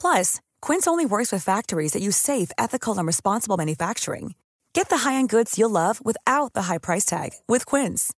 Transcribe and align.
Plus, 0.00 0.40
Quince 0.62 0.86
only 0.86 1.04
works 1.06 1.32
with 1.32 1.42
factories 1.44 1.92
that 1.92 2.02
use 2.02 2.16
safe, 2.16 2.50
ethical, 2.56 2.96
and 2.98 3.06
responsible 3.06 3.56
manufacturing. 3.56 4.34
Get 4.74 4.88
the 4.88 4.98
high-end 5.08 5.30
goods 5.30 5.58
you'll 5.58 5.70
love 5.70 6.00
without 6.04 6.52
the 6.52 6.62
high 6.62 6.78
price 6.78 7.04
tag 7.04 7.30
with 7.48 7.64
Quince. 7.66 8.12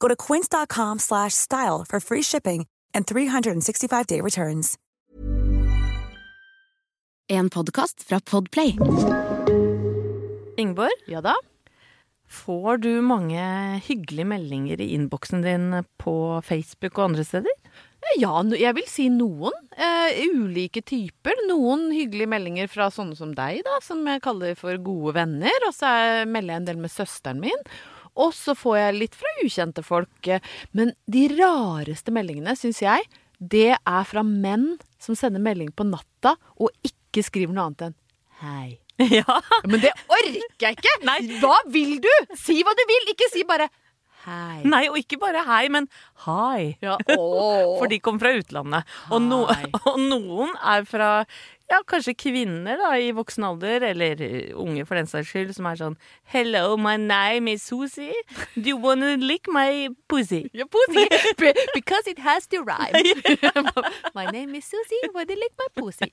Go 0.00 0.08
to 0.08 0.16
quince.com 0.16 0.98
slash 0.98 1.32
style 1.34 1.84
for 1.88 1.98
free 2.00 2.22
shipping 2.22 2.66
and 2.94 3.06
365-day 3.06 4.20
returns. 4.20 4.76
En 7.28 7.48
podkast 7.50 8.02
fra 8.02 8.20
Podplay. 8.20 8.76
Ingeborg, 10.56 10.92
Ja 11.06 11.20
da. 11.20 11.34
får 12.28 12.76
du 12.76 13.00
mange 13.00 13.40
hyggelige 13.86 14.24
meldinger 14.24 14.80
i 14.80 14.90
innboksen 14.94 15.42
din 15.42 15.84
på 15.98 16.40
Facebook 16.44 16.98
og 16.98 17.04
andre 17.04 17.24
steder? 17.24 17.50
Ja, 18.20 18.34
jeg 18.54 18.74
vil 18.76 18.86
si 18.90 19.08
noen. 19.10 19.54
Eh, 19.74 20.20
ulike 20.30 20.82
typer. 20.86 21.34
Noen 21.48 21.88
hyggelige 21.94 22.30
meldinger 22.30 22.68
fra 22.70 22.86
sånne 22.94 23.16
som 23.18 23.32
deg, 23.34 23.62
da, 23.66 23.78
som 23.82 24.04
jeg 24.06 24.22
kaller 24.24 24.54
for 24.58 24.76
gode 24.78 25.14
venner. 25.16 25.66
Og 25.68 25.74
så 25.74 25.86
er- 25.90 26.26
melder 26.30 26.54
jeg 26.54 26.62
en 26.62 26.68
del 26.70 26.76
med 26.84 26.90
søsteren 26.94 27.40
min. 27.40 27.64
Og 28.16 28.30
så 28.32 28.54
får 28.54 28.76
jeg 28.78 28.94
litt 29.00 29.14
fra 29.18 29.26
ukjente 29.42 29.82
folk. 29.82 30.28
Men 30.72 30.92
de 31.10 31.28
rareste 31.34 32.12
meldingene, 32.14 32.54
syns 32.56 32.80
jeg, 32.80 33.02
det 33.40 33.72
er 33.74 34.04
fra 34.04 34.22
menn 34.22 34.78
som 34.98 35.16
sender 35.18 35.40
melding 35.42 35.72
på 35.74 35.84
natta 35.88 36.36
og 36.60 36.70
ikke 36.86 37.24
skriver 37.26 37.52
noe 37.52 37.66
annet 37.66 37.82
enn 37.88 37.94
hei. 38.40 38.78
Ja. 39.10 39.40
Men 39.66 39.80
det 39.82 39.90
orker 40.06 40.68
jeg 40.68 40.76
ikke! 40.78 40.92
Nei. 41.02 41.18
Hva 41.42 41.56
vil 41.66 41.96
du? 41.98 42.12
Si 42.38 42.60
hva 42.62 42.70
du 42.78 42.84
vil, 42.86 43.08
ikke 43.10 43.26
si 43.32 43.42
bare 43.42 43.66
hei. 44.24 44.62
Nei, 44.68 44.82
og 44.90 44.98
ikke 45.00 45.18
bare 45.22 45.44
hei, 45.46 45.68
men 45.72 45.88
hi. 46.26 46.74
Ja, 46.84 46.96
åh. 47.16 47.74
For 47.80 47.90
de 47.90 48.00
kom 48.04 48.20
fra 48.22 48.34
utlandet. 48.36 48.90
Og, 49.10 49.22
no, 49.24 49.44
og 49.90 50.00
noen 50.00 50.54
er 50.60 50.86
fra 50.88 51.10
ja, 51.70 51.80
kanskje 51.88 52.14
kvinner 52.18 52.78
da, 52.80 52.90
i 53.00 53.10
voksen 53.16 53.44
alder, 53.48 53.84
eller 53.90 54.20
eh, 54.22 54.50
unge 54.60 54.84
for 54.86 54.98
den 54.98 55.08
saks 55.08 55.30
skyld, 55.32 55.54
som 55.56 55.68
er 55.70 55.78
sånn 55.80 55.96
Hello, 56.34 56.76
my 56.80 56.96
name 57.00 57.54
is 57.54 57.64
Susie. 57.64 58.12
Do 58.54 58.68
you 58.68 58.80
wanna 58.80 59.14
lick 59.20 59.48
my 59.52 59.88
pussy? 60.10 60.44
Your 60.52 60.68
pussy. 60.68 61.06
Because 61.74 62.10
it 62.10 62.20
has 62.20 62.46
to 62.52 62.62
rhyme. 62.62 62.92
my 64.18 64.26
name 64.26 64.54
is 64.54 64.68
Susie, 64.68 65.00
would 65.14 65.30
you 65.30 65.40
lick 65.40 65.56
my 65.58 65.70
pussy? 65.80 66.12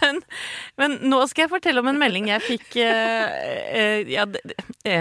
men, 0.00 0.22
men 0.78 0.98
nå 1.10 1.24
skal 1.30 1.46
jeg 1.46 1.54
fortelle 1.56 1.82
om 1.82 1.90
en 1.90 2.00
melding 2.00 2.30
jeg 2.30 2.46
fikk 2.46 2.78
uh, 2.78 3.26
uh, 3.26 4.00
ja, 4.08 4.26
I 4.86 4.96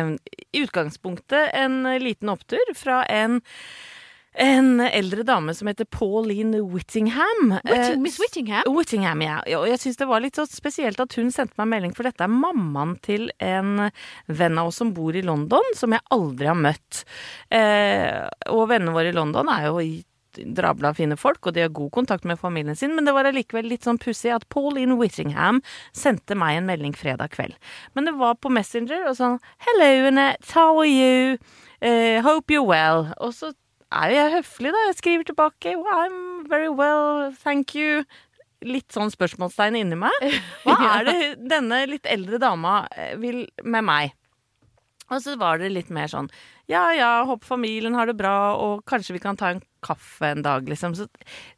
I 0.51 0.65
utgangspunktet 0.65 1.53
en 1.55 1.83
liten 2.01 2.29
opptur 2.33 2.73
fra 2.75 3.03
en 3.09 3.39
en 4.33 4.79
eldre 4.79 5.23
dame 5.27 5.53
som 5.53 5.67
heter 5.67 5.85
Pauline 5.85 6.61
Whittingham. 6.71 7.59
Whitting- 7.65 7.91
Eh, 7.93 7.97
Miss 7.99 8.19
Whittingham? 8.19 8.63
Whittingham, 8.75 9.21
ja. 9.21 9.39
Og 9.57 9.67
jeg 9.67 9.79
syns 9.79 9.97
det 9.97 10.07
var 10.07 10.21
litt 10.21 10.35
så 10.35 10.45
spesielt 10.47 10.99
at 10.99 11.13
hun 11.15 11.31
sendte 11.31 11.57
meg 11.57 11.67
melding, 11.67 11.93
for 11.95 12.03
dette 12.03 12.21
er 12.23 12.27
mammaen 12.31 12.95
til 13.01 13.29
en 13.39 13.91
venn 14.27 14.57
av 14.57 14.67
oss 14.67 14.77
som 14.77 14.93
bor 14.93 15.13
i 15.15 15.21
London, 15.21 15.61
som 15.75 15.91
jeg 15.91 16.01
aldri 16.11 16.47
har 16.47 16.55
møtt. 16.55 17.03
Eh, 17.51 18.29
og 18.47 18.69
vennene 18.69 18.93
våre 18.95 19.09
i 19.09 19.17
London 19.17 19.49
er 19.49 19.67
jo 19.67 19.79
i 19.83 20.03
drabla 20.31 20.93
fine 20.95 21.17
folk, 21.19 21.45
og 21.45 21.53
de 21.53 21.59
har 21.65 21.69
god 21.75 21.91
kontakt 21.91 22.23
med 22.23 22.39
familien 22.39 22.77
sin, 22.77 22.95
men 22.95 23.03
det 23.03 23.11
var 23.13 23.25
allikevel 23.27 23.67
litt 23.67 23.83
sånn 23.83 23.99
pussig 23.99 24.31
at 24.33 24.47
Pauline 24.47 24.95
Whittingham 24.95 25.61
sendte 25.91 26.37
meg 26.39 26.55
en 26.55 26.65
melding 26.69 26.93
fredag 26.95 27.31
kveld. 27.35 27.57
Men 27.95 28.05
det 28.07 28.13
var 28.15 28.35
på 28.39 28.49
Messenger 28.49 29.09
og 29.09 29.17
sånn 29.17 29.39
Hello, 29.67 30.07
Annette, 30.07 30.49
how 30.53 30.79
are 30.79 30.87
you? 30.87 31.37
Uh, 31.83 32.21
hope 32.21 32.47
you're 32.53 32.63
well. 32.65 33.09
Og 33.19 33.33
så 33.33 33.51
er 33.91 34.15
jeg 34.15 34.33
høflig, 34.37 34.71
da. 34.73 34.85
Jeg 34.89 34.97
skriver 34.99 35.27
tilbake 35.27 35.75
well, 35.77 36.05
I'm 36.05 36.47
very 36.49 36.71
well, 36.71 37.31
thank 37.43 37.75
you. 37.75 38.05
Litt 38.61 38.93
sånn 38.93 39.11
spørsmålstegn 39.13 39.79
inni 39.79 39.99
meg. 39.99 40.25
Hva 40.65 40.77
er 40.95 41.07
det 41.09 41.19
denne 41.51 41.83
litt 41.89 42.07
eldre 42.09 42.39
dama 42.41 42.85
eh, 42.95 43.15
vil 43.19 43.45
med 43.63 43.87
meg? 43.87 44.17
Og 45.11 45.19
så 45.19 45.35
var 45.39 45.59
det 45.59 45.73
litt 45.73 45.89
mer 45.91 46.07
sånn 46.07 46.29
ja 46.71 46.85
ja, 46.95 47.09
håper 47.27 47.49
familien 47.49 47.97
har 47.97 48.07
det 48.07 48.15
bra, 48.15 48.55
og 48.55 48.85
kanskje 48.87 49.17
vi 49.17 49.23
kan 49.23 49.35
ta 49.35 49.49
en 49.51 49.59
kaffe 49.83 50.31
en 50.31 50.43
dag, 50.45 50.69
liksom. 50.69 50.95
Så, 50.97 51.07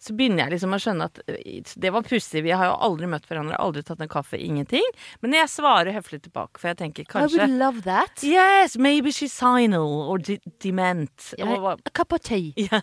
så 0.02 0.16
begynner 0.18 0.46
jeg 0.46 0.56
liksom 0.56 0.76
å 0.76 0.82
skjønne 0.82 1.10
at 1.12 1.22
eh, 1.28 1.62
det 1.76 1.94
var 1.94 2.06
pussig. 2.08 2.44
Vi 2.46 2.54
har 2.56 2.70
jo 2.70 2.76
aldri 2.88 3.10
møtt 3.12 3.28
hverandre, 3.30 3.60
aldri 3.62 3.84
tatt 3.86 4.04
en 4.04 4.12
kaffe, 4.12 4.40
ingenting. 4.40 4.86
Men 5.24 5.38
jeg 5.38 5.52
svarer 5.54 5.96
høflig 5.96 6.24
tilbake, 6.28 6.62
for 6.62 6.72
jeg 6.72 6.82
tenker 6.84 7.10
kanskje 7.10 7.40
I 7.40 7.46
would 7.46 7.58
love 7.60 7.86
that. 7.88 8.24
Yes, 8.24 8.78
maybe 8.78 9.12
she's 9.12 9.36
sinal 9.36 10.04
or 10.08 10.20
de 10.20 10.40
dement. 10.64 11.34
Yeah, 11.38 11.54
Og- 11.54 11.82
a 11.86 11.92
cup 11.94 12.14
of 12.14 12.22
tea. 12.22 12.54
ja. 12.72 12.82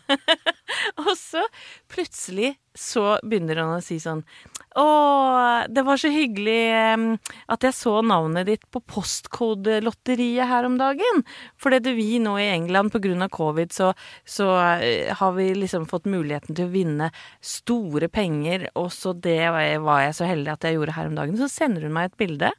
og 1.00 1.14
så 1.18 1.44
plutselig 1.90 2.54
så 2.78 3.18
begynner 3.26 3.58
han 3.58 3.72
å 3.74 3.82
si 3.82 3.96
sånn 4.00 4.22
Å, 4.78 4.84
det 5.66 5.82
var 5.82 5.98
så 5.98 6.12
hyggelig 6.14 6.60
at 7.50 7.64
jeg 7.66 7.74
så 7.74 7.96
navnet 8.06 8.46
ditt 8.46 8.66
på 8.70 8.78
postkodelotteriet 8.86 10.46
her 10.46 10.68
om 10.68 10.76
dagen. 10.78 11.24
For 11.58 11.74
det 11.74 11.90
vi 11.96 12.20
nå 12.22 12.36
i 12.38 12.46
England 12.52 12.94
pga. 12.94 13.26
covid, 13.34 13.72
så, 13.74 13.90
så 14.22 14.46
eh, 14.78 15.10
har 15.30 15.38
vi 15.38 15.52
liksom 15.54 15.86
fått 15.90 16.10
muligheten 16.10 16.58
til 16.58 16.66
å 16.66 16.72
vinne 16.74 17.10
store 17.44 18.10
penger. 18.12 18.68
Og 18.78 18.90
så 18.94 19.14
det 19.14 19.40
var 19.50 20.02
jeg, 20.02 20.16
så 20.18 20.28
heldig 20.28 20.54
at 20.54 20.66
jeg 20.66 20.78
gjorde 20.78 20.96
her 20.98 21.10
om 21.10 21.16
dagen. 21.18 21.38
Så 21.38 21.50
sender 21.52 21.86
hun 21.86 21.94
meg 21.96 22.10
et 22.10 22.20
bilde 22.20 22.52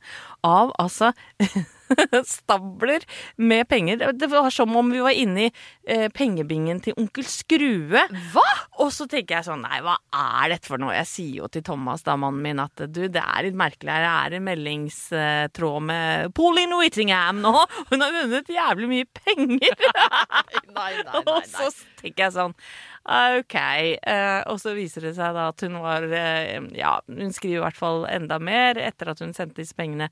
av 0.48 0.74
altså 0.82 1.12
stabler 2.38 3.06
med 3.42 3.68
penger. 3.72 4.12
Det 4.14 4.30
var 4.32 4.50
som 4.54 4.76
om 4.78 4.92
vi 4.94 5.02
var 5.04 5.16
inne 5.16 5.48
i 5.48 5.52
eh, 5.88 6.08
pengebingen 6.14 6.82
til 6.84 6.98
onkel 7.00 7.28
Skrue. 7.28 8.06
Hva?! 8.34 8.48
Og 8.82 8.92
så 8.96 9.06
tenker 9.10 9.38
jeg 9.38 9.48
sånn, 9.50 9.66
nei, 9.66 9.82
hva 9.86 9.98
er 10.16 10.56
dette 10.56 10.70
for 10.70 10.82
noe? 10.82 10.96
Jeg 10.96 11.10
sier 11.10 11.42
jo 11.44 11.50
til 11.52 11.66
Thomas, 11.68 12.06
da 12.08 12.16
mannen 12.20 12.42
min, 12.44 12.62
at 12.64 12.86
du, 12.90 13.04
det 13.12 13.22
er 13.22 13.46
litt 13.46 13.58
merkelig 13.60 13.94
her. 13.94 14.06
Det 14.06 14.14
er 14.14 14.38
en 14.40 14.48
meldingstråd 14.48 15.88
med 15.90 16.36
Pauline 16.38 16.80
Whittingham 16.80 17.44
nå. 17.44 17.54
Hun 17.92 18.06
har 18.06 18.16
vunnet 18.16 18.52
jævlig 18.52 18.92
mye 18.92 19.10
penger. 19.22 19.88
Nei, 20.72 20.92
nei, 21.04 21.22
Og 21.32 21.44
så 21.50 21.68
tenker 22.00 22.28
jeg 22.28 22.36
sånn 22.36 22.56
OK. 23.02 23.56
Eh, 23.58 24.42
og 24.46 24.60
så 24.62 24.76
viser 24.78 25.08
det 25.08 25.16
seg 25.18 25.34
da 25.34 25.48
at 25.50 25.64
hun 25.66 25.80
var 25.82 26.06
eh, 26.06 26.62
Ja, 26.78 27.00
hun 27.10 27.34
skriver 27.34 27.58
i 27.58 27.64
hvert 27.64 27.80
fall 27.80 28.06
enda 28.12 28.38
mer 28.38 28.78
etter 28.78 29.10
at 29.14 29.24
hun 29.24 29.34
sendte 29.34 29.62
disse 29.62 29.78
pengene. 29.78 30.12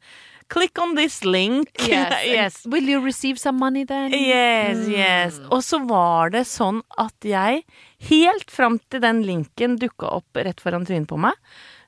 Click 0.49 0.77
on 0.81 0.95
this 0.97 1.21
link. 1.23 1.69
Yes. 1.85 2.25
yes. 2.25 2.61
Will 2.65 2.89
you 2.89 3.01
receive 3.05 3.37
some 3.37 3.61
money 3.61 3.85
then? 3.85 4.13
Yes, 4.13 4.87
yes. 4.89 5.41
Og 5.53 5.61
så 5.65 5.83
var 5.85 6.33
det 6.33 6.47
sånn 6.49 6.81
at 6.97 7.25
jeg, 7.25 7.61
helt 8.09 8.49
fram 8.51 8.79
til 8.89 9.03
den 9.05 9.21
linken 9.27 9.77
dukka 9.77 10.09
opp 10.19 10.41
rett 10.41 10.63
foran 10.63 10.87
trynet 10.89 11.11
på 11.11 11.19
meg, 11.21 11.37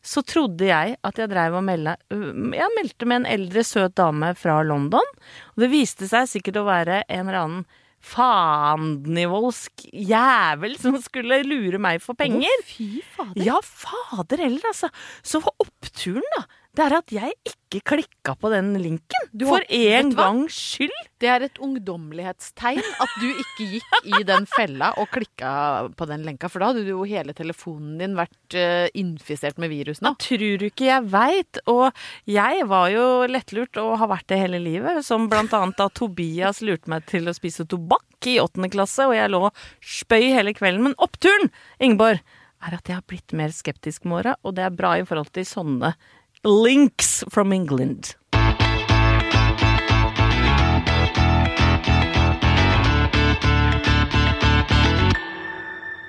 så 0.01 0.23
trodde 0.25 0.65
jeg 0.65 0.95
at 1.05 1.19
jeg 1.19 1.29
dreiv 1.29 1.59
og 1.59 1.65
melde, 1.65 1.93
jeg 2.09 2.73
meldte 2.77 3.05
med 3.05 3.21
en 3.21 3.27
eldre, 3.35 3.63
søt 3.65 3.93
dame 3.97 4.31
fra 4.37 4.61
London. 4.65 5.13
Og 5.53 5.65
det 5.65 5.69
viste 5.73 6.09
seg 6.09 6.29
sikkert 6.29 6.61
å 6.61 6.67
være 6.69 7.03
en 7.05 7.27
eller 7.27 7.41
annen 7.41 7.67
faennivoldsk 8.01 9.85
jævel 9.93 10.77
som 10.81 10.97
skulle 11.03 11.41
lure 11.47 11.79
meg 11.81 12.01
for 12.03 12.17
penger. 12.17 12.63
Fy 12.67 13.03
fader. 13.15 13.43
Ja, 13.45 13.59
fader 13.63 14.41
heller, 14.45 14.65
altså. 14.71 14.89
Så 15.23 15.41
for 15.43 15.55
oppturen, 15.63 16.25
da, 16.37 16.45
det 16.71 16.83
er 16.85 16.93
at 16.95 17.11
jeg 17.11 17.33
ikke 17.43 17.81
klikka 17.91 18.33
på 18.39 18.49
den 18.51 18.71
linken. 18.79 19.25
Du 19.35 19.43
for 19.49 19.63
en 19.75 20.11
gangs 20.15 20.55
skyld. 20.55 20.93
Det 21.19 21.27
er 21.29 21.43
et 21.45 21.59
ungdommelighetstegn 21.61 22.79
at 22.79 23.15
du 23.19 23.27
ikke 23.27 23.67
gikk 23.73 23.97
i 24.07 24.21
den 24.27 24.47
fella 24.49 24.91
og 24.99 25.11
klikka 25.11 25.51
på 25.99 26.07
den 26.09 26.23
lenka, 26.27 26.47
for 26.51 26.63
da 26.63 26.71
hadde 26.71 26.85
jo 26.87 27.03
hele 27.07 27.35
telefonen 27.37 27.99
din 27.99 28.15
vært 28.17 28.55
uh, 28.55 28.87
infisert 28.97 29.59
med 29.61 29.71
virus 29.73 29.99
nå. 29.99 30.13
Ja, 30.15 30.23
tror 30.23 30.61
du 30.61 30.67
ikke 30.69 30.87
jeg 30.87 31.07
veit? 31.11 31.61
Og 31.71 31.91
jeg 32.31 32.67
var 32.71 32.87
jo 32.95 33.05
lettlurt 33.27 33.81
og 33.81 33.97
har 34.01 34.11
vært 34.13 34.29
det 34.31 34.39
hele 34.41 34.61
livet. 34.63 35.03
Som 35.07 35.27
blant 35.31 35.53
annet 35.57 35.79
da 35.79 35.89
Tobias 35.91 36.63
lurte 36.63 36.91
meg 36.91 37.03
til 37.11 37.27
å 37.27 37.35
spise 37.35 37.67
tobakk 37.67 38.31
i 38.31 38.39
åttende 38.39 38.71
klasse, 38.71 39.09
og 39.09 39.17
jeg 39.17 39.33
lå 39.33 39.49
spøy 39.83 40.31
hele 40.31 40.55
kvelden. 40.55 40.87
Men 40.87 40.97
oppturen, 41.03 41.51
Ingeborg, 41.83 42.23
er 42.61 42.77
at 42.77 42.87
jeg 42.87 42.99
har 42.99 43.05
blitt 43.09 43.33
mer 43.37 43.53
skeptisk 43.55 44.05
med 44.05 44.21
åra, 44.21 44.35
og 44.45 44.55
det 44.57 44.65
er 44.65 44.75
bra 44.75 44.95
i 44.99 45.05
forhold 45.07 45.31
til 45.35 45.47
sånne 45.47 45.95
links 46.43 47.23
from 47.29 47.53
England. 47.53 48.15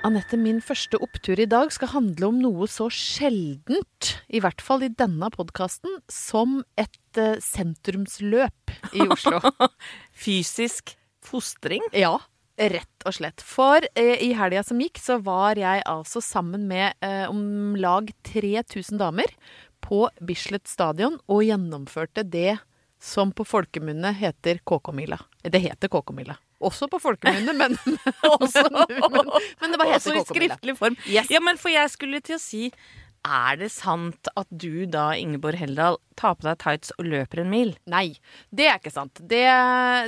Anette, 0.03 0.35
min 0.35 0.59
første 0.59 0.99
opptur 0.99 1.39
i 1.39 1.47
dag 1.47 1.69
skal 1.71 1.93
handle 1.93 2.27
om 2.27 2.41
noe 2.41 2.67
så 2.67 2.89
sjeldent, 2.91 4.09
i 4.27 4.41
hvert 4.43 4.59
fall 4.59 4.83
i 4.83 4.91
denne 4.91 5.29
podkasten, 5.31 6.01
som 6.11 6.59
et 6.75 7.21
eh, 7.21 7.39
sentrumsløp 7.39 8.73
i 8.91 9.05
Oslo. 9.05 9.39
Fysisk 10.25 10.97
fostring. 11.23 11.85
Ja, 11.95 12.17
rett 12.59 13.07
og 13.07 13.15
slett. 13.15 13.45
For 13.47 13.85
eh, 13.95 14.17
i 14.27 14.33
helga 14.35 14.65
som 14.67 14.81
gikk, 14.83 14.99
så 14.99 15.21
var 15.23 15.61
jeg 15.61 15.85
altså 15.87 16.19
sammen 16.25 16.67
med 16.67 16.97
eh, 17.05 17.23
om 17.31 17.77
lag 17.79 18.11
3000 18.27 18.99
damer 18.99 19.31
på 19.83 20.05
Bislett 20.23 20.69
stadion 20.71 21.19
og 21.27 21.43
gjennomførte 21.45 22.23
det 22.23 22.57
som 23.03 23.33
på 23.35 23.43
folkemunne 23.43 24.13
heter 24.15 24.61
KK-mila. 24.63 25.19
Det 25.43 25.59
heter 25.59 25.91
KK-mila. 25.91 26.37
Også 26.63 26.87
på 26.87 26.99
folkemunne, 27.03 27.53
men, 27.61 27.77
også, 28.37 28.63
men, 29.13 29.31
men 29.59 29.73
det 29.73 29.79
var 29.79 29.95
Også 29.97 30.13
heter 30.13 30.21
i 30.21 30.27
skriftlig 30.29 30.77
form. 30.79 30.99
Yes. 31.07 31.31
Ja, 31.33 31.43
men 31.43 31.59
for 31.59 31.73
jeg 31.73 31.91
skulle 31.91 32.23
til 32.23 32.39
å 32.39 32.43
si 32.43 32.69
Er 33.23 33.59
det 33.59 33.69
sant 33.71 34.27
at 34.39 34.47
du 34.49 34.85
da, 34.91 35.13
Ingeborg 35.19 35.59
Heldal, 35.59 35.99
tar 36.19 36.35
på 36.39 36.47
deg 36.47 36.59
tights 36.63 36.95
og 36.97 37.07
løper 37.07 37.43
en 37.43 37.51
mil? 37.51 37.75
Nei, 37.91 38.17
det 38.51 38.67
er 38.67 38.79
ikke 38.81 38.91
sant. 38.91 39.19
Det, 39.19 39.45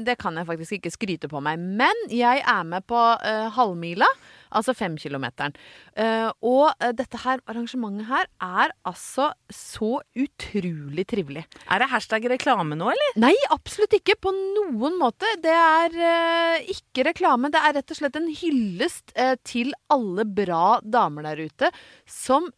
det 0.04 0.18
kan 0.20 0.36
jeg 0.36 0.48
faktisk 0.50 0.80
ikke 0.80 0.92
skryte 0.92 1.30
på 1.32 1.40
meg. 1.44 1.62
Men 1.80 1.96
jeg 2.12 2.44
er 2.44 2.68
med 2.68 2.84
på 2.92 3.00
uh, 3.00 3.48
halvmila, 3.56 4.10
altså 4.50 4.76
femkilometeren. 4.78 5.56
Uh, 5.98 6.30
og 6.46 6.84
eh, 6.84 6.94
dette 6.98 7.20
her 7.24 7.42
arrangementet 7.50 8.10
her 8.10 8.28
er 8.44 8.74
altså 8.88 9.30
så 9.54 10.00
utrolig 10.16 11.06
trivelig. 11.10 11.46
Er 11.72 11.82
det 11.82 11.90
hashtag 11.92 12.28
reklame 12.32 12.78
nå, 12.78 12.90
eller? 12.94 13.16
Nei, 13.22 13.34
absolutt 13.54 13.96
ikke 13.98 14.18
på 14.22 14.34
noen 14.36 15.00
måte. 15.02 15.30
Det 15.44 15.56
er 15.56 15.96
uh, 15.96 16.74
ikke 16.76 17.08
reklame. 17.10 17.52
Det 17.54 17.62
er 17.62 17.80
rett 17.80 17.96
og 17.96 18.02
slett 18.02 18.20
en 18.20 18.30
hyllest 18.42 19.16
uh, 19.18 19.36
til 19.48 19.74
alle 19.94 20.28
bra 20.28 20.80
damer 20.84 21.30
der 21.30 21.46
ute 21.48 21.74
som 22.10 22.52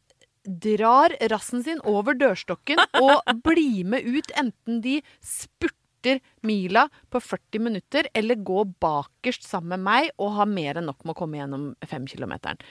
drar 0.48 1.12
rassen 1.32 1.64
sin 1.64 1.82
over 1.84 2.16
dørstokken 2.16 2.80
og 3.02 3.20
blir 3.46 3.84
med 3.92 4.08
ut, 4.08 4.32
enten 4.40 4.80
de 4.84 5.02
spurter 5.20 5.77
mila 6.46 6.86
på 7.10 7.20
40 7.24 7.64
minutter 7.64 8.08
eller 8.14 8.36
gå 8.36 8.64
bakerst 8.84 9.48
sammen 9.48 9.78
med 9.78 9.86
meg 9.88 10.12
og 10.18 10.36
ha 10.38 10.46
mer 10.50 10.80
enn 10.80 10.88
nok 10.92 11.04
med 11.04 11.16
å 11.16 11.20
komme 11.20 11.42
gjennom 11.42 11.68
femkilometeren. 11.88 12.62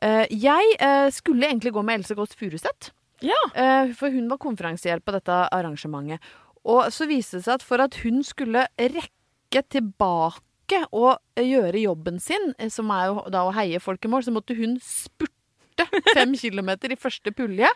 Uh, 0.00 0.24
jeg 0.32 0.76
eh, 0.80 1.10
skulle 1.12 1.50
egentlig 1.50 1.74
gå 1.76 1.82
med 1.84 2.00
Else 2.00 2.16
Kåss 2.16 2.32
Furuseth. 2.38 2.94
Ja. 3.20 3.40
Eh, 3.54 3.92
for 3.96 4.12
hun 4.12 4.28
var 4.30 4.40
konferansier 4.40 5.00
på 5.04 5.14
dette 5.14 5.42
arrangementet. 5.52 6.20
Og 6.68 6.88
så 6.92 7.08
viste 7.08 7.38
det 7.38 7.46
seg 7.46 7.58
at 7.58 7.64
for 7.64 7.82
at 7.84 8.00
hun 8.04 8.22
skulle 8.26 8.66
rekke 8.80 9.64
tilbake 9.72 10.80
og 10.90 11.18
eh, 11.36 11.46
gjøre 11.46 11.84
jobben 11.84 12.20
sin, 12.22 12.52
eh, 12.58 12.72
som 12.72 12.90
er 12.94 13.10
jo 13.10 13.26
da 13.32 13.44
å 13.46 13.54
heie 13.56 13.80
folk 13.82 14.04
i 14.04 14.12
mål, 14.12 14.26
så 14.26 14.34
måtte 14.34 14.56
hun 14.58 14.78
spurte 14.84 15.36
fem 16.14 16.34
kilometer 16.38 16.92
i 16.92 16.98
første 17.00 17.32
pulje. 17.36 17.70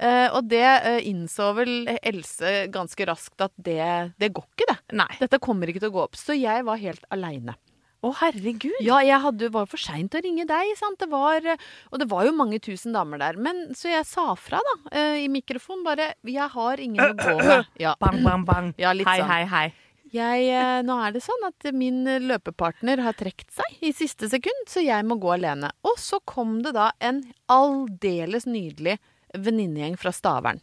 Uh, 0.00 0.28
og 0.38 0.46
det 0.48 0.64
uh, 0.64 1.00
innså 1.04 1.50
vel 1.58 1.74
Else 2.00 2.70
ganske 2.72 3.04
raskt 3.04 3.42
at 3.44 3.52
det, 3.60 3.82
det 4.20 4.30
går 4.36 4.46
ikke, 4.48 4.70
det. 4.70 4.78
Nei. 4.96 5.10
Dette 5.20 5.42
kommer 5.42 5.68
ikke 5.68 5.82
til 5.82 5.92
å 5.92 5.96
gå 5.98 6.06
opp. 6.06 6.16
Så 6.16 6.38
jeg 6.38 6.64
var 6.64 6.80
helt 6.80 7.04
aleine. 7.12 7.58
Å, 8.00 8.10
herregud. 8.16 8.78
Ja, 8.80 9.02
jeg 9.04 9.20
hadde, 9.20 9.50
var 9.52 9.66
for 9.68 9.80
seint 9.80 10.14
å 10.16 10.22
ringe 10.24 10.46
deg, 10.48 10.72
sant. 10.78 10.96
Det 11.02 11.08
var, 11.12 11.44
og 11.92 12.00
det 12.00 12.06
var 12.08 12.24
jo 12.24 12.32
mange 12.32 12.56
tusen 12.64 12.96
damer 12.96 13.20
der. 13.20 13.36
Men 13.36 13.74
så 13.76 13.90
jeg 13.92 14.06
sa 14.08 14.30
fra, 14.40 14.60
da, 14.64 14.76
eh, 14.96 15.18
i 15.26 15.28
mikrofonen 15.28 15.84
bare 15.84 16.14
'Jeg 16.24 16.48
har 16.48 16.80
ingen 16.80 17.04
å 17.04 17.12
gå 17.12 17.36
med'. 17.36 17.66
Ja. 17.84 17.94
Bang, 18.00 18.24
bang, 18.24 18.44
bang. 18.44 18.74
Ja, 18.78 18.94
hei, 18.94 19.04
sånn. 19.04 19.28
hei, 19.28 19.44
hei. 19.44 19.66
Jeg, 20.10 20.48
eh, 20.50 20.80
nå 20.82 20.96
er 21.04 21.14
det 21.14 21.22
sånn 21.22 21.46
at 21.46 21.70
min 21.76 22.02
løpepartner 22.26 23.02
har 23.04 23.14
trukket 23.18 23.52
seg 23.54 23.84
i 23.86 23.92
siste 23.94 24.26
sekund, 24.32 24.66
så 24.66 24.82
jeg 24.82 25.06
må 25.06 25.20
gå 25.22 25.36
alene. 25.36 25.70
Og 25.86 25.98
så 26.02 26.18
kom 26.26 26.58
det 26.64 26.74
da 26.74 26.90
en 26.98 27.22
aldeles 27.50 28.48
nydelig 28.50 28.98
venninnegjeng 29.38 29.94
fra 30.00 30.10
Stavern 30.14 30.58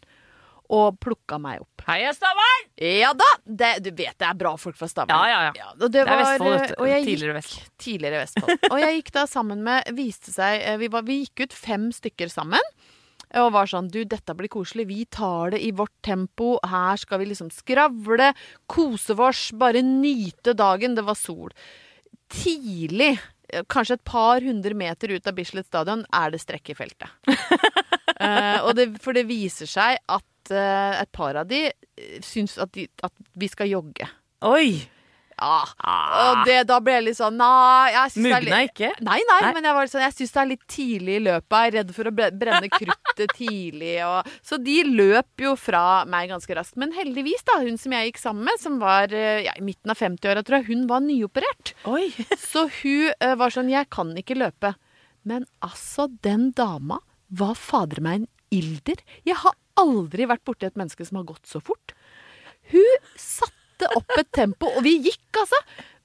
og 0.74 0.98
plukka 1.00 1.38
meg 1.40 1.62
opp. 1.64 1.84
Heia 1.88 2.12
Stavern! 2.16 2.66
Ja 2.84 3.14
da! 3.16 3.28
Det, 3.46 3.70
du 3.86 3.92
vet 3.96 4.18
det 4.20 4.28
er 4.28 4.36
bra 4.36 4.52
folk 4.60 4.76
fra 4.80 4.90
Stavern. 4.92 5.16
Ja, 5.16 5.30
ja, 5.48 5.54
ja. 5.56 5.70
og 5.78 5.86
det, 5.86 6.04
Det 6.04 6.04
er 6.04 6.22
Vestfold, 6.24 6.58
vet 6.58 6.74
du. 6.74 7.08
Tidligere 7.08 7.38
Vestfold. 7.38 7.70
Tidligere 7.84 8.24
Vestfold. 8.26 8.68
Og 8.72 8.82
jeg 8.84 8.98
gikk 9.00 9.14
da 9.16 9.24
sammen 9.32 9.64
med 9.64 9.88
Viste 9.98 10.34
seg 10.36 10.60
eh, 10.60 10.76
Vi, 10.82 10.92
var, 10.92 11.08
vi 11.08 11.22
gikk 11.24 11.46
ut 11.48 11.56
fem 11.56 11.88
stykker 11.96 12.32
sammen. 12.34 12.74
Og 13.36 13.52
var 13.52 13.68
sånn 13.68 13.90
Du, 13.92 14.00
dette 14.08 14.36
blir 14.38 14.52
koselig. 14.52 14.88
Vi 14.88 15.06
tar 15.12 15.52
det 15.56 15.62
i 15.66 15.74
vårt 15.76 15.96
tempo. 16.06 16.56
Her 16.64 17.00
skal 17.00 17.22
vi 17.22 17.30
liksom 17.32 17.52
skravle, 17.52 18.32
kose 18.72 19.18
oss, 19.20 19.50
bare 19.52 19.84
nyte 19.84 20.56
dagen. 20.58 20.96
Det 20.96 21.04
var 21.08 21.20
sol. 21.20 21.52
Tidlig, 22.32 23.18
eh, 23.50 23.64
kanskje 23.68 24.00
et 24.00 24.08
par 24.08 24.42
hundre 24.42 24.74
meter 24.74 25.12
ut 25.12 25.28
av 25.28 25.36
Bislett 25.36 25.68
stadion, 25.68 26.06
er 26.14 26.32
det 26.32 26.42
strekk 26.44 26.72
i 26.72 26.78
feltet. 26.80 27.10
uh, 27.28 28.60
og 28.66 28.76
det, 28.80 28.90
for 29.04 29.16
det 29.16 29.28
viser 29.28 29.68
seg 29.68 30.00
at 30.08 30.52
uh, 30.52 31.00
et 31.02 31.12
par 31.12 31.36
av 31.36 31.48
de 31.48 31.68
syns 32.24 32.58
at, 32.58 32.72
de, 32.76 32.88
at 33.04 33.14
vi 33.36 33.52
skal 33.52 33.72
jogge. 33.72 34.08
Oi! 34.48 34.97
Ja. 35.38 35.58
Og 36.18 36.40
det, 36.48 36.58
da 36.70 36.80
ble 36.82 36.96
jeg 36.96 37.04
litt 37.06 37.18
sånn 37.20 37.36
Nei, 37.38 37.92
jeg 37.94 38.14
syns 38.16 38.24
det 38.26 38.32
er 38.32 38.46
Mugna 38.46 38.62
litt 38.64 38.72
ikke? 38.72 38.90
Nei, 39.06 39.18
nei, 39.30 39.38
Nei. 39.46 39.52
men 39.54 39.68
jeg 39.68 39.92
sånn 39.92 40.02
Jeg 40.02 40.16
syns 40.16 40.34
det 40.34 40.42
er 40.42 40.50
litt 40.50 40.64
tidlig 40.72 41.18
i 41.20 41.24
løpet. 41.28 41.58
Jeg 41.58 41.70
er 41.70 41.76
redd 41.78 41.94
for 41.94 42.10
å 42.10 42.14
brenne 42.16 42.72
kruttet 42.74 43.36
tidlig. 43.38 43.94
Og, 44.08 44.32
så 44.50 44.58
de 44.62 44.78
løp 44.88 45.46
jo 45.46 45.54
fra 45.60 45.84
meg 46.10 46.32
ganske 46.34 46.58
raskt. 46.58 46.78
Men 46.82 46.96
heldigvis, 46.96 47.46
da, 47.48 47.60
hun 47.62 47.78
som 47.82 47.94
jeg 47.94 48.10
gikk 48.10 48.22
sammen 48.22 48.50
med, 48.50 48.62
som 48.64 48.80
var 48.82 49.14
eh, 49.14 49.44
ja, 49.46 49.54
i 49.60 49.66
midten 49.66 49.94
av 49.94 50.02
50-åra, 50.02 50.44
tror 50.48 50.60
jeg, 50.60 50.70
hun 50.72 50.88
var 50.90 51.06
nyoperert. 51.06 51.76
Oi. 51.90 52.10
Så 52.50 52.66
hun 52.82 53.14
uh, 53.14 53.36
var 53.38 53.54
sånn 53.54 53.72
Jeg 53.74 53.90
kan 53.94 54.16
ikke 54.18 54.40
løpe. 54.40 54.74
Men 55.28 55.46
altså, 55.66 56.08
den 56.26 56.50
dama 56.58 57.02
var 57.28 57.58
fader 57.60 58.02
meg 58.02 58.24
en 58.24 58.28
ilder. 58.58 59.02
Jeg 59.28 59.38
har 59.44 59.58
aldri 59.78 60.26
vært 60.30 60.46
borti 60.48 60.66
et 60.66 60.78
menneske 60.80 61.06
som 61.06 61.22
har 61.22 61.30
gått 61.30 61.46
så 61.50 61.62
fort. 61.62 61.94
Hun 62.72 63.08
satte 63.78 63.94
opp 63.98 64.18
et 64.18 64.30
tempo, 64.34 64.70
og 64.78 64.84
vi 64.86 64.98
gikk, 65.06 65.42
altså. 65.42 65.60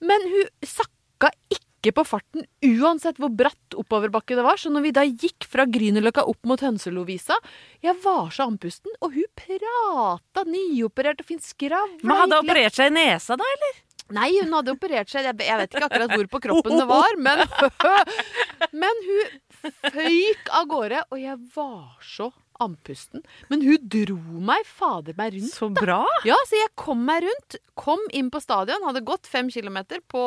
Men 0.04 0.24
hun 0.28 0.48
sakka 0.66 1.30
ikke 1.52 1.92
på 1.96 2.04
farten, 2.06 2.44
uansett 2.62 3.18
hvor 3.18 3.32
bratt 3.34 3.76
oppoverbakke 3.78 4.36
det 4.38 4.44
var. 4.44 4.58
Så 4.60 4.70
når 4.70 4.84
vi 4.86 4.92
da 4.94 5.04
gikk 5.06 5.46
fra 5.50 5.66
Grünerløkka 5.66 6.24
opp 6.30 6.46
mot 6.46 6.60
Hønselovisa 6.62 7.34
Jeg 7.82 7.96
var 8.04 8.30
så 8.30 8.46
andpusten, 8.46 8.92
og 9.00 9.16
hun 9.16 9.30
prata 9.38 10.44
nyoperert 10.46 11.22
og 11.22 11.26
fin 11.32 11.42
skravla. 11.42 12.02
Men 12.04 12.22
hadde 12.22 12.42
hun 12.42 12.46
operert 12.46 12.78
seg 12.78 12.92
i 12.92 12.96
nesa, 12.98 13.38
da, 13.38 13.48
eller? 13.56 13.80
Nei, 14.12 14.28
hun 14.42 14.52
hadde 14.52 14.74
operert 14.74 15.08
seg. 15.08 15.24
Jeg 15.24 15.38
vet 15.40 15.72
ikke 15.72 15.88
akkurat 15.88 16.12
hvor 16.12 16.30
på 16.34 16.42
kroppen 16.44 16.76
det 16.76 16.86
var, 16.90 17.18
men, 17.22 17.42
men 18.84 19.04
hun 19.08 19.74
føyk 19.94 20.52
av 20.52 20.68
gårde, 20.68 21.04
og 21.08 21.22
jeg 21.22 21.38
var 21.54 22.02
så 22.04 22.28
andpusten. 22.62 23.22
Men 23.50 23.62
hun 23.66 23.88
dro 23.92 24.16
meg 24.48 24.66
fader 24.68 25.16
meg 25.18 25.34
rundt. 25.36 25.52
Så 25.54 25.68
bra! 25.74 26.00
Ja, 26.28 26.36
så 26.48 26.58
jeg 26.60 26.70
kom 26.78 27.02
meg 27.08 27.24
rundt, 27.26 27.56
kom 27.78 28.02
inn 28.16 28.30
på 28.32 28.40
stadion, 28.42 28.84
hadde 28.86 29.02
gått 29.06 29.26
fem 29.30 29.50
kilometer 29.52 30.00
på 30.12 30.22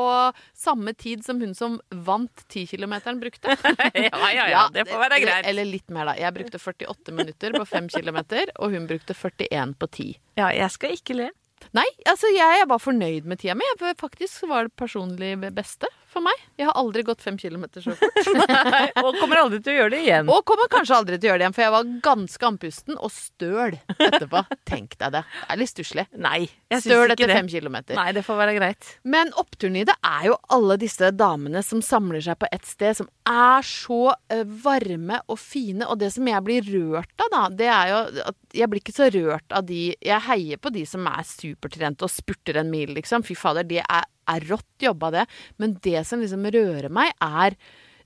samme 0.57 0.93
tid 0.97 1.23
som 1.25 1.39
hun 1.41 1.53
som 1.57 1.79
vant 1.91 2.45
tikilometeren 2.51 3.19
brukte. 3.23 3.55
Ja, 3.95 4.31
ja, 4.37 4.45
ja, 4.51 4.65
det 4.73 4.87
får 4.89 5.01
være 5.07 5.21
greit. 5.23 5.47
Eller 5.49 5.65
litt 5.69 5.89
mer, 5.93 6.11
da. 6.11 6.17
Jeg 6.19 6.33
brukte 6.35 6.59
48 6.61 7.13
minutter 7.15 7.55
på 7.57 7.65
fem 7.69 7.87
kilometer, 7.91 8.51
og 8.59 8.73
hun 8.75 8.87
brukte 8.89 9.15
41 9.17 9.75
på 9.79 9.89
ti. 9.93 10.07
Ja, 10.37 10.51
jeg 10.55 10.71
skal 10.75 10.95
ikke 10.97 11.15
le. 11.17 11.29
Nei, 11.75 11.85
altså 12.07 12.29
jeg 12.35 12.61
er 12.61 12.67
bare 12.69 12.83
fornøyd 12.83 13.25
med 13.25 13.39
tida 13.41 13.55
mi. 13.57 13.65
Jeg- 13.79 13.95
Faktisk 13.97 14.43
var 14.51 14.67
det 14.67 14.75
personlig 14.77 15.31
beste 15.55 15.87
for 16.15 16.23
meg. 16.25 16.39
Jeg 16.59 16.69
har 16.69 16.77
aldri 16.79 17.03
gått 17.07 17.23
fem 17.23 17.35
kilometer 17.39 17.83
så 17.83 17.93
fort. 17.99 18.19
Og 19.03 19.17
kommer 19.19 19.41
aldri 19.43 19.59
til 19.63 19.73
å 19.73 19.77
gjøre 19.81 19.93
det 19.97 20.01
igjen. 20.05 20.29
Og 20.31 20.45
kommer 20.47 20.69
kanskje 20.71 20.95
aldri 20.97 21.19
til 21.19 21.27
å 21.27 21.33
gjøre 21.33 21.41
det 21.41 21.45
igjen, 21.47 21.55
for 21.57 21.65
jeg 21.65 21.73
var 21.75 21.89
ganske 22.05 22.47
andpusten 22.49 22.97
og 22.99 23.11
støl 23.13 23.75
etterpå. 23.97 24.43
Tenk 24.71 24.95
deg 25.01 25.15
det. 25.17 25.23
Det 25.27 25.51
er 25.55 25.61
litt 25.61 25.73
stusslig. 25.73 26.05
Nei, 26.25 26.39
jeg 26.71 26.85
Støl 26.85 27.11
etter 27.13 27.31
det. 27.31 27.37
fem 27.41 27.51
kilometer. 27.51 27.99
Nei, 27.99 28.07
det 28.15 28.23
får 28.25 28.39
være 28.39 28.55
greit. 28.57 28.91
Men 29.03 29.33
oppturen 29.41 29.75
i 29.81 29.85
det 29.87 29.97
er 30.07 30.29
jo 30.31 30.39
alle 30.55 30.79
disse 30.81 31.11
damene 31.15 31.61
som 31.65 31.83
samler 31.85 32.23
seg 32.25 32.39
på 32.41 32.49
ett 32.55 32.65
sted, 32.69 32.95
som 33.01 33.11
er 33.29 33.65
så 33.67 34.01
eh, 34.31 34.45
varme 34.65 35.19
og 35.27 35.39
fine. 35.41 35.83
Og 35.91 35.99
det 36.01 36.13
som 36.15 36.27
jeg 36.31 36.45
blir 36.47 36.71
rørt 36.71 37.25
av, 37.25 37.31
da, 37.35 37.43
det 37.61 37.69
er 37.73 37.91
jo 37.91 38.01
at 38.31 38.39
jeg 38.55 38.71
blir 38.71 38.83
ikke 38.83 38.95
så 38.95 39.09
rørt 39.11 39.51
av 39.51 39.65
de 39.67 39.81
Jeg 39.99 40.21
heier 40.29 40.59
på 40.61 40.71
de 40.71 40.85
som 40.87 41.03
er 41.11 41.25
supertrente 41.27 42.05
og 42.07 42.11
spurter 42.13 42.61
en 42.61 42.71
mil, 42.71 42.93
liksom. 42.95 43.25
Fy 43.27 43.35
fader, 43.37 43.65
de 43.67 43.81
er, 43.83 44.05
er 44.31 44.47
rått 44.49 44.85
jobba, 44.87 45.11
det. 45.13 45.25
Men 45.61 45.77
det 45.85 46.05
som 46.07 46.21
liksom 46.23 46.47
rører 46.55 46.91
meg, 46.93 47.13
er 47.23 47.57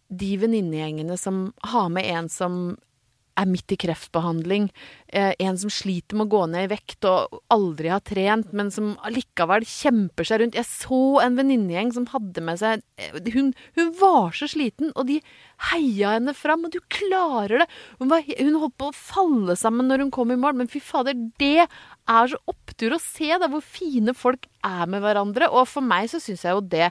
de 0.10 0.32
venninnegjengene 0.42 1.18
som 1.22 1.50
har 1.72 1.90
med 1.94 2.08
en 2.10 2.30
som 2.34 2.62
er 3.40 3.50
midt 3.50 3.74
i 3.74 3.78
kreftbehandling. 3.80 4.70
Eh, 5.08 5.32
en 5.40 5.58
som 5.60 5.72
sliter 5.74 6.18
med 6.18 6.28
å 6.28 6.34
gå 6.34 6.42
ned 6.52 6.68
i 6.68 6.72
vekt 6.74 7.08
og 7.08 7.40
aldri 7.54 7.92
har 7.94 8.04
trent, 8.06 8.52
men 8.56 8.72
som 8.74 8.92
allikevel 9.08 9.66
kjemper 9.68 10.28
seg 10.28 10.42
rundt. 10.42 10.58
Jeg 10.60 10.68
så 10.68 11.02
en 11.24 11.38
venninnegjeng 11.40 11.94
som 11.96 12.08
hadde 12.12 12.44
med 12.46 12.60
seg 12.62 12.84
eh, 13.00 13.20
hun, 13.36 13.54
hun 13.80 13.94
var 14.00 14.36
så 14.38 14.50
sliten, 14.52 14.92
og 14.96 15.08
de 15.10 15.20
heia 15.70 16.16
henne 16.18 16.36
fram. 16.38 16.68
Og 16.68 16.76
du 16.76 16.80
klarer 16.92 17.64
det! 17.64 17.70
Hun, 18.02 18.10
var, 18.12 18.26
hun 18.28 18.60
holdt 18.64 18.78
på 18.80 18.92
å 18.92 18.98
falle 18.98 19.58
sammen 19.60 19.90
når 19.90 20.06
hun 20.06 20.14
kom 20.16 20.34
i 20.36 20.40
mål, 20.40 20.60
men 20.60 20.72
fy 20.72 20.82
fader, 20.84 21.18
det 21.42 21.66
er 21.66 22.34
så 22.34 22.42
opptur 22.50 22.96
å 22.96 23.04
se 23.04 23.32
da, 23.38 23.50
hvor 23.52 23.64
fine 23.66 24.16
folk 24.18 24.50
er 24.66 24.90
med 24.90 25.04
hverandre. 25.06 25.52
Og 25.54 25.70
for 25.70 25.86
meg 25.86 26.12
så 26.12 26.22
syns 26.24 26.46
jeg 26.46 26.58
jo 26.58 26.66
det 26.66 26.90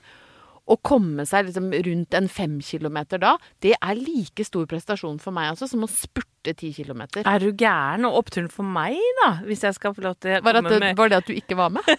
å 0.68 0.76
komme 0.84 1.24
seg 1.28 1.48
liksom 1.48 1.70
rundt 1.72 2.16
en 2.18 2.28
fem 2.30 2.58
kilometer 2.64 3.20
da, 3.22 3.36
det 3.64 3.74
er 3.78 3.98
like 3.98 4.44
stor 4.44 4.68
prestasjon 4.68 5.18
for 5.22 5.34
meg 5.34 5.54
altså, 5.54 5.68
som 5.70 5.86
å 5.86 5.90
spurte 5.90 6.54
ti 6.58 6.70
kilometer. 6.76 7.24
Er 7.28 7.42
du 7.42 7.50
gæren? 7.52 8.06
Og 8.08 8.20
oppturen 8.22 8.50
for 8.52 8.68
meg, 8.68 8.98
da, 9.22 9.30
hvis 9.48 9.64
jeg 9.64 9.76
skal 9.78 9.96
få 9.96 10.04
lov 10.04 10.18
til 10.20 10.36
å 10.36 10.42
Var, 10.44 10.60
komme 10.60 10.74
det, 10.74 10.80
med 10.84 11.00
var 11.00 11.12
det 11.12 11.22
at 11.22 11.30
du 11.30 11.34
ikke 11.36 11.58
var 11.58 11.74
med? 11.74 11.88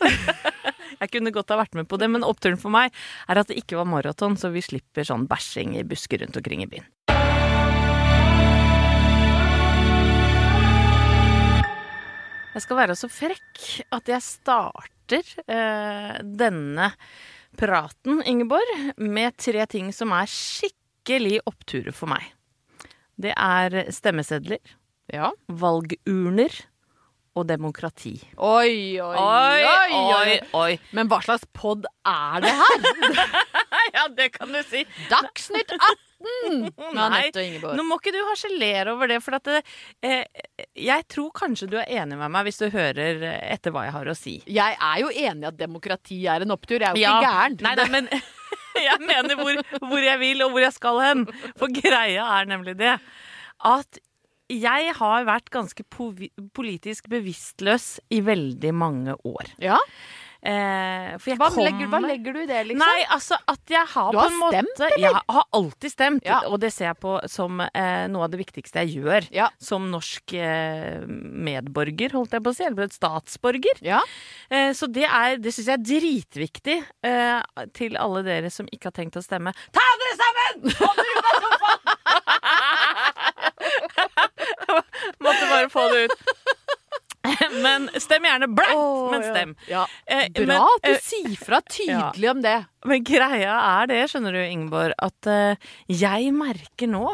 Jeg 0.99 1.13
kunne 1.13 1.31
godt 1.31 1.51
ha 1.53 1.55
vært 1.61 1.77
med 1.77 1.87
på 1.87 1.95
det, 2.01 2.09
men 2.11 2.25
oppturen 2.27 2.59
for 2.59 2.73
meg 2.73 2.91
er 3.31 3.39
at 3.39 3.47
det 3.47 3.55
ikke 3.61 3.77
var 3.79 3.87
maraton, 3.87 4.35
så 4.35 4.49
vi 4.51 4.59
slipper 4.65 5.07
sånn 5.07 5.29
bæsjing 5.29 5.77
i 5.79 5.85
busker 5.87 6.19
rundt 6.19 6.35
omkring 6.35 6.65
i 6.65 6.67
byen. 6.67 6.89
Jeg 12.57 12.65
skal 12.65 12.79
være 12.81 12.97
så 12.99 13.07
frekk 13.07 13.63
at 13.95 14.11
jeg 14.11 14.25
starter 14.25 15.29
eh, 15.47 16.15
denne 16.19 16.89
praten, 17.57 18.21
Ingeborg, 18.25 18.93
med 18.97 19.37
tre 19.37 19.65
ting 19.71 19.91
som 19.95 20.11
er 20.15 20.29
skikkelig 20.29 21.39
oppturer 21.49 21.93
for 21.95 22.11
meg. 22.11 22.23
Det 23.19 23.33
er 23.35 23.89
stemmesedler, 23.91 24.59
Ja. 25.11 25.31
valgurner 25.49 26.53
og 27.35 27.47
demokrati. 27.47 28.13
Oi, 28.37 28.99
oi, 28.99 29.15
oi, 29.17 29.93
oi. 29.93 30.39
oi. 30.53 30.79
Men 30.93 31.07
hva 31.09 31.21
slags 31.23 31.45
pod 31.53 31.85
er 32.05 32.41
det 32.45 32.53
her? 32.61 32.79
Ja, 33.93 34.03
det 34.13 34.33
kan 34.35 34.51
du 34.53 34.59
si. 34.69 34.83
Dagsnytt 35.09 35.71
18! 35.73 35.95
Anette. 36.49 37.45
Nå 37.77 37.85
må 37.87 37.99
ikke 37.99 38.13
du 38.15 38.19
harselere 38.29 38.95
over 38.95 39.11
det, 39.11 39.19
for 39.25 39.37
at 39.39 39.47
det, 39.49 39.61
eh, 40.05 40.43
jeg 40.89 41.07
tror 41.11 41.31
kanskje 41.35 41.69
du 41.71 41.77
er 41.81 41.87
enig 42.01 42.19
med 42.19 42.33
meg 42.33 42.49
hvis 42.49 42.61
du 42.61 42.67
hører 42.73 43.23
etter 43.39 43.75
hva 43.75 43.85
jeg 43.87 43.95
har 43.95 44.11
å 44.11 44.17
si. 44.17 44.35
Jeg 44.49 44.77
er 44.77 44.99
jo 45.03 45.13
enig 45.13 45.47
i 45.47 45.49
at 45.51 45.59
demokrati 45.59 46.19
er 46.29 46.45
en 46.45 46.55
opptur. 46.55 46.79
Jeg 46.81 46.91
er 46.91 46.99
jo 46.99 47.07
ikke 47.07 47.31
gæren. 47.31 47.57
Nei, 47.65 47.75
nei, 47.79 47.89
men 47.95 48.11
jeg 48.89 48.99
mener 49.05 49.39
hvor, 49.39 49.63
hvor 49.87 50.05
jeg 50.05 50.21
vil 50.21 50.45
og 50.45 50.53
hvor 50.53 50.65
jeg 50.65 50.75
skal 50.75 51.01
hen. 51.05 51.25
For 51.59 51.81
greia 51.81 52.29
er 52.39 52.53
nemlig 52.53 52.77
det 52.79 52.95
at 53.69 53.99
jeg 54.49 54.93
har 54.97 55.27
vært 55.27 55.51
ganske 55.53 55.83
politisk 55.93 57.09
bevisstløs 57.11 57.99
i 58.09 58.23
veldig 58.25 58.71
mange 58.73 59.13
år. 59.27 59.51
Ja? 59.61 59.77
Eh, 60.39 61.17
Hva, 61.19 61.49
kommer 61.49 61.65
legger, 61.65 61.87
hva 61.91 61.99
legger 61.99 62.31
du 62.33 62.39
i 62.39 62.47
det, 62.47 62.59
liksom? 62.69 62.79
Nei, 62.79 63.01
altså 63.11 63.35
at 63.51 63.73
jeg 63.73 63.83
har 63.91 64.11
Du 64.13 64.17
på 64.17 64.23
en 64.23 64.31
en 64.31 64.37
måte 64.39 64.59
eller? 64.87 65.01
Jeg 65.03 65.11
har 65.35 65.43
alltid 65.59 65.91
stemt, 65.91 66.23
Ja. 66.25 66.39
og 66.47 66.59
det 66.63 66.71
ser 66.71 66.85
jeg 66.93 66.99
på 67.03 67.19
som 67.27 67.59
eh, 67.59 68.07
noe 68.07 68.23
av 68.23 68.31
det 68.31 68.39
viktigste 68.39 68.79
jeg 68.85 69.03
gjør. 69.03 69.27
Ja. 69.35 69.49
Som 69.59 69.89
norsk 69.91 70.33
eh, 70.39 71.03
medborger, 71.05 72.15
holdt 72.15 72.31
jeg 72.37 72.43
på 72.45 72.53
å 72.53 72.55
si, 72.55 72.63
eller 72.63 72.87
statsborger. 72.87 73.83
Ja. 73.83 73.99
Eh, 74.49 74.71
så 74.71 74.87
det, 74.87 75.03
er, 75.09 75.35
det 75.43 75.51
syns 75.55 75.67
jeg 75.73 75.75
er 75.75 75.87
dritviktig 75.91 76.77
eh, 77.03 77.41
til 77.75 77.99
alle 77.99 78.23
dere 78.23 78.49
som 78.53 78.65
ikke 78.71 78.87
har 78.93 78.95
tenkt 78.95 79.19
å 79.19 79.25
stemme. 79.25 79.51
Ta 79.75 79.83
dere 80.03 80.15
sammen! 80.23 80.71
Kom 80.79 80.95
dere 80.95 81.11
ut 81.19 81.25
av 81.27 81.35
sofaen! 81.43 81.83
Måtte 85.23 85.45
bare 85.49 85.69
få 85.69 85.83
det 85.91 86.03
ut. 86.07 86.17
Men 87.65 87.87
stem 88.01 88.27
gjerne 88.27 88.49
blankt, 88.51 88.75
oh, 88.79 89.09
men 89.11 89.23
ja. 89.23 89.31
stem. 89.33 89.55
Ja. 89.69 89.85
Ja. 90.09 90.25
Bra 90.35 90.45
men, 90.45 90.57
at 90.57 90.85
du 90.85 90.91
eh, 90.91 90.99
sier 91.03 91.37
fra 91.39 91.61
tydelig 91.65 92.29
om 92.31 92.43
det. 92.43 92.57
Men 92.87 93.03
greia 93.07 93.55
er 93.81 93.89
det, 93.91 94.03
skjønner 94.11 94.35
du, 94.35 94.41
Ingeborg, 94.43 94.95
at 95.03 95.29
eh, 95.29 95.71
jeg 95.91 96.33
merker 96.35 96.91
nå 96.91 97.05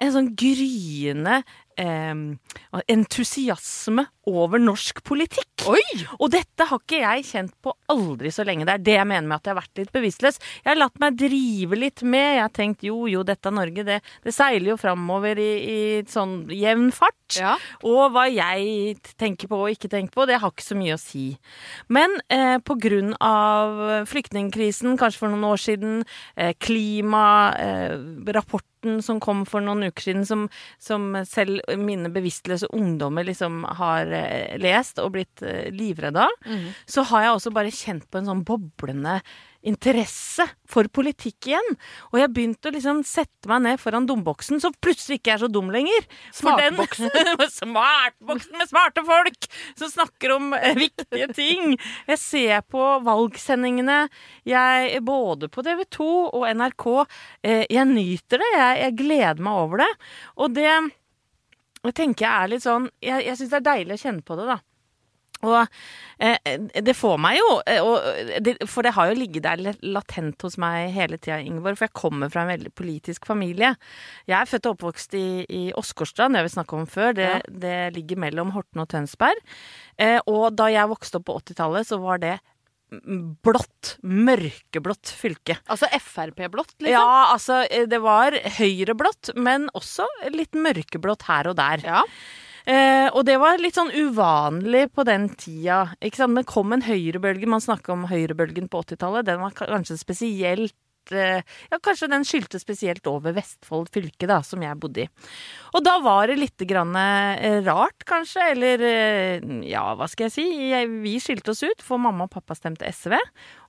en 0.00 0.14
sånn 0.14 0.32
gryende 0.38 1.42
eh, 1.80 2.82
entusiasme 2.92 4.06
over 4.30 4.60
norsk 4.62 5.00
politikk. 5.06 5.64
Oi! 5.70 6.04
Og 6.18 6.30
dette 6.32 6.66
har 6.68 6.80
ikke 6.80 7.00
jeg 7.00 7.26
kjent 7.26 7.54
på 7.64 7.72
aldri 7.92 8.32
så 8.34 8.44
lenge. 8.46 8.66
Det 8.68 8.76
er 8.76 8.84
det 8.86 8.96
jeg 8.98 9.08
mener 9.08 9.28
med 9.28 9.38
at 9.38 9.48
jeg 9.48 9.54
har 9.54 9.60
vært 9.60 9.80
litt 9.80 9.92
bevisstløs. 9.94 10.40
Jeg 10.62 10.70
har 10.70 10.78
latt 10.78 11.00
meg 11.02 11.18
drive 11.20 11.78
litt 11.78 12.04
med. 12.04 12.26
Jeg 12.36 12.44
har 12.44 12.54
tenkt 12.54 12.86
jo, 12.86 13.02
jo, 13.10 13.24
dette 13.26 13.50
er 13.50 13.56
Norge, 13.56 13.86
det, 13.86 13.98
det 14.26 14.34
seiler 14.34 14.72
jo 14.72 14.78
framover 14.80 15.40
i, 15.40 15.50
i 15.60 15.80
sånn 16.10 16.44
jevn 16.54 16.90
fart. 16.94 17.16
Ja. 17.38 17.56
Og 17.86 18.14
hva 18.14 18.26
jeg 18.30 18.98
tenker 19.20 19.50
på 19.50 19.60
og 19.64 19.74
ikke 19.74 19.90
tenker 19.92 20.14
på, 20.16 20.26
det 20.28 20.40
har 20.42 20.52
ikke 20.52 20.66
så 20.66 20.78
mye 20.78 20.96
å 20.96 21.00
si. 21.00 21.26
Men 21.92 22.16
eh, 22.32 22.58
på 22.62 22.76
grunn 22.80 23.14
av 23.24 24.06
flyktningkrisen, 24.10 24.98
kanskje 25.00 25.24
for 25.24 25.32
noen 25.32 25.48
år 25.52 25.62
siden, 25.62 26.02
eh, 26.36 26.54
klimarapporten 28.80 29.02
som 29.02 29.20
kom 29.20 29.44
for 29.46 29.60
noen 29.60 29.88
uker 29.90 30.02
siden, 30.02 30.26
som, 30.26 30.48
som 30.78 31.16
selv 31.26 31.60
mine 31.78 32.10
bevisstløse 32.10 32.66
ungdommer 32.72 33.24
liksom 33.24 33.64
har 33.64 34.06
eh, 34.06 34.58
lest 34.58 34.98
og 34.98 35.12
blitt 35.14 35.42
eh, 35.42 35.70
livredde 35.72 36.20
av, 36.20 36.30
så 36.86 37.02
har 37.10 37.22
jeg 37.22 37.34
også 37.34 37.52
bare 37.52 37.70
kjent 37.70 38.10
på 38.10 38.18
en 38.18 38.26
sånn 38.26 38.44
boblende 38.44 39.20
interesse 39.66 40.46
for 40.70 40.88
politikk 40.92 41.50
igjen. 41.50 41.74
Og 42.10 42.20
jeg 42.20 42.32
begynte 42.32 42.70
å 42.70 42.74
liksom 42.74 43.02
sette 43.06 43.50
meg 43.50 43.64
ned 43.66 43.80
foran 43.82 44.06
dumboksen, 44.08 44.60
som 44.62 44.74
plutselig 44.82 45.20
ikke 45.20 45.34
er 45.34 45.42
så 45.42 45.50
dum 45.52 45.70
lenger. 45.72 46.06
Smartboksen. 46.36 47.10
Smartboksen 47.60 48.60
med 48.60 48.70
smarte 48.70 49.04
folk 49.06 49.50
som 49.78 49.92
snakker 49.92 50.36
om 50.36 50.54
eh, 50.56 50.72
viktige 50.78 51.28
ting. 51.36 51.76
Jeg 52.08 52.22
ser 52.22 52.64
på 52.70 52.86
valgsendingene, 53.06 54.02
jeg, 54.48 55.02
både 55.06 55.50
på 55.52 55.64
TV 55.66 55.84
2 55.98 56.10
og 56.30 56.48
NRK. 56.56 56.88
Eh, 57.44 57.66
jeg 57.68 57.90
nyter 57.92 58.40
det, 58.42 58.50
jeg, 58.56 58.80
jeg 58.84 58.98
gleder 59.04 59.44
meg 59.44 59.66
over 59.66 59.84
det. 59.84 59.92
Og 60.40 60.56
det 60.56 60.72
tenker 61.96 62.26
jeg 62.26 62.32
er 62.44 62.50
litt 62.52 62.64
sånn 62.64 62.90
Jeg, 63.00 63.24
jeg 63.24 63.38
syns 63.38 63.52
det 63.54 63.58
er 63.62 63.68
deilig 63.70 63.96
å 63.96 64.02
kjenne 64.02 64.24
på 64.26 64.36
det, 64.36 64.48
da. 64.50 64.58
Og 65.46 65.56
eh, 66.20 66.36
det 66.84 66.94
får 66.96 67.16
meg 67.22 67.38
jo 67.38 67.46
eh, 67.64 68.66
For 68.68 68.84
det 68.84 68.92
har 68.96 69.08
jo 69.10 69.16
ligget 69.16 69.46
der 69.46 69.78
latent 69.80 70.44
hos 70.44 70.58
meg 70.60 70.92
hele 70.96 71.16
tida, 71.18 71.40
Ingeborg. 71.40 71.78
For 71.78 71.88
jeg 71.88 71.96
kommer 71.96 72.32
fra 72.32 72.44
en 72.44 72.52
veldig 72.52 72.74
politisk 72.76 73.28
familie. 73.28 73.74
Jeg 74.28 74.36
er 74.40 74.50
født 74.50 74.68
og 74.68 74.78
oppvokst 74.78 75.16
i, 75.18 75.26
i 75.48 75.62
Åsgårdstrand, 75.78 76.34
det 76.34 76.42
har 76.42 76.48
vi 76.48 76.54
snakka 76.56 76.78
om 76.78 76.88
før. 76.90 77.16
Det, 77.16 77.30
det 77.62 77.78
ligger 77.96 78.20
mellom 78.26 78.54
Horten 78.56 78.84
og 78.84 78.90
Tønsberg. 78.92 79.40
Eh, 80.00 80.18
og 80.30 80.50
da 80.58 80.70
jeg 80.72 80.92
vokste 80.92 81.20
opp 81.20 81.28
på 81.30 81.38
80-tallet, 81.42 81.88
så 81.88 82.00
var 82.02 82.22
det 82.22 82.38
blått, 82.90 83.96
mørkeblått 84.02 85.12
fylke. 85.14 85.56
Altså 85.70 85.88
Frp-blått, 86.02 86.74
liksom? 86.82 86.92
Ja, 86.92 87.32
altså 87.32 87.62
eh, 87.70 87.86
det 87.90 88.00
var 88.02 88.34
høyreblått, 88.58 89.32
men 89.38 89.68
også 89.78 90.08
litt 90.34 90.56
mørkeblått 90.58 91.28
her 91.28 91.50
og 91.52 91.58
der. 91.60 91.84
Ja. 91.86 92.04
Eh, 92.66 93.08
og 93.14 93.24
det 93.28 93.38
var 93.40 93.60
litt 93.60 93.78
sånn 93.78 93.92
uvanlig 93.94 94.88
på 94.94 95.06
den 95.08 95.30
tida. 95.38 95.86
Ikke 96.00 96.22
sant? 96.22 96.36
Men 96.36 96.48
kom 96.48 96.76
en 96.76 96.84
høyrebølge, 96.86 97.48
man 97.50 97.64
snakker 97.64 97.94
om 97.96 98.08
høyrebølgen 98.10 98.70
på 98.70 98.84
80-tallet, 98.84 99.28
den 99.28 99.42
var 99.44 99.56
kanskje 99.56 99.98
spesielt 100.00 100.76
eh, 101.14 101.40
ja, 101.70 101.78
Kanskje 101.82 102.10
den 102.12 102.26
skyldte 102.28 102.60
spesielt 102.60 103.06
over 103.10 103.34
Vestfold 103.36 103.90
fylke, 103.94 104.28
da, 104.30 104.40
som 104.46 104.62
jeg 104.64 104.78
bodde 104.80 105.06
i. 105.06 105.08
Og 105.74 105.84
da 105.86 105.96
var 106.04 106.30
det 106.30 106.38
litt 106.40 106.66
grann 106.68 106.94
eh, 106.98 107.60
rart, 107.66 108.04
kanskje, 108.08 108.50
eller 108.54 108.84
eh, 108.86 109.48
ja, 109.70 109.84
hva 109.98 110.08
skal 110.10 110.28
jeg 110.28 110.36
si? 110.36 110.46
Vi 111.00 111.16
skilte 111.22 111.54
oss 111.54 111.64
ut, 111.64 111.84
for 111.84 112.02
mamma 112.02 112.28
og 112.28 112.34
pappa 112.34 112.56
stemte 112.58 112.88
SV. 112.88 113.16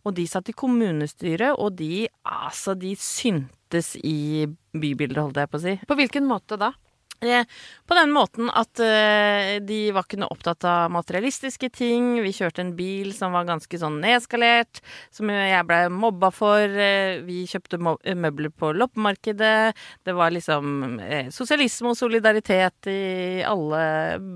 Og 0.05 0.15
de 0.17 0.27
satt 0.29 0.51
i 0.51 0.57
kommunestyret, 0.57 1.55
og 1.55 1.77
de, 1.79 2.07
altså, 2.27 2.75
de 2.77 2.95
syntes 2.99 3.95
i 4.01 4.47
bybildet, 4.73 5.21
holdt 5.21 5.41
jeg 5.41 5.51
på 5.51 5.61
å 5.61 5.65
si. 5.65 5.77
På 5.87 5.99
hvilken 5.99 6.27
måte 6.29 6.59
da? 6.61 6.73
På 7.21 7.93
den 7.93 8.09
måten 8.15 8.47
at 8.49 8.79
eh, 8.81 9.59
de 9.61 9.91
var 9.93 10.07
ikke 10.07 10.17
noe 10.17 10.33
opptatt 10.33 10.65
av 10.65 10.89
materialistiske 10.89 11.67
ting. 11.69 12.15
Vi 12.25 12.31
kjørte 12.33 12.63
en 12.63 12.71
bil 12.73 13.11
som 13.13 13.35
var 13.35 13.45
ganske 13.45 13.77
sånn 13.77 13.99
nedskalert, 14.01 14.79
som 15.13 15.29
jeg 15.29 15.67
blei 15.69 15.83
mobba 15.93 16.31
for. 16.33 16.65
Eh, 16.65 17.19
Vi 17.21 17.43
kjøpte 17.45 17.77
eh, 17.77 18.17
møbler 18.17 18.49
på 18.49 18.71
loppemarkedet. 18.73 19.77
Det 20.01 20.15
var 20.17 20.33
liksom 20.33 20.97
sosialisme 21.29 21.91
og 21.91 21.99
solidaritet 21.99 22.89
i 22.89 23.43
alle 23.45 23.83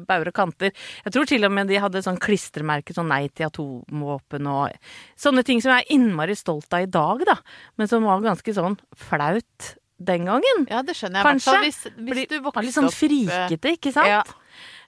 bauger 0.06 0.30
og 0.30 0.38
kanter. 0.38 0.76
Jeg 1.08 1.16
tror 1.16 1.26
til 1.32 1.48
og 1.48 1.56
med 1.58 1.72
de 1.72 1.80
hadde 1.82 2.04
sånn 2.06 2.22
klistremerke, 2.22 2.94
sånn 2.94 3.10
nei 3.10 3.24
til 3.34 3.48
atomvåpen 3.50 4.46
og 4.52 4.78
sånne 5.18 5.42
ting 5.48 5.64
som 5.64 5.74
jeg 5.74 5.88
er 5.88 5.98
innmari 5.98 6.38
stolt 6.38 6.70
av 6.70 6.86
i 6.86 6.92
dag, 6.92 7.26
da. 7.26 7.40
Men 7.82 7.90
som 7.90 8.06
var 8.06 8.22
ganske 8.22 8.54
sånn 8.54 8.78
flaut 8.94 9.74
den 9.98 10.26
gangen. 10.28 10.66
Ja, 10.70 10.82
det 10.84 10.96
skjønner 10.98 11.22
jeg. 11.22 11.28
Kanskje. 11.30 11.60
Hvis, 11.64 11.80
hvis 11.96 12.28
du 12.32 12.40
litt 12.42 12.76
sånn 12.76 12.90
opp 12.90 12.96
eh, 12.96 13.00
frikete, 13.00 13.76
ikke 13.78 13.94
sant? 13.96 14.12
Ja. 14.12 14.24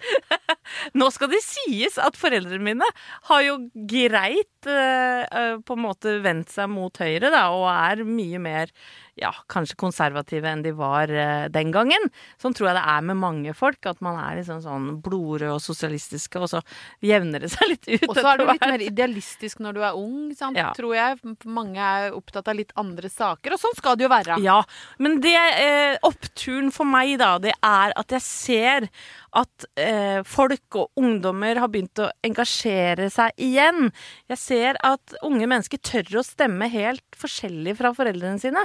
Nå 0.98 1.10
skal 1.14 1.32
det 1.32 1.42
sies 1.46 1.98
at 2.02 2.20
foreldrene 2.20 2.64
mine 2.72 2.88
har 3.30 3.46
jo 3.48 3.58
greit 3.90 4.61
på 4.68 5.78
en 5.78 5.82
måte 5.82 6.20
vendt 6.24 6.52
seg 6.54 6.70
mot 6.72 7.02
høyre, 7.02 7.32
da, 7.34 7.48
og 7.56 7.68
er 7.72 8.04
mye 8.08 8.42
mer 8.42 8.74
ja, 9.20 9.32
kanskje 9.52 9.76
konservative 9.80 10.48
enn 10.50 10.64
de 10.64 10.72
var 10.76 11.12
eh, 11.12 11.46
den 11.52 11.72
gangen. 11.74 12.08
Sånn 12.42 12.56
tror 12.56 12.72
jeg 12.72 12.78
det 12.80 12.84
er 12.94 13.06
med 13.10 13.20
mange 13.20 13.54
folk, 13.58 13.84
at 13.90 14.00
man 14.04 14.18
er 14.22 14.40
liksom 14.40 14.62
sånn 14.64 14.88
blodrød 15.04 15.58
og 15.58 15.62
sosialistiske, 15.64 16.40
og 16.40 16.50
så 16.52 16.62
jevner 17.06 17.44
det 17.44 17.52
seg 17.54 17.74
litt 17.74 17.90
ut 17.92 18.08
Og 18.10 18.18
så 18.18 18.26
er 18.32 18.42
du 18.42 18.46
litt 18.50 18.66
mer 18.66 18.86
idealistisk 18.86 19.62
når 19.64 19.78
du 19.78 19.82
er 19.84 20.00
ung, 20.00 20.32
sant? 20.38 20.60
Ja. 20.60 20.72
tror 20.78 20.96
jeg. 20.96 21.20
Mange 21.46 21.82
er 21.82 22.18
opptatt 22.18 22.50
av 22.52 22.58
litt 22.58 22.74
andre 22.80 23.12
saker, 23.12 23.56
og 23.56 23.62
sånn 23.62 23.78
skal 23.78 24.00
det 24.00 24.08
jo 24.08 24.14
være. 24.14 24.40
Ja, 24.44 24.62
men 25.02 25.20
det 25.24 25.36
eh, 25.36 25.98
oppturen 26.08 26.72
for 26.74 26.88
meg, 26.88 27.18
da, 27.22 27.36
det 27.42 27.56
er 27.58 27.96
at 28.00 28.16
jeg 28.16 28.26
ser 28.26 28.90
at 29.38 29.66
eh, 29.80 30.20
folk 30.28 30.76
og 30.76 31.00
ungdommer 31.00 31.60
har 31.62 31.70
begynt 31.72 32.02
å 32.04 32.10
engasjere 32.26 33.08
seg 33.12 33.32
igjen. 33.40 33.92
Jeg 34.32 34.40
ser 34.40 34.51
at 34.86 35.16
unge 35.26 35.48
mennesker 35.48 35.80
tør 35.86 36.20
å 36.20 36.24
stemme 36.26 36.68
helt 36.72 37.04
forskjellig 37.18 37.76
fra 37.80 37.92
foreldrene 37.96 38.42
sine. 38.42 38.64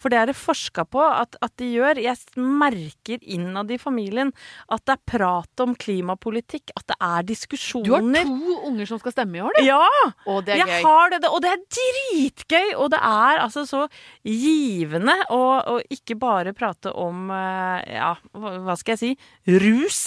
For 0.00 0.12
det 0.12 0.18
er 0.20 0.30
det 0.30 0.36
forska 0.38 0.84
på 0.88 1.02
at, 1.04 1.38
at 1.44 1.54
de 1.60 1.70
gjør. 1.76 2.00
Jeg 2.02 2.16
merker 2.38 3.22
innad 3.22 3.70
i 3.74 3.78
familien 3.80 4.32
at 4.72 4.84
det 4.88 4.96
er 4.96 5.02
prat 5.12 5.64
om 5.64 5.74
klimapolitikk, 5.78 6.72
at 6.78 6.86
det 6.90 6.98
er 7.04 7.26
diskusjoner. 7.28 7.86
Du 7.88 7.94
har 7.94 8.28
to 8.28 8.58
unger 8.70 8.90
som 8.90 9.02
skal 9.02 9.14
stemme 9.14 9.38
i 9.38 9.44
år, 9.44 9.58
du. 9.58 9.68
Ja! 9.68 9.82
Og 10.28 10.42
det 10.46 10.56
er 10.56 10.62
jeg 10.64 10.72
gøy. 10.72 10.88
har 10.88 11.14
det, 11.14 11.22
og 11.28 11.42
det 11.44 11.52
er 11.52 11.64
dritgøy! 11.78 12.74
Og 12.78 12.90
det 12.94 13.02
er 13.10 13.42
altså 13.44 13.64
så 13.68 13.84
givende 14.26 15.14
å, 15.34 15.42
å 15.74 15.78
ikke 15.92 16.18
bare 16.20 16.54
prate 16.56 16.92
om 16.98 17.28
eh, 17.34 17.96
ja, 17.98 18.14
hva 18.32 18.76
skal 18.78 18.96
jeg 18.96 19.02
si 19.02 19.58
rus. 19.62 20.00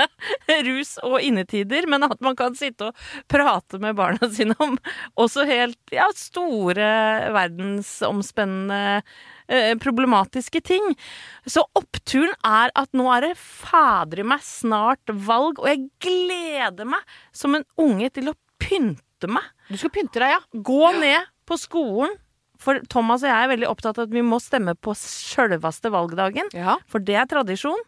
rus 0.68 0.96
og 1.06 1.20
innetider, 1.24 1.88
men 1.90 2.06
at 2.06 2.20
man 2.24 2.36
kan 2.38 2.56
sitte 2.58 2.90
og 2.90 3.04
prate 3.30 3.80
med 3.82 3.96
barna 3.98 4.30
sine 4.32 4.56
om 4.64 4.76
også 5.20 5.44
helt 5.48 5.94
ja, 5.94 6.06
store 6.16 6.86
verdensomspennende 7.34 9.02
eh, 9.48 9.74
problematiske 9.80 10.62
ting. 10.64 10.92
Så 11.46 11.64
oppturen 11.78 12.32
er 12.46 12.72
at 12.78 12.92
nå 12.96 13.08
er 13.14 13.30
det 13.30 13.34
fader 13.40 14.24
meg 14.26 14.44
snart 14.46 15.12
valg, 15.12 15.60
og 15.60 15.70
jeg 15.70 15.88
gleder 16.02 16.88
meg 16.88 17.16
som 17.32 17.56
en 17.58 17.66
unge 17.80 18.10
til 18.14 18.32
å 18.32 18.38
pynte 18.60 19.30
meg. 19.30 19.44
Du 19.70 19.78
skal 19.80 19.92
pynte 19.94 20.22
deg, 20.22 20.36
ja. 20.36 20.42
Gå 20.66 20.92
ned 21.00 21.30
på 21.48 21.58
skolen. 21.60 22.18
For 22.60 22.76
Thomas 22.92 23.22
og 23.24 23.30
jeg 23.30 23.44
er 23.46 23.52
veldig 23.54 23.68
opptatt 23.70 23.96
av 23.96 24.04
at 24.04 24.12
vi 24.12 24.20
må 24.24 24.36
stemme 24.42 24.74
på 24.76 24.92
sjølveste 24.98 25.88
valgdagen. 25.94 26.50
ja. 26.52 26.76
For 26.92 27.00
det 27.00 27.16
er 27.16 27.28
tradisjon. 27.30 27.80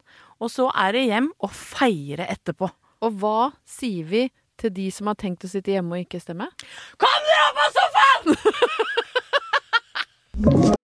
Og 0.42 0.48
så 0.50 0.70
er 0.74 0.96
det 0.96 1.02
hjem 1.06 1.28
og 1.44 1.52
feire 1.54 2.24
etterpå. 2.32 2.70
Og 3.04 3.18
hva 3.20 3.50
sier 3.68 4.06
vi 4.08 4.22
til 4.62 4.72
de 4.75 4.88
som 4.94 5.11
har 5.11 5.18
tenkt 5.20 5.44
å 5.44 5.51
sitte 5.51 5.75
hjemme 5.75 5.98
og 5.98 6.07
ikke 6.07 6.22
stemme? 6.22 6.46
Kom 7.03 7.29
dere 7.29 7.44
opp 7.51 7.59
av 7.66 7.70
sofaen! 7.79 8.27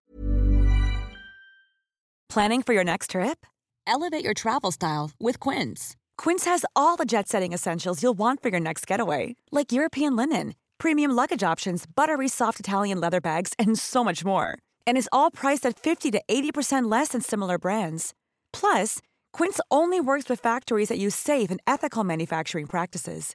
Planning 2.28 2.62
for 2.62 2.74
your 2.74 2.84
next 2.84 3.10
trip? 3.12 3.46
Elevate 3.86 4.22
your 4.22 4.34
travel 4.34 4.70
style 4.70 5.10
with 5.18 5.40
Quince. 5.40 5.96
Quince 6.18 6.44
has 6.44 6.64
all 6.76 6.96
the 6.96 7.06
jet 7.06 7.26
setting 7.28 7.54
essentials 7.54 8.02
you'll 8.02 8.18
want 8.18 8.42
for 8.42 8.50
your 8.50 8.60
next 8.60 8.86
getaway, 8.86 9.34
like 9.50 9.72
European 9.72 10.14
linen, 10.14 10.54
premium 10.76 11.10
luggage 11.12 11.42
options, 11.42 11.86
buttery 11.86 12.28
soft 12.28 12.60
Italian 12.60 13.00
leather 13.00 13.20
bags, 13.20 13.54
and 13.58 13.78
so 13.78 14.04
much 14.04 14.24
more. 14.24 14.58
And 14.86 14.98
is 14.98 15.08
all 15.10 15.30
priced 15.30 15.64
at 15.64 15.80
50 15.80 16.10
to 16.12 16.22
80% 16.28 16.90
less 16.90 17.08
than 17.08 17.22
similar 17.22 17.58
brands. 17.58 18.12
Plus, 18.52 19.00
Quince 19.32 19.58
only 19.70 20.00
works 20.00 20.28
with 20.28 20.38
factories 20.38 20.90
that 20.90 20.98
use 20.98 21.14
safe 21.14 21.50
and 21.50 21.60
ethical 21.66 22.04
manufacturing 22.04 22.66
practices. 22.66 23.34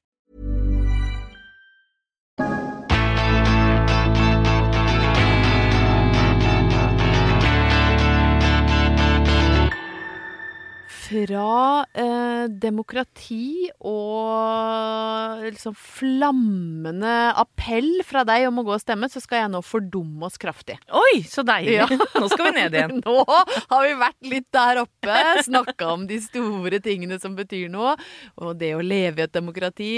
Fra 11.11 11.83
eh, 11.91 12.45
demokrati 12.63 13.67
og 13.83 15.41
liksom 15.43 15.73
flammende 15.75 17.11
appell 17.41 17.89
fra 18.07 18.23
deg 18.27 18.45
om 18.47 18.61
å 18.61 18.63
gå 18.67 18.73
og 18.77 18.81
stemme, 18.83 19.09
så 19.11 19.19
skal 19.23 19.43
jeg 19.43 19.51
nå 19.51 19.59
fordumme 19.65 20.27
oss 20.29 20.39
kraftig. 20.41 20.77
Oi, 20.95 21.21
så 21.27 21.43
deilig. 21.47 21.75
Ja. 21.81 21.87
Nå 22.21 22.29
skal 22.31 22.47
vi 22.47 22.53
ned 22.61 22.77
igjen. 22.77 23.01
Nå 23.05 23.25
har 23.27 23.83
vi 23.87 23.93
vært 23.99 24.29
litt 24.31 24.47
der 24.55 24.81
oppe, 24.85 25.17
snakka 25.47 25.89
om 25.97 26.05
de 26.09 26.21
store 26.23 26.79
tingene 26.85 27.19
som 27.21 27.35
betyr 27.37 27.67
noe, 27.73 27.97
og 28.39 28.55
det 28.61 28.71
å 28.77 28.83
leve 28.85 29.23
i 29.23 29.25
et 29.27 29.35
demokrati. 29.35 29.91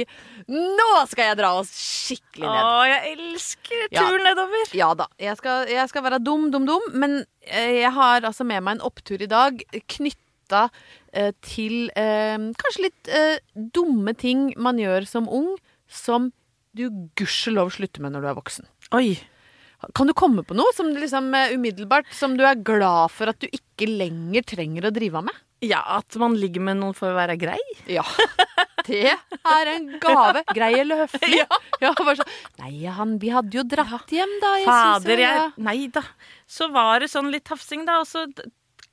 Nå 0.50 0.90
skal 1.12 1.30
jeg 1.32 1.40
dra 1.44 1.54
oss 1.62 1.72
skikkelig 1.78 2.48
ned. 2.48 2.64
Å, 2.64 2.84
jeg 2.90 3.16
elsker 3.18 3.86
Ja. 3.94 4.08
turen 4.08 4.26
nedover. 4.28 4.74
Ja 4.78 4.92
da, 4.98 5.10
jeg 5.22 5.38
skal, 5.40 5.68
jeg 5.70 5.90
skal 5.92 6.08
være 6.10 6.22
dum, 6.24 6.50
dum, 6.54 6.66
dum, 6.70 6.90
men 6.98 7.20
eh, 7.46 7.82
jeg 7.84 7.94
har 7.96 8.26
altså 8.26 8.46
med 8.48 8.64
meg 8.66 8.80
en 8.80 8.88
opptur 8.90 9.22
i 9.22 9.30
dag 9.30 9.62
knytta 10.54 10.70
eh, 11.14 11.34
til 11.46 11.90
eh, 11.98 12.38
kanskje 12.60 12.86
litt 12.88 13.10
eh, 13.12 13.38
dumme 13.56 14.14
ting 14.18 14.52
man 14.58 14.78
gjør 14.82 15.06
som 15.10 15.28
ung, 15.30 15.56
som 15.88 16.32
du 16.74 16.88
gudskjelov 17.18 17.74
slutter 17.76 18.02
med 18.02 18.14
når 18.16 18.22
du 18.26 18.30
er 18.32 18.38
voksen. 18.40 18.66
Oi. 18.98 19.16
Kan 19.94 20.08
du 20.08 20.14
komme 20.16 20.46
på 20.48 20.56
noe 20.56 20.72
som 20.76 20.90
liksom 20.96 21.34
eh, 21.36 21.54
umiddelbart 21.58 22.08
som 22.16 22.38
du 22.38 22.46
er 22.48 22.56
glad 22.64 23.12
for 23.12 23.30
at 23.34 23.40
du 23.44 23.50
ikke 23.52 23.90
lenger 23.90 24.46
trenger 24.48 24.88
å 24.90 24.94
drive 24.96 25.22
med? 25.26 25.36
Ja, 25.64 25.80
at 26.00 26.16
man 26.20 26.34
ligger 26.36 26.64
med 26.66 26.82
noen 26.82 26.96
for 26.98 27.12
å 27.14 27.16
være 27.16 27.38
grei. 27.40 27.60
Ja. 27.88 28.04
Det 28.84 29.14
er 29.14 29.70
en 29.78 29.86
gave. 30.04 30.42
Grei 30.52 30.74
eller 30.82 31.06
høflig? 31.06 31.44
Ja. 31.84 31.92
bare 31.96 32.16
så, 32.20 32.26
Nei, 32.60 32.86
han, 32.92 33.18
vi 33.20 33.30
hadde 33.32 33.56
jo 33.58 33.64
dratt 33.68 34.12
hjem, 34.12 34.34
da. 34.44 34.52
Jeg 34.60 34.68
Fader, 34.68 35.20
jo- 35.20 35.24
jeg 35.24 35.64
Nei 35.68 35.78
da. 35.92 36.04
Så 36.48 36.68
var 36.72 37.00
det 37.04 37.10
sånn 37.12 37.32
litt 37.32 37.46
tafsing, 37.48 37.86
da, 37.88 38.02
og 38.04 38.08
så 38.08 38.26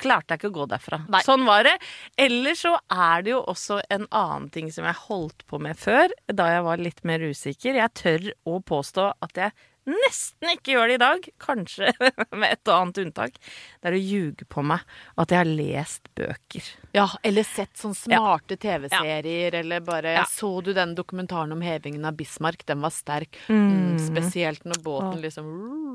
klarte 0.01 0.35
jeg 0.35 0.43
ikke 0.43 0.53
å 0.53 0.59
gå 0.61 0.69
derfra. 0.75 1.03
Nei. 1.13 1.23
Sånn 1.27 1.47
var 1.49 1.67
det. 1.69 1.77
Eller 2.21 2.59
så 2.59 2.75
er 2.91 3.27
det 3.27 3.35
jo 3.35 3.43
også 3.53 3.81
en 3.93 4.07
annen 4.11 4.51
ting 4.55 4.71
som 4.75 4.89
jeg 4.89 4.99
holdt 5.07 5.47
på 5.51 5.61
med 5.63 5.79
før, 5.81 6.13
da 6.33 6.51
jeg 6.55 6.67
var 6.67 6.85
litt 6.89 7.05
mer 7.09 7.25
usikker. 7.25 7.79
Jeg 7.81 7.97
tør 8.01 8.31
å 8.49 8.61
påstå 8.65 9.11
at 9.27 9.45
jeg 9.45 9.57
nesten 9.91 10.53
ikke 10.53 10.75
gjør 10.75 10.91
det 10.91 10.97
i 10.99 11.01
dag, 11.01 11.27
kanskje 11.41 11.91
med 12.41 12.53
et 12.53 12.69
og 12.69 12.75
annet 12.77 13.01
unntak, 13.05 13.39
det 13.81 13.91
er 13.91 13.97
å 13.97 14.01
ljuge 14.01 14.47
på 14.51 14.63
meg 14.67 14.85
at 15.21 15.33
jeg 15.33 15.41
har 15.41 15.51
lest 15.51 16.11
bøker. 16.19 16.69
Ja, 16.95 17.07
eller 17.27 17.47
sett 17.47 17.81
sånne 17.81 17.99
smarte 17.99 18.59
TV-serier, 18.61 19.57
eller 19.63 19.85
bare 19.85 20.17
Ja. 20.21 20.27
Så 20.31 20.53
du 20.65 20.73
den 20.77 20.95
dokumentaren 20.99 21.53
om 21.55 21.63
hevingen 21.65 22.05
av 22.05 22.17
Bismarck? 22.19 22.65
Den 22.69 22.83
var 22.85 22.93
sterk. 22.95 23.39
Mm, 23.49 23.97
spesielt 24.03 24.65
når 24.69 24.83
båten 24.85 25.21
liksom 25.25 25.51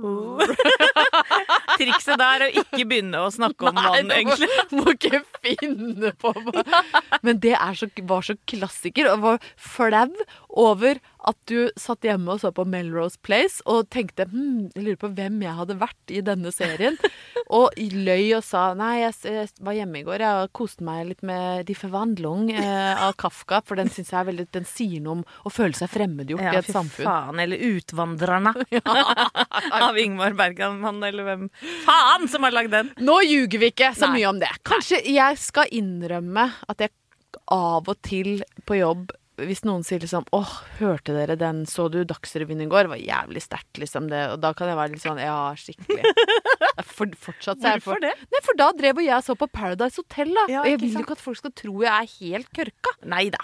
Trikset 1.80 2.20
der 2.22 2.46
er 2.46 2.46
å 2.48 2.64
ikke 2.64 2.86
begynne 2.88 3.24
å 3.26 3.32
snakke 3.34 3.70
om 3.70 3.80
vann, 3.80 4.12
egentlig. 4.14 4.50
må, 4.72 4.78
må 4.84 4.96
ikke 4.96 5.22
finne 5.44 6.14
på 6.20 6.32
meg. 6.46 6.62
Men 7.26 7.42
det 7.44 7.56
så, 7.80 7.90
var 8.08 8.26
så 8.26 8.38
klassiker, 8.48 9.12
og 9.14 9.26
var 9.26 9.52
flau 9.56 10.08
over 10.56 11.00
at 11.26 11.38
du 11.50 11.70
satt 11.80 12.06
hjemme 12.06 12.36
og 12.36 12.42
så 12.42 12.52
på 12.54 12.66
Melrose 12.70 13.18
Place 13.26 13.64
og 13.70 13.90
tenkte 13.94 14.28
hm, 14.30 14.70
jeg 14.76 14.84
lurer 14.86 15.00
på 15.02 15.10
hvem 15.18 15.42
jeg 15.44 15.58
hadde 15.58 15.78
vært 15.82 16.14
i 16.14 16.22
denne 16.26 16.52
serien. 16.54 16.98
Og 17.54 17.74
løy 17.78 18.36
og 18.38 18.44
sa 18.46 18.68
nei, 18.78 19.04
jeg, 19.04 19.16
jeg 19.26 19.66
var 19.66 19.76
hjemme 19.78 20.00
i 20.00 20.06
går 20.06 20.24
jeg, 20.26 20.52
koste 20.58 20.86
meg 20.86 21.04
litt 21.12 21.26
med 21.26 21.66
De 21.68 21.76
Forvandlung 21.78 22.50
eh, 22.54 23.04
av 23.06 23.14
Kafka, 23.22 23.62
for 23.66 23.78
den 23.80 23.92
syns 23.94 24.12
jeg 24.14 24.20
er 24.22 24.30
veldig 24.32 24.48
Den 24.56 24.66
sier 24.70 25.04
noe 25.04 25.20
om 25.20 25.26
å 25.46 25.54
føle 25.54 25.78
seg 25.78 25.92
fremmedgjort 25.94 26.46
i 26.46 26.50
et 26.62 26.70
samfunn. 26.70 26.72
fy 26.72 26.78
samfunn. 26.78 27.10
faen. 27.10 27.42
Eller 27.46 27.66
Utvandrerne 27.76 28.56
av 29.82 29.95
Ingmar 30.02 30.36
Bergman, 30.38 31.02
eller 31.04 31.28
hvem 31.28 31.50
faen 31.86 32.30
som 32.32 32.46
har 32.48 32.56
lagd 32.56 32.74
den. 32.76 32.94
Nå 33.02 33.20
ljuger 33.26 33.62
vi 33.62 33.72
ikke 33.74 33.94
så 33.98 34.10
Nei. 34.10 34.22
mye 34.22 34.32
om 34.34 34.42
det. 34.44 34.52
Kanskje 34.68 35.02
jeg 35.10 35.42
skal 35.42 35.72
innrømme 35.76 36.50
at 36.70 36.88
jeg 36.88 36.94
av 37.52 37.88
og 37.92 37.98
til 38.06 38.40
på 38.66 38.80
jobb 38.80 39.12
hvis 39.36 39.66
noen 39.68 39.84
sier 39.84 40.00
liksom 40.00 40.24
åh, 40.36 40.52
hørte 40.80 41.16
dere 41.16 41.36
den, 41.40 41.66
så 41.68 41.90
du 41.92 41.98
Dagsrevyen 42.08 42.62
i 42.64 42.68
går? 42.72 42.88
Det 42.88 42.94
var 42.94 43.02
jævlig 43.02 43.42
sterkt, 43.44 43.80
liksom. 43.82 44.08
det 44.12 44.22
Og 44.32 44.40
da 44.44 44.54
kan 44.56 44.72
jeg 44.72 44.80
være 44.80 44.94
litt 44.94 45.04
sånn 45.04 45.20
ja, 45.20 45.52
skikkelig. 45.60 46.14
For, 46.96 47.12
fortsatt 47.20 47.60
så 47.60 47.68
er 47.68 47.78
jeg 47.78 47.84
for 47.84 48.00
det? 48.04 48.12
Nei, 48.32 48.40
for 48.44 48.58
da 48.60 48.70
drev 48.76 49.00
og 49.02 49.06
jeg 49.06 49.24
så 49.26 49.36
på 49.40 49.48
Paradise 49.52 50.00
Hotel, 50.00 50.32
da. 50.36 50.46
Ja, 50.52 50.62
og 50.64 50.70
jeg 50.70 50.80
vil 50.82 50.96
jo 50.96 51.04
ikke 51.04 51.16
at 51.18 51.24
folk 51.24 51.40
skal 51.40 51.54
tro 51.56 51.74
jeg 51.84 51.92
er 51.92 52.12
helt 52.20 52.50
kørka. 52.56 52.94
Nei 53.12 53.26
da. 53.34 53.42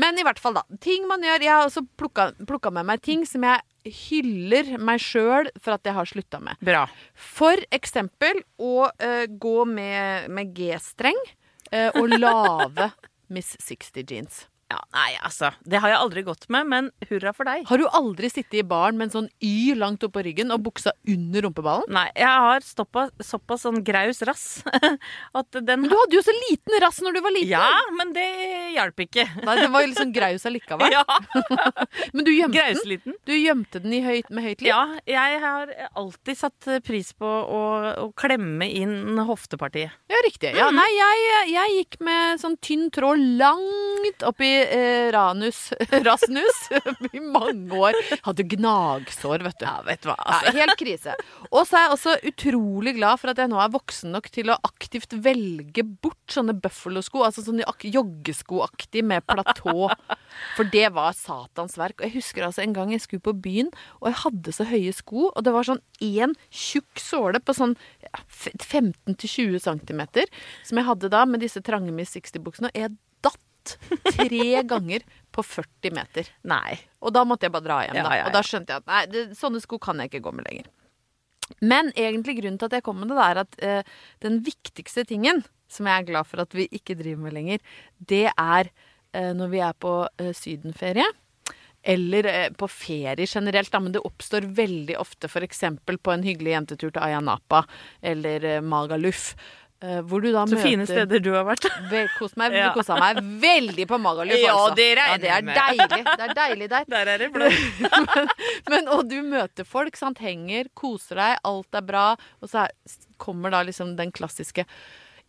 Men 0.00 0.18
i 0.18 0.24
hvert 0.26 0.40
fall, 0.42 0.56
da. 0.58 0.64
Ting 0.82 1.06
man 1.10 1.22
gjør. 1.24 1.44
Jeg 1.44 1.52
har 1.52 1.68
også 1.68 1.84
plukka, 1.98 2.70
med 2.74 2.88
meg 2.88 3.02
ting 3.04 3.24
som 3.28 3.44
jeg 3.46 3.94
hyller 4.08 4.74
meg 4.80 5.02
sjøl 5.02 5.50
for 5.60 5.76
at 5.76 5.84
jeg 5.86 5.96
har 5.96 6.08
slutta 6.08 6.40
med. 6.42 6.58
Bra. 6.64 6.86
For 7.14 7.60
eksempel 7.74 8.40
å 8.56 8.88
uh, 8.88 9.26
gå 9.28 9.56
med, 9.68 10.30
med 10.32 10.54
G-streng 10.56 11.20
uh, 11.70 11.90
og 12.00 12.16
lave 12.16 12.90
Miss 13.34 13.54
60 13.60 14.04
jeans. 14.08 14.44
Ja, 14.74 14.80
nei, 14.90 15.12
altså. 15.22 15.52
Det 15.62 15.78
har 15.78 15.92
jeg 15.92 15.98
aldri 16.02 16.22
gått 16.26 16.48
med, 16.50 16.66
men 16.66 16.86
hurra 17.06 17.30
for 17.36 17.46
deg. 17.46 17.62
Har 17.68 17.78
du 17.78 17.84
aldri 17.94 18.26
sittet 18.32 18.56
i 18.58 18.64
baren 18.66 18.98
med 18.98 19.06
en 19.06 19.12
sånn 19.12 19.28
Y 19.44 19.74
langt 19.78 20.02
oppå 20.02 20.24
ryggen 20.26 20.50
og 20.50 20.64
buksa 20.66 20.90
under 21.10 21.46
rumpeballen? 21.46 21.86
Nei, 21.94 22.08
jeg 22.18 22.42
har 22.46 22.64
stoppa, 22.66 23.06
såpass 23.22 23.62
sånn 23.68 23.84
graus 23.86 24.22
rass 24.26 24.44
at 25.38 25.60
den 25.62 25.84
du 25.86 25.94
hadde 25.94 26.18
jo 26.18 26.22
så 26.26 26.34
liten 26.48 26.74
rass 26.82 26.98
når 27.04 27.18
du 27.18 27.20
var 27.22 27.34
liten! 27.36 27.52
Ja, 27.54 27.68
men 27.94 28.10
det 28.16 28.26
hjalp 28.74 29.04
ikke. 29.04 29.28
Nei, 29.44 29.56
Den 29.60 29.74
var 29.76 29.86
litt 29.86 30.00
sånn 30.00 30.14
graus 30.16 30.46
allikevel. 30.48 30.90
Ja, 30.94 31.02
Men 32.14 32.26
du 32.26 32.30
gjemte 32.30 32.62
den. 32.86 33.14
Du 33.26 33.32
gjemte 33.34 33.80
den 33.82 33.94
i 33.96 34.00
høyt, 34.04 34.28
med 34.30 34.44
høyt 34.46 34.62
liv. 34.62 34.68
Ja, 34.68 34.98
jeg 35.08 35.38
har 35.42 35.70
alltid 35.98 36.38
satt 36.38 36.68
pris 36.86 37.10
på 37.18 37.26
å, 37.26 37.62
å 38.04 38.06
klemme 38.18 38.68
inn 38.68 39.18
hoftepartiet. 39.26 39.94
Ja, 40.10 40.20
riktig. 40.26 40.52
Ja, 40.58 40.68
nei, 40.74 40.86
jeg, 40.94 41.24
jeg 41.54 41.78
gikk 41.78 41.98
med 42.06 42.42
sånn 42.42 42.58
tynn 42.62 42.86
tråd 42.94 43.22
langt 43.40 44.26
opp 44.26 44.44
i 44.44 44.52
eh, 44.64 45.08
ranus 45.14 45.72
Rasnus 46.06 46.60
i 47.16 47.20
mange 47.22 47.74
år. 47.76 47.98
Hadde 48.26 48.46
gnagsår, 48.54 49.44
vet 49.46 49.58
du. 49.60 49.66
Ja, 49.66 49.76
vet 49.86 50.02
du 50.04 50.10
hva. 50.10 50.16
Ja, 50.18 50.38
Altså. 50.40 50.54
helt 50.56 50.76
krise. 50.80 51.14
Og 51.50 51.66
så 51.68 51.78
er 51.78 51.84
jeg 51.86 51.94
også 51.96 52.14
utrolig 52.30 52.94
glad 52.98 53.20
for 53.22 53.32
at 53.32 53.40
jeg 53.42 53.50
nå 53.52 53.60
er 53.62 53.72
voksen 53.74 54.14
nok 54.14 54.30
til 54.34 54.50
å 54.52 54.58
aktivt 54.66 55.14
velge 55.24 55.84
bort 55.84 56.34
sånne 56.34 56.56
buffalo-sko, 56.64 57.22
altså 57.26 57.44
sånne 57.46 57.66
joggeskoaktig 57.94 59.04
med 59.06 59.24
platå. 59.28 59.88
For 60.56 60.70
det 60.72 60.88
var 60.96 61.14
satans 61.16 61.76
verk. 61.78 62.00
Og 62.00 62.08
jeg 62.08 62.16
husker 62.18 62.46
altså 62.48 62.64
en 62.64 62.74
gang 62.76 62.92
jeg 62.94 63.04
skulle 63.04 63.24
på 63.24 63.36
byen, 63.44 63.70
og 64.00 64.10
jeg 64.10 64.20
hadde 64.24 64.54
så 64.56 64.66
høye 64.68 64.92
sko, 64.96 65.28
og 65.30 65.40
det 65.46 65.54
var 65.54 65.68
sånn 65.68 65.82
én 66.04 66.34
tjukk 66.50 67.00
såle 67.02 67.40
på 67.40 67.54
sånn 67.56 67.76
15-20 68.30 69.58
cm 69.64 70.02
som 70.64 70.78
jeg 70.78 70.86
hadde 70.88 71.10
da 71.12 71.24
med 71.28 71.42
disse 71.44 71.62
trange 71.64 71.92
Miss 71.94 72.14
60-buksene, 72.16 72.70
og 72.72 72.78
jeg 72.78 72.94
tre 73.64 74.62
ganger 74.72 75.04
på 75.34 75.42
40 75.42 75.96
meter. 75.96 76.30
Nei. 76.46 76.78
Og 77.02 77.14
da 77.14 77.24
måtte 77.26 77.48
jeg 77.48 77.54
bare 77.56 77.66
dra 77.66 77.80
hjem, 77.86 77.98
da. 77.98 78.06
ja, 78.06 78.22
ja. 78.22 78.28
Og 78.28 78.36
da 78.36 78.44
skjønte 78.46 78.74
jeg 78.74 78.84
at 78.84 78.90
nei, 78.90 79.02
det, 79.10 79.26
sånne 79.38 79.62
sko 79.64 79.80
kan 79.82 80.00
jeg 80.02 80.12
ikke 80.12 80.24
gå 80.28 80.34
med 80.38 80.48
lenger. 80.48 80.70
Men 81.60 81.90
egentlig 81.92 82.38
grunnen 82.38 82.60
til 82.60 82.70
at 82.70 82.78
jeg 82.78 82.86
kom 82.86 83.02
med 83.02 83.10
det, 83.12 83.18
det 83.18 83.26
er 83.26 83.42
at 83.42 83.58
eh, 83.68 83.98
den 84.24 84.40
viktigste 84.46 85.04
tingen 85.08 85.42
som 85.70 85.88
jeg 85.88 86.04
er 86.04 86.08
glad 86.08 86.28
for 86.28 86.44
at 86.44 86.54
vi 86.56 86.68
ikke 86.72 86.96
driver 86.98 87.26
med 87.26 87.36
lenger, 87.36 87.60
det 87.98 88.28
er 88.30 88.70
eh, 88.70 89.32
når 89.36 89.52
vi 89.52 89.60
er 89.64 89.76
på 89.80 89.98
eh, 90.20 90.32
sydenferie. 90.36 91.06
Eller 91.84 92.26
eh, 92.30 92.50
på 92.56 92.68
ferie 92.72 93.26
generelt, 93.28 93.72
da, 93.72 93.80
men 93.82 93.92
det 93.92 94.04
oppstår 94.08 94.46
veldig 94.56 94.96
ofte 95.00 95.28
f.eks. 95.28 95.64
på 95.84 96.14
en 96.14 96.24
hyggelig 96.24 96.54
jentetur 96.54 96.88
til 96.94 97.02
Ayanapa 97.04 97.64
eller 98.00 98.46
eh, 98.48 98.62
Magaluf. 98.64 99.34
Eh, 99.82 100.00
hvor 100.06 100.20
du 100.22 100.30
da 100.32 100.44
Så 100.46 100.54
møter 100.54 100.62
fine 100.62 100.86
steder 100.86 101.20
du 101.24 101.30
har 101.34 101.44
vært. 101.48 101.66
Kos 102.18 102.36
meg, 102.40 102.52
Ja. 102.60 102.70
kosa 102.76 102.96
meg 103.00 103.18
veldig 103.42 103.86
på 103.90 103.98
Magaluf, 104.00 104.38
Ja, 104.38 104.54
altså. 104.54 104.74
det 104.78 104.88
regner 104.98 105.12
ja, 105.12 105.18
det 105.18 105.30
er 105.30 105.34
jeg 105.34 105.44
med. 105.44 105.60
deilig. 105.60 106.04
Det 106.04 106.28
er 106.28 106.34
deilig 106.40 106.68
der. 106.70 106.84
Der 106.94 107.12
er 107.14 107.18
det 107.18 107.30
blått. 107.34 108.28
Men, 108.70 108.88
og 108.88 109.08
du 109.10 109.16
møter 109.22 109.64
folk, 109.68 109.96
sant, 109.96 110.18
henger, 110.24 110.68
koser 110.74 111.20
deg, 111.20 111.38
alt 111.44 111.74
er 111.80 111.86
bra. 111.88 112.06
Og 112.40 112.48
så 112.52 112.64
er, 112.66 112.74
kommer 113.18 113.50
da 113.54 113.62
liksom 113.66 113.96
den 113.96 114.12
klassiske 114.14 114.64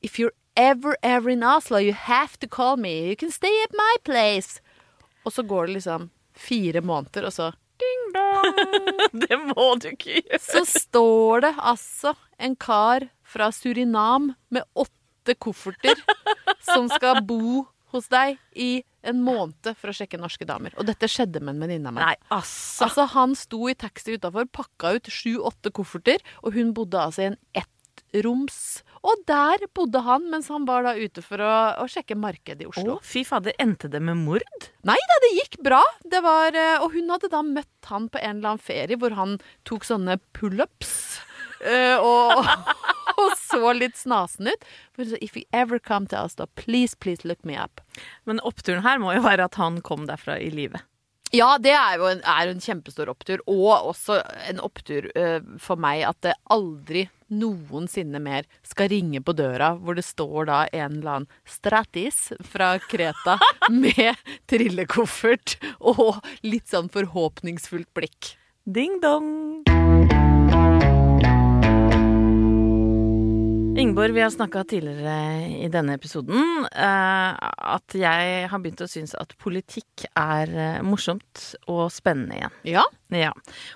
If 0.04 0.20
you're 0.20 0.36
ever, 0.56 0.96
ever 1.02 1.30
in 1.32 1.42
Oslo, 1.44 1.80
you 1.80 1.94
have 1.94 2.38
to 2.40 2.48
call 2.48 2.76
me. 2.78 3.10
You 3.10 3.16
can 3.16 3.32
stay 3.32 3.52
at 3.64 3.74
my 3.74 3.96
place. 4.06 4.60
Og 5.26 5.34
så 5.34 5.42
går 5.48 5.68
det 5.68 5.80
liksom 5.80 6.10
fire 6.38 6.82
måneder, 6.86 7.26
og 7.26 7.34
så 7.34 7.48
ding 7.82 8.04
dong. 8.14 8.60
Det 9.24 9.38
må 9.50 9.66
du 9.82 9.88
ikke 9.90 10.20
gjøre. 10.22 10.40
Så 10.44 10.62
står 10.68 11.42
det 11.48 11.54
altså 11.58 12.14
en 12.40 12.54
kar 12.56 13.08
fra 13.26 13.52
Surinam 13.56 14.34
med 14.54 14.66
åtte 14.78 15.36
kofferter 15.42 16.00
som 16.66 16.90
skal 16.92 17.24
bo 17.26 17.66
hos 17.96 18.10
deg 18.12 18.40
i 18.58 18.84
en 19.06 19.22
måned 19.24 19.70
for 19.78 19.92
å 19.92 19.96
sjekke 19.96 20.20
norske 20.20 20.48
damer. 20.48 20.74
Og 20.80 20.88
dette 20.90 21.10
skjedde 21.12 21.42
med 21.44 21.56
en 21.56 21.64
venninne 21.66 21.92
av 21.92 21.96
meg. 21.98 22.10
Nei, 22.10 22.34
altså. 22.34 22.88
Altså, 22.88 23.08
han 23.14 23.38
sto 23.38 23.62
i 23.70 23.78
taxi 23.78 24.18
utafor, 24.18 24.50
pakka 24.50 24.96
ut 24.98 25.14
sju-åtte 25.14 25.72
kofferter, 25.76 26.26
og 26.42 26.58
hun 26.58 26.74
bodde 26.76 27.00
altså 27.02 27.26
i 27.26 27.30
en 27.32 27.40
ettroms. 27.62 28.60
Og 29.06 29.22
der 29.30 29.68
bodde 29.78 30.02
han 30.08 30.26
mens 30.32 30.50
han 30.50 30.66
var 30.66 30.88
da 30.88 30.96
ute 30.98 31.22
for 31.26 31.42
å, 31.46 31.54
å 31.84 31.86
sjekke 31.92 32.18
markedet 32.18 32.66
i 32.66 32.70
Oslo. 32.72 32.98
Å, 32.98 33.06
fy 33.06 33.22
fader, 33.28 33.54
endte 33.62 33.92
det 33.94 34.02
med 34.02 34.18
mord? 34.26 34.70
Nei 34.88 34.98
da, 34.98 35.20
det 35.28 35.32
gikk 35.36 35.62
bra. 35.66 35.84
Det 36.02 36.24
var, 36.26 36.58
eh, 36.58 36.82
og 36.82 36.98
hun 36.98 37.14
hadde 37.14 37.30
da 37.34 37.46
møtt 37.46 37.92
han 37.92 38.10
på 38.10 38.22
en 38.22 38.40
eller 38.40 38.56
annen 38.56 38.66
ferie 38.66 38.98
hvor 39.00 39.14
han 39.20 39.38
tok 39.70 39.86
sånne 39.86 40.18
pullups. 40.34 40.96
og, 42.02 42.42
og 42.42 42.95
så 43.60 43.74
litt 43.78 43.98
snasen 44.00 44.52
ut. 44.52 44.68
If 45.22 45.38
you 45.38 45.46
ever 45.52 45.80
come 45.80 46.08
to 46.08 46.24
us, 46.24 46.36
da, 46.36 46.48
please, 46.56 46.96
please 46.96 47.28
look 47.28 47.44
me 47.46 47.58
up. 47.58 47.82
Men 48.24 48.44
oppturen 48.44 48.86
her 48.86 49.00
må 49.02 49.16
jo 49.16 49.26
være 49.26 49.48
at 49.50 49.60
han 49.62 49.82
kom 49.86 50.08
derfra 50.10 50.40
i 50.40 50.52
live. 50.54 50.84
Ja, 51.36 51.56
det 51.60 51.74
er 51.74 51.98
jo 52.00 52.08
en, 52.08 52.22
er 52.22 52.48
en 52.48 52.62
kjempestor 52.64 53.10
opptur, 53.12 53.42
og 53.50 53.90
også 53.92 54.22
en 54.48 54.62
opptur 54.64 55.10
uh, 55.18 55.42
for 55.60 55.80
meg 55.82 56.06
at 56.08 56.22
det 56.24 56.36
aldri 56.54 57.08
noensinne 57.34 58.22
mer 58.22 58.46
skal 58.64 58.92
ringe 58.94 59.20
på 59.26 59.34
døra 59.34 59.72
hvor 59.80 59.98
det 59.98 60.06
står 60.06 60.46
da 60.52 60.60
en 60.70 61.00
eller 61.00 61.12
annen 61.16 61.40
Stratis 61.50 62.30
fra 62.46 62.76
Kreta 62.86 63.40
med 63.74 64.22
trillekoffert 64.52 65.58
og 65.82 66.22
litt 66.46 66.70
sånn 66.72 66.92
forhåpningsfullt 66.94 67.92
blikk. 67.98 68.36
Ding 68.66 69.02
dong! 69.02 69.66
Ingeborg, 73.86 74.12
vi 74.12 74.22
har 74.22 74.30
snakka 74.34 74.64
tidligere 74.64 75.46
i 75.62 75.68
denne 75.70 75.94
episoden 76.00 76.66
eh, 76.66 77.50
at 77.76 77.94
jeg 77.94 78.48
har 78.50 78.62
begynt 78.64 78.82
å 78.82 78.88
synes 78.90 79.14
at 79.20 79.36
politikk 79.38 80.08
er 80.18 80.50
eh, 80.50 80.80
morsomt 80.82 81.44
og 81.70 81.84
spennende 81.94 82.40
igjen. 82.40 82.56
Ja, 82.80 82.86
Ja. 83.14 83.30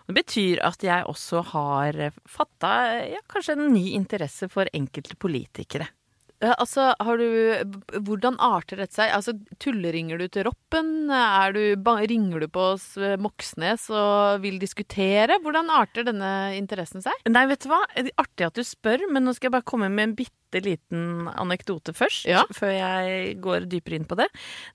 Det 0.09 0.15
betyr 0.17 0.63
at 0.65 0.81
jeg 0.81 1.05
også 1.05 1.43
har 1.51 1.99
fatta 2.25 2.71
ja, 3.05 3.21
kanskje 3.29 3.53
en 3.59 3.69
ny 3.69 3.91
interesse 3.99 4.49
for 4.49 4.65
enkelte 4.73 5.13
politikere. 5.21 5.91
Ja, 6.39 6.53
altså, 6.55 6.93
har 6.95 7.19
du 7.19 7.25
Hvordan 8.07 8.37
arter 8.39 8.79
dette 8.79 8.95
seg? 8.95 9.11
Altså, 9.11 9.33
Tulleringer 9.59 10.21
du 10.21 10.27
til 10.31 10.47
Roppen? 10.47 11.09
Du, 11.55 11.61
ringer 12.09 12.45
du 12.45 12.47
på 12.51 12.65
oss 12.75 12.93
Moxnes 13.19 13.89
og 13.91 14.39
vil 14.45 14.59
diskutere? 14.61 15.39
Hvordan 15.43 15.71
arter 15.73 16.07
denne 16.07 16.55
interessen 16.55 17.03
seg? 17.03 17.15
Nei, 17.27 17.43
vet 17.51 17.65
du 17.65 17.71
hva? 17.73 17.81
Det 17.95 18.13
er 18.13 18.23
artig 18.23 18.47
at 18.47 18.59
du 18.59 18.63
spør, 18.63 19.03
men 19.11 19.27
nå 19.27 19.35
skal 19.35 19.49
jeg 19.49 19.57
bare 19.57 19.67
komme 19.67 19.91
med 19.91 20.07
en 20.07 20.15
bitte 20.19 20.63
liten 20.63 21.27
anekdote 21.35 21.93
først. 21.93 22.25
Ja. 22.29 22.45
Før 22.55 22.71
jeg 22.73 23.35
går 23.43 23.67
dypere 23.69 23.99
inn 23.99 24.07
på 24.09 24.17
det. 24.19 24.29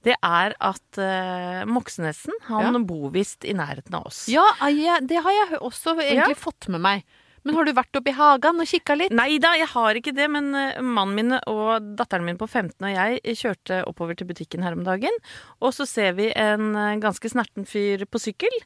Det 0.07 0.15
er 0.21 0.55
at 0.61 1.01
uh, 1.01 1.65
Moxnesen, 1.71 2.37
han 2.51 2.77
Ja. 2.77 2.85
bor 2.85 3.09
visst 3.15 3.49
i 3.49 3.57
nærheten 3.57 3.97
av 3.97 4.13
oss. 4.13 4.27
Ja, 4.29 4.45
jeg, 4.69 5.09
det 5.09 5.25
har 5.25 5.41
jeg 5.41 5.61
også 5.65 5.97
egentlig 5.97 6.37
fått 6.39 6.69
med 6.69 6.85
meg. 6.85 7.05
Men 7.45 7.59
har 7.59 7.67
du 7.69 7.75
vært 7.77 7.99
oppe 7.99 8.09
i 8.09 8.17
hagen 8.17 8.63
og 8.63 8.69
kikka 8.69 8.97
litt? 8.97 9.13
Nei 9.15 9.37
da, 9.43 9.53
jeg 9.59 9.69
har 9.75 9.99
ikke 9.99 10.15
det, 10.17 10.29
men 10.33 10.49
eh, 10.57 10.81
mannen 10.81 11.19
min 11.19 11.37
og 11.37 11.91
datteren 11.99 12.25
min 12.25 12.41
på 12.41 12.49
15 12.49 12.79
og 12.81 12.95
jeg 12.95 13.37
kjørte 13.41 13.83
oppover 13.89 14.17
til 14.17 14.29
butikken 14.31 14.65
her 14.65 14.77
om 14.77 14.85
dagen, 14.87 15.13
og 15.61 15.75
så 15.77 15.87
ser 15.89 16.17
vi 16.17 16.31
en 16.31 16.73
eh, 16.73 16.97
ganske 17.03 17.29
snerten 17.31 17.69
fyr 17.69 18.07
på 18.09 18.23
sykkel, 18.23 18.57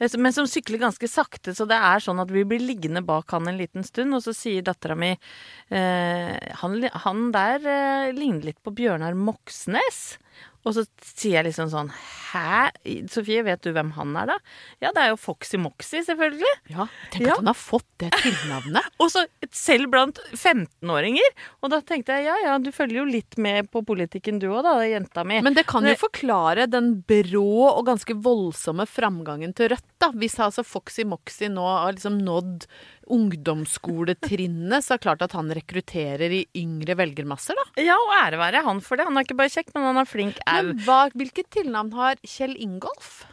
eh, 0.00 0.18
men 0.18 0.34
som 0.34 0.48
sykler 0.50 0.82
ganske 0.82 1.10
sakte, 1.10 1.54
så 1.54 1.68
det 1.70 1.78
er 1.78 2.02
sånn 2.02 2.22
at 2.22 2.34
vi 2.34 2.42
blir 2.48 2.62
liggende 2.62 3.04
bak 3.06 3.36
han 3.36 3.50
en 3.50 3.60
liten 3.60 3.86
stund, 3.86 4.16
og 4.18 4.26
så 4.26 4.34
sier 4.34 4.66
dattera 4.66 4.98
mi 4.98 5.12
eh, 5.14 6.34
han, 6.62 6.78
han 7.06 7.28
der 7.34 7.70
eh, 7.70 8.12
ligner 8.16 8.50
litt 8.50 8.62
på 8.66 8.74
Bjørnar 8.74 9.14
Moxnes. 9.14 10.16
Og 10.64 10.72
så 10.72 10.82
sier 11.04 11.34
jeg 11.38 11.44
liksom 11.50 11.68
sånn 11.68 11.90
Hæ? 11.92 12.70
Sofie, 13.12 13.42
vet 13.46 13.60
du 13.62 13.68
hvem 13.76 13.90
han 13.94 14.14
er, 14.18 14.30
da? 14.32 14.36
Ja, 14.82 14.90
det 14.96 15.02
er 15.04 15.10
jo 15.12 15.18
Foxy 15.20 15.58
Moxy, 15.60 16.00
selvfølgelig. 16.06 16.50
Ja, 16.72 16.86
Tenk 17.12 17.26
Ja. 17.28 17.34
at 17.36 17.42
han 17.44 17.50
har 17.52 17.58
fått 17.58 17.86
det 18.02 18.08
tilnavnet. 18.22 18.88
Og 19.04 19.12
så 19.12 19.22
selv 19.54 19.90
blant 19.92 20.18
15-åringer. 20.34 21.28
Og 21.62 21.70
da 21.72 21.78
tenkte 21.86 22.16
jeg 22.16 22.26
ja 22.30 22.36
ja, 22.44 22.56
du 22.58 22.70
følger 22.74 23.02
jo 23.02 23.06
litt 23.08 23.38
med 23.40 23.68
på 23.70 23.84
politikken 23.86 24.40
du 24.42 24.48
òg 24.50 24.64
da, 24.66 24.74
jenta 24.88 25.22
mi. 25.28 25.38
Men 25.44 25.54
det 25.56 25.66
kan 25.70 25.86
jo 25.86 25.94
forklare 26.00 26.66
den 26.70 26.94
brå 27.06 27.44
og 27.70 27.84
ganske 27.88 28.16
voldsomme 28.24 28.86
framgangen 28.90 29.54
til 29.56 29.70
Rødt, 29.74 29.86
da. 30.02 30.10
Hvis 30.18 30.38
altså 30.42 30.64
Foxy 30.66 31.04
Moxy 31.08 31.48
nå 31.52 31.64
har 31.64 31.94
liksom 31.96 32.18
nådd 32.24 32.66
ungdomsskoletrinnet, 33.12 34.84
så 34.84 34.94
er 34.94 35.00
det 35.00 35.06
klart 35.06 35.24
at 35.26 35.36
han 35.36 35.52
rekrutterer 35.56 36.32
i 36.32 36.42
yngre 36.60 36.96
velgermasser, 36.98 37.58
da. 37.58 37.84
ja, 37.84 37.98
og 37.98 38.14
ære 38.20 38.40
være 38.40 38.64
han 38.66 38.82
for 38.84 39.00
det. 39.00 39.08
Han 39.08 39.18
er 39.18 39.26
ikke 39.26 39.38
bare 39.38 39.52
kjekk, 39.52 39.74
men 39.76 39.88
han 39.90 40.02
er 40.02 40.10
flink 40.10 40.40
au. 40.46 40.60
Men 40.70 40.82
hva, 40.86 41.00
hvilket 41.14 41.50
tilnavn 41.54 41.92
har 41.98 42.20
Kjell 42.24 42.56
Ingolf? 42.60 43.24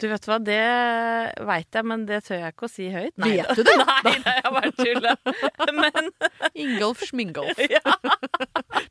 Du 0.00 0.06
vet 0.08 0.26
hva, 0.28 0.38
det 0.40 0.58
veit 1.46 1.76
jeg, 1.76 1.84
men 1.86 2.04
det 2.08 2.22
tør 2.26 2.38
jeg 2.40 2.54
ikke 2.54 2.66
å 2.66 2.72
si 2.72 2.86
høyt. 2.92 3.12
Vet 3.20 3.50
du 3.58 3.62
det? 3.66 3.74
Nei, 3.90 4.14
det 4.24 4.34
jeg 4.40 4.52
bare 4.56 4.70
tuller. 4.78 5.16
Men 5.80 6.10
Ingolf 6.54 7.02
Schmingolf. 7.08 7.60
ja. 7.76 7.82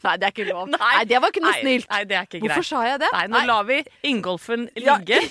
Nei, 0.04 0.14
det 0.22 0.28
er 0.28 0.34
ikke 0.34 0.46
lov. 0.50 0.70
Nei, 0.72 1.04
det 1.10 1.20
var 1.22 1.34
ikke 1.34 1.44
noe 1.44 1.54
Nei, 1.56 1.62
snilt. 1.64 1.90
Nei, 1.92 2.02
det 2.10 2.18
er 2.20 2.28
ikke 2.30 2.42
greit. 2.44 2.54
Hvorfor 2.54 2.68
sa 2.70 2.84
jeg 2.88 3.02
det? 3.04 3.10
Nei, 3.16 3.24
nå 3.34 3.42
lar 3.50 3.66
vi 3.70 3.80
Ingolfen 4.10 4.68
Ja. 4.80 4.98
ligge. 5.00 5.22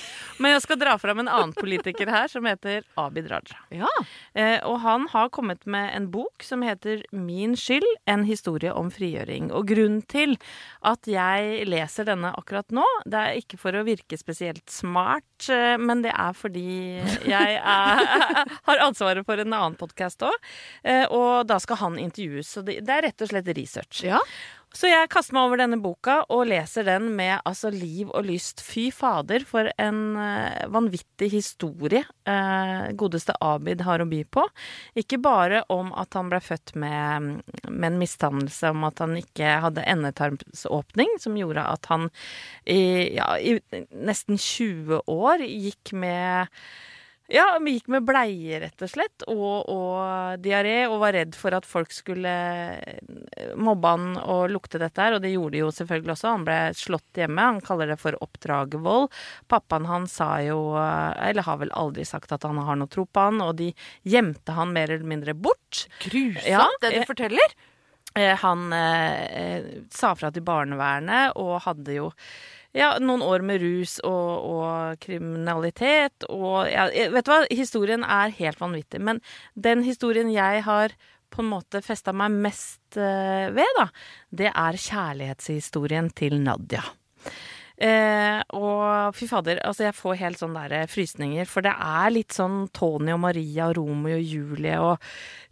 Men 0.43 0.55
jeg 0.55 0.65
skal 0.67 0.79
dra 0.81 0.95
fram 1.03 1.23
en 1.25 1.31
annen 1.31 1.55
politiker 1.57 2.11
her 2.13 2.29
som 2.31 2.47
heter 2.47 2.85
Abid 3.01 3.27
Raja. 3.31 3.59
Ja. 3.75 3.91
Eh, 4.39 4.59
og 4.69 4.81
han 4.85 5.07
har 5.11 5.31
kommet 5.35 5.65
med 5.71 5.91
en 5.97 6.11
bok 6.15 6.45
som 6.47 6.63
heter 6.67 7.03
Min 7.15 7.57
skyld, 7.59 7.87
en 8.11 8.27
historie 8.29 8.71
om 8.75 8.91
frigjøring. 8.95 9.51
Og 9.55 9.67
grunnen 9.73 10.03
til 10.11 10.37
at 10.87 11.09
jeg 11.11 11.67
leser 11.69 12.07
denne 12.09 12.31
akkurat 12.39 12.71
nå, 12.75 12.85
det 13.09 13.19
er 13.25 13.41
ikke 13.43 13.59
for 13.61 13.75
å 13.79 13.85
virke 13.87 14.19
spesielt 14.21 14.65
smart, 14.71 15.49
eh, 15.51 15.68
men 15.77 16.03
det 16.05 16.13
er 16.15 16.37
fordi 16.37 16.67
jeg 17.29 17.59
er, 17.59 18.05
har 18.69 18.85
ansvaret 18.87 19.27
for 19.29 19.41
en 19.41 19.53
annen 19.53 19.77
podkast 19.79 20.25
òg. 20.27 20.53
Eh, 20.83 21.05
og 21.13 21.49
da 21.51 21.59
skal 21.63 21.83
han 21.83 21.99
intervjues. 22.01 22.55
Så 22.57 22.65
det, 22.67 22.81
det 22.87 22.95
er 22.95 23.09
rett 23.11 23.27
og 23.27 23.33
slett 23.33 23.53
research. 23.59 24.05
ja. 24.07 24.23
Så 24.79 24.87
jeg 24.87 25.09
kaster 25.11 25.35
meg 25.35 25.49
over 25.49 25.59
denne 25.59 25.81
boka 25.83 26.21
og 26.31 26.45
leser 26.53 26.85
den 26.87 27.09
med 27.19 27.41
altså 27.49 27.71
liv 27.75 28.13
og 28.15 28.29
lyst. 28.29 28.61
Fy 28.63 28.93
fader, 28.95 29.43
for 29.49 29.67
en 29.75 30.03
eh, 30.23 30.69
vanvittig 30.71 31.33
historie 31.33 32.05
eh, 32.29 32.85
godeste 32.99 33.35
Abid 33.43 33.83
har 33.83 34.05
å 34.05 34.07
by 34.07 34.21
på. 34.31 34.45
Ikke 35.03 35.19
bare 35.23 35.65
om 35.75 35.91
at 35.99 36.15
han 36.15 36.31
ble 36.31 36.39
født 36.45 36.77
med, 36.79 37.41
med 37.67 37.89
en 37.89 37.99
misdannelse 37.99 38.71
om 38.71 38.87
at 38.87 39.03
han 39.03 39.17
ikke 39.19 39.57
hadde 39.65 39.87
endetarmsåpning, 39.97 41.17
som 41.19 41.35
gjorde 41.41 41.67
at 41.75 41.91
han 41.91 42.07
i, 42.63 43.17
ja, 43.19 43.33
i 43.35 43.59
nesten 43.91 44.39
20 44.39 45.03
år 45.11 45.43
gikk 45.43 45.97
med 45.99 46.55
ja, 47.29 47.45
vi 47.61 47.75
gikk 47.77 47.91
med 47.93 48.07
bleier, 48.09 48.63
rett 48.65 48.85
og 48.85 48.89
slett, 48.89 49.25
og, 49.29 49.69
og 49.69 50.41
diaré, 50.41 50.87
og 50.89 51.03
var 51.03 51.13
redd 51.13 51.37
for 51.37 51.53
at 51.53 51.69
folk 51.69 51.93
skulle 51.93 52.33
eh, 52.81 53.53
mobbe 53.61 53.93
han 53.93 54.07
og 54.23 54.49
lukte 54.55 54.81
dette 54.81 55.03
her, 55.05 55.19
og 55.19 55.25
det 55.25 55.35
gjorde 55.35 55.59
de 55.59 55.63
jo 55.63 55.71
selvfølgelig 55.77 56.15
også. 56.15 56.33
Han 56.33 56.47
ble 56.49 56.59
slått 56.79 57.21
hjemme, 57.21 57.45
han 57.51 57.61
kaller 57.65 57.93
det 57.93 57.99
for 58.01 58.17
oppdragervold. 58.25 59.11
Pappaen 59.53 59.89
hans 59.91 60.17
sa 60.23 60.31
jo, 60.47 60.73
eh, 60.81 61.29
eller 61.29 61.45
har 61.45 61.61
vel 61.61 61.75
aldri 61.77 62.07
sagt 62.09 62.33
at 62.33 62.49
han 62.49 62.61
har 62.65 62.81
noe 62.81 62.89
tro 62.93 63.05
på 63.05 63.29
han, 63.29 63.43
og 63.45 63.59
de 63.61 63.75
gjemte 64.09 64.57
han 64.57 64.73
mer 64.73 64.89
eller 64.97 65.09
mindre 65.09 65.37
bort. 65.37 65.85
Grusomt, 66.07 66.49
Ja, 66.49 66.65
det 66.81 66.95
du 66.97 67.03
eh, 67.03 67.09
forteller. 67.09 67.59
Eh, 68.15 68.37
Han 68.37 68.73
eh, 68.73 69.25
eh, 69.25 69.67
sa 69.91 70.15
fra 70.17 70.31
til 70.33 70.45
barnevernet 70.47 71.37
og 71.37 71.59
hadde 71.67 71.99
jo 71.99 72.09
ja, 72.77 72.95
noen 73.01 73.25
år 73.25 73.45
med 73.47 73.63
rus 73.63 73.99
og, 74.07 74.49
og 74.53 75.03
kriminalitet. 75.03 76.29
Og 76.29 76.69
ja, 76.71 76.89
vet 76.89 77.27
du 77.27 77.33
hva, 77.33 77.43
historien 77.51 78.05
er 78.05 78.35
helt 78.39 78.61
vanvittig. 78.61 79.01
Men 79.03 79.23
den 79.55 79.85
historien 79.87 80.31
jeg 80.33 80.65
har 80.69 80.95
på 81.29 81.43
en 81.43 81.51
måte 81.51 81.83
festa 81.85 82.15
meg 82.17 82.33
mest 82.33 82.97
ved, 82.97 83.73
da, 83.77 83.89
det 84.33 84.49
er 84.49 84.79
kjærlighetshistorien 84.81 86.09
til 86.17 86.39
Nadia. 86.41 86.85
Eh, 87.79 88.41
og 88.59 89.15
fy 89.15 89.29
fader, 89.31 89.61
altså 89.63 89.85
jeg 89.87 89.95
får 89.95 90.17
helt 90.19 90.41
sånn 90.41 90.57
der 90.57 90.89
frysninger, 90.91 91.47
for 91.47 91.63
det 91.63 91.77
er 91.79 92.09
litt 92.11 92.35
sånn 92.35 92.65
Tony 92.75 93.13
og 93.15 93.21
Maria 93.23 93.69
og 93.69 93.77
Romeo 93.79 94.17
og 94.19 94.25
Julie 94.25 94.81
og 94.83 95.05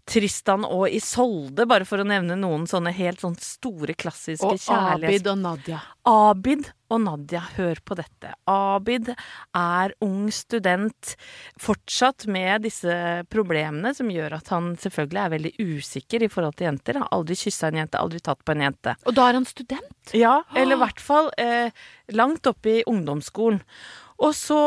Tristan 0.07 0.63
og 0.63 0.87
Isolde, 0.95 1.67
bare 1.67 1.87
for 1.89 1.99
å 1.99 2.07
nevne 2.07 2.37
noen 2.39 2.69
sånne 2.71 2.93
helt 2.95 3.25
sånn 3.25 3.35
store, 3.43 3.97
klassiske 3.99 4.47
Og 4.47 4.61
kjærlighets... 4.63 5.19
Abid 5.19 5.31
og 5.33 5.41
Nadia. 5.41 5.81
Abid 6.07 6.69
og 6.95 7.03
Nadia, 7.03 7.41
hør 7.57 7.81
på 7.83 7.97
dette. 7.99 8.31
Abid 8.47 9.11
er 9.11 9.97
ung 10.07 10.29
student, 10.31 11.17
fortsatt 11.59 12.29
med 12.31 12.69
disse 12.69 12.95
problemene 13.35 13.91
som 13.99 14.13
gjør 14.15 14.39
at 14.39 14.55
han 14.55 14.73
selvfølgelig 14.79 15.23
er 15.25 15.35
veldig 15.35 15.55
usikker 15.59 16.23
i 16.23 16.31
forhold 16.31 16.55
til 16.61 16.71
jenter. 16.71 17.03
Har 17.03 17.11
aldri 17.19 17.41
kyssa 17.43 17.73
en 17.73 17.83
jente, 17.83 17.99
aldri 17.99 18.23
tatt 18.23 18.47
på 18.47 18.55
en 18.55 18.67
jente. 18.69 18.95
Og 19.11 19.19
da 19.19 19.27
er 19.27 19.41
han 19.41 19.51
student? 19.51 20.15
Ja, 20.15 20.39
eller 20.55 20.79
i 20.79 20.85
hvert 20.87 21.03
fall 21.03 21.35
eh, 21.43 21.75
langt 22.15 22.47
oppe 22.47 22.79
i 22.79 22.83
ungdomsskolen. 22.87 23.65
Og 24.17 24.33
så, 24.33 24.59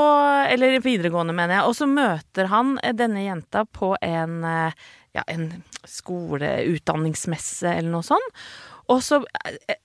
eller 0.45 0.77
videregående, 0.83 1.33
mener 1.33 1.57
jeg. 1.57 1.69
Og 1.69 1.75
så 1.77 1.87
møter 1.89 2.49
han 2.51 2.75
eh, 2.83 2.93
denne 2.97 3.23
jenta 3.25 3.63
på 3.65 3.95
en, 4.05 4.43
eh, 4.45 4.89
ja, 5.15 5.23
en 5.27 5.63
skoleutdanningsmesse 5.87 7.71
eller 7.79 7.93
noe 7.93 8.05
sånt. 8.05 8.41
Og 8.89 9.01
så 9.05 9.21
eh, 9.45 9.77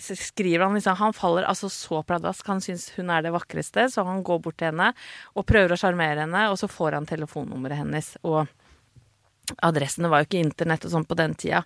skriver 0.00 0.64
han 0.64 0.74
liksom 0.74 0.96
Han 1.00 1.16
faller 1.16 1.48
altså 1.48 1.70
så 1.72 2.02
pladask. 2.06 2.46
Han 2.46 2.62
syns 2.64 2.90
hun 2.96 3.10
er 3.10 3.24
det 3.26 3.34
vakreste, 3.34 3.88
så 3.92 4.06
han 4.06 4.22
går 4.26 4.42
bort 4.44 4.58
til 4.60 4.72
henne 4.72 4.92
og 5.34 5.46
prøver 5.48 5.74
å 5.74 5.80
sjarmere 5.80 6.24
henne, 6.24 6.46
og 6.50 6.58
så 6.60 6.70
får 6.70 6.98
han 6.98 7.08
telefonnummeret 7.08 7.82
hennes. 7.82 8.14
Og 8.26 8.46
adressene 9.62 10.10
var 10.10 10.22
jo 10.22 10.28
ikke 10.30 10.42
internett 10.42 10.86
og 10.86 10.94
sånn 10.94 11.06
på 11.06 11.18
den 11.18 11.36
tida. 11.38 11.62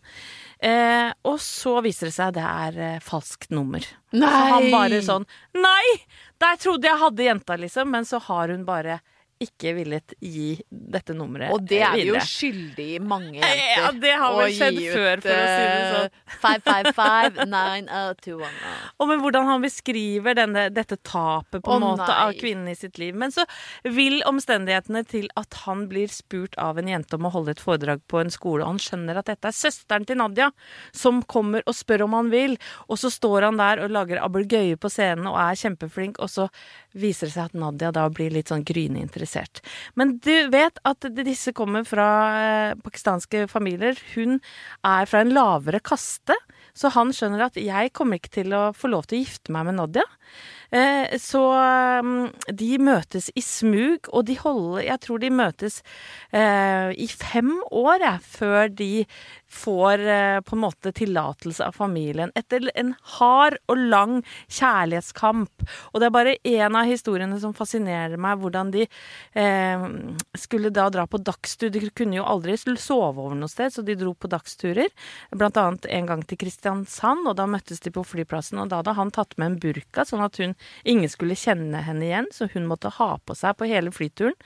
Eh, 0.60 1.08
og 1.24 1.38
så 1.40 1.78
viser 1.84 2.10
det 2.10 2.16
seg 2.16 2.34
det 2.36 2.44
er 2.44 2.80
eh, 2.84 3.04
falskt 3.04 3.54
nummer. 3.54 3.84
Så 4.12 4.26
han 4.26 4.68
bare 4.72 5.00
sånn 5.06 5.24
Nei! 5.56 5.84
Der 6.40 6.56
trodde 6.60 6.88
jeg 6.88 7.00
hadde 7.00 7.24
jenta, 7.24 7.56
liksom. 7.60 7.90
Men 7.92 8.06
så 8.08 8.20
har 8.24 8.48
hun 8.52 8.62
bare 8.68 9.00
ikke 9.40 9.72
villet 9.78 10.12
gi 10.20 10.60
dette 10.68 11.14
nummeret 11.16 11.48
Og 11.54 11.62
det 11.64 11.78
er 11.80 11.94
vi 11.96 12.10
jo 12.10 12.20
skyldig 12.20 12.96
i 12.96 12.98
mange 13.00 13.40
Ja, 13.40 13.88
det 13.96 14.12
har 14.20 14.34
vel 14.36 14.52
skjedd 14.52 14.76
før, 14.92 15.20
for 15.24 15.32
å 15.32 15.46
si 15.48 15.64
det 15.64 15.80
eh, 15.80 15.94
sånn. 15.94 16.10
555-90210. 16.40 18.46
Og 19.00 19.08
med 19.08 19.20
hvordan 19.24 19.48
han 19.48 19.64
beskriver 19.64 20.34
denne, 20.36 20.68
dette 20.74 20.96
tapet 21.06 21.62
på 21.64 21.72
en 21.76 21.82
måte 21.84 22.08
nei. 22.08 22.16
av 22.26 22.32
kvinnen 22.36 22.68
i 22.70 22.74
sitt 22.76 22.98
liv. 23.00 23.14
Men 23.16 23.32
så 23.34 23.44
vil 23.84 24.22
omstendighetene 24.28 25.04
til 25.08 25.28
at 25.40 25.54
han 25.64 25.88
blir 25.90 26.08
spurt 26.12 26.54
av 26.60 26.78
en 26.80 26.88
jente 26.90 27.16
om 27.16 27.26
å 27.28 27.34
holde 27.34 27.50
et 27.56 27.62
foredrag 27.62 28.00
på 28.10 28.16
en 28.20 28.32
skole, 28.32 28.64
og 28.64 28.70
han 28.74 28.82
skjønner 28.82 29.14
at 29.20 29.28
dette 29.32 29.46
er 29.50 29.56
søsteren 29.56 30.04
til 30.08 30.16
Nadia 30.20 30.48
som 30.96 31.22
kommer 31.24 31.62
og 31.66 31.74
spør 31.76 32.02
om 32.06 32.12
han 32.18 32.28
vil, 32.32 32.52
og 32.88 32.96
så 33.00 33.08
står 33.12 33.40
han 33.48 33.60
der 33.60 33.76
og 33.84 33.94
lager 33.94 34.22
abelgøye 34.22 34.76
på 34.80 34.88
scenen 34.92 35.28
og 35.30 35.36
er 35.40 35.60
kjempeflink, 35.60 36.14
og 36.20 36.28
så 36.32 36.44
viser 36.92 37.26
det 37.28 37.34
seg 37.36 37.44
at 37.50 37.58
Nadia 37.58 37.90
da 37.94 38.08
blir 38.12 38.30
litt 38.34 38.48
sånn 38.52 38.66
gryende 38.66 39.00
interessert. 39.30 39.62
Men 39.94 40.18
du 40.18 40.50
vet 40.50 40.78
at 40.84 41.06
disse 41.24 41.52
kommer 41.52 41.84
fra 41.84 42.08
eh, 42.40 42.74
pakistanske 42.82 43.46
familier. 43.48 43.98
Hun 44.14 44.40
er 44.82 45.06
fra 45.06 45.20
en 45.22 45.34
lavere 45.34 45.80
kaste, 45.80 46.34
så 46.74 46.90
han 46.94 47.12
skjønner 47.12 47.48
at 47.48 47.56
jeg 47.56 47.92
kommer 47.92 48.18
ikke 48.18 48.42
til 48.42 48.54
å 48.54 48.70
få 48.72 48.90
lov 48.90 49.06
til 49.06 49.20
å 49.20 49.24
gifte 49.24 49.52
meg 49.52 49.66
med 49.66 49.80
Nadia. 49.80 50.06
Eh, 50.70 51.18
så 51.18 51.42
mm, 52.04 52.30
de 52.54 52.70
møtes 52.78 53.30
i 53.34 53.42
smug, 53.42 54.06
og 54.14 54.26
de 54.28 54.36
holder 54.38 54.84
Jeg 54.86 55.02
tror 55.02 55.22
de 55.22 55.30
møtes 55.34 55.80
eh, 56.30 56.94
i 56.94 57.08
fem 57.10 57.56
år, 57.74 58.04
før 58.22 58.70
de 58.70 59.04
får 59.50 60.04
eh, 60.06 60.38
på 60.46 60.54
en 60.54 60.62
måte 60.62 60.92
tillatelse 60.94 61.66
av 61.66 61.74
familien. 61.74 62.30
Etter 62.38 62.68
en 62.78 62.94
hard 63.18 63.58
og 63.70 63.82
lang 63.90 64.14
kjærlighetskamp. 64.46 65.66
Og 65.90 66.00
det 66.00 66.06
er 66.06 66.14
bare 66.14 66.36
én 66.46 66.78
av 66.78 66.86
historiene 66.86 67.40
som 67.42 67.54
fascinerer 67.56 68.20
meg, 68.20 68.38
hvordan 68.40 68.70
de 68.74 68.86
skulle 70.38 70.70
da 70.74 70.86
dra 70.92 71.06
på 71.10 71.18
dagstur. 71.22 71.70
De 71.72 71.82
kunne 71.96 72.18
jo 72.18 72.26
aldri 72.26 72.56
sove 72.60 73.22
over 73.22 73.36
noe 73.38 73.50
sted, 73.50 73.72
så 73.74 73.82
de 73.86 73.96
dro 73.98 74.12
på 74.14 74.30
dagsturer. 74.30 74.90
Blant 75.34 75.58
annet 75.60 75.88
en 75.90 76.08
gang 76.08 76.24
til 76.26 76.38
Kristiansand, 76.40 77.26
og 77.28 77.36
da 77.38 77.46
møttes 77.50 77.82
de 77.82 77.92
på 77.94 78.04
flyplassen. 78.06 78.60
Og 78.62 78.70
da 78.70 78.80
hadde 78.80 78.96
han 78.98 79.12
tatt 79.14 79.36
med 79.38 79.52
en 79.52 79.58
burka, 79.62 80.06
sånn 80.06 80.24
at 80.24 80.38
hun, 80.42 80.54
ingen 80.84 81.10
skulle 81.10 81.38
kjenne 81.38 81.82
henne 81.86 82.06
igjen, 82.06 82.28
så 82.34 82.48
hun 82.54 82.68
måtte 82.70 82.92
ha 82.96 83.12
på 83.24 83.36
seg 83.38 83.56
på 83.58 83.68
hele 83.70 83.92
flyturen. 83.94 84.36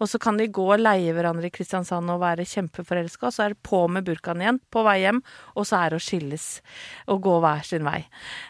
Og 0.00 0.10
så 0.10 0.20
kan 0.22 0.40
de 0.40 0.50
gå 0.52 0.66
og 0.74 0.82
leie 0.82 1.14
hverandre 1.14 1.48
i 1.48 1.54
Kristiansand 1.54 2.10
og 2.12 2.22
være 2.24 2.48
kjempeforelska, 2.48 3.28
og 3.28 3.36
så 3.36 3.46
er 3.46 3.56
det 3.56 3.62
på 3.66 3.84
med 3.92 4.06
burkaen 4.08 4.44
igjen 4.44 4.62
på 4.72 4.84
vei 4.86 5.00
hjem, 5.04 5.22
og 5.56 5.68
så 5.68 5.82
er 5.82 5.92
det 5.92 6.02
å 6.02 6.06
skilles 6.10 6.46
og 7.12 7.24
gå 7.24 7.40
hver 7.42 7.66
sin 7.66 7.86
vei. 7.86 8.00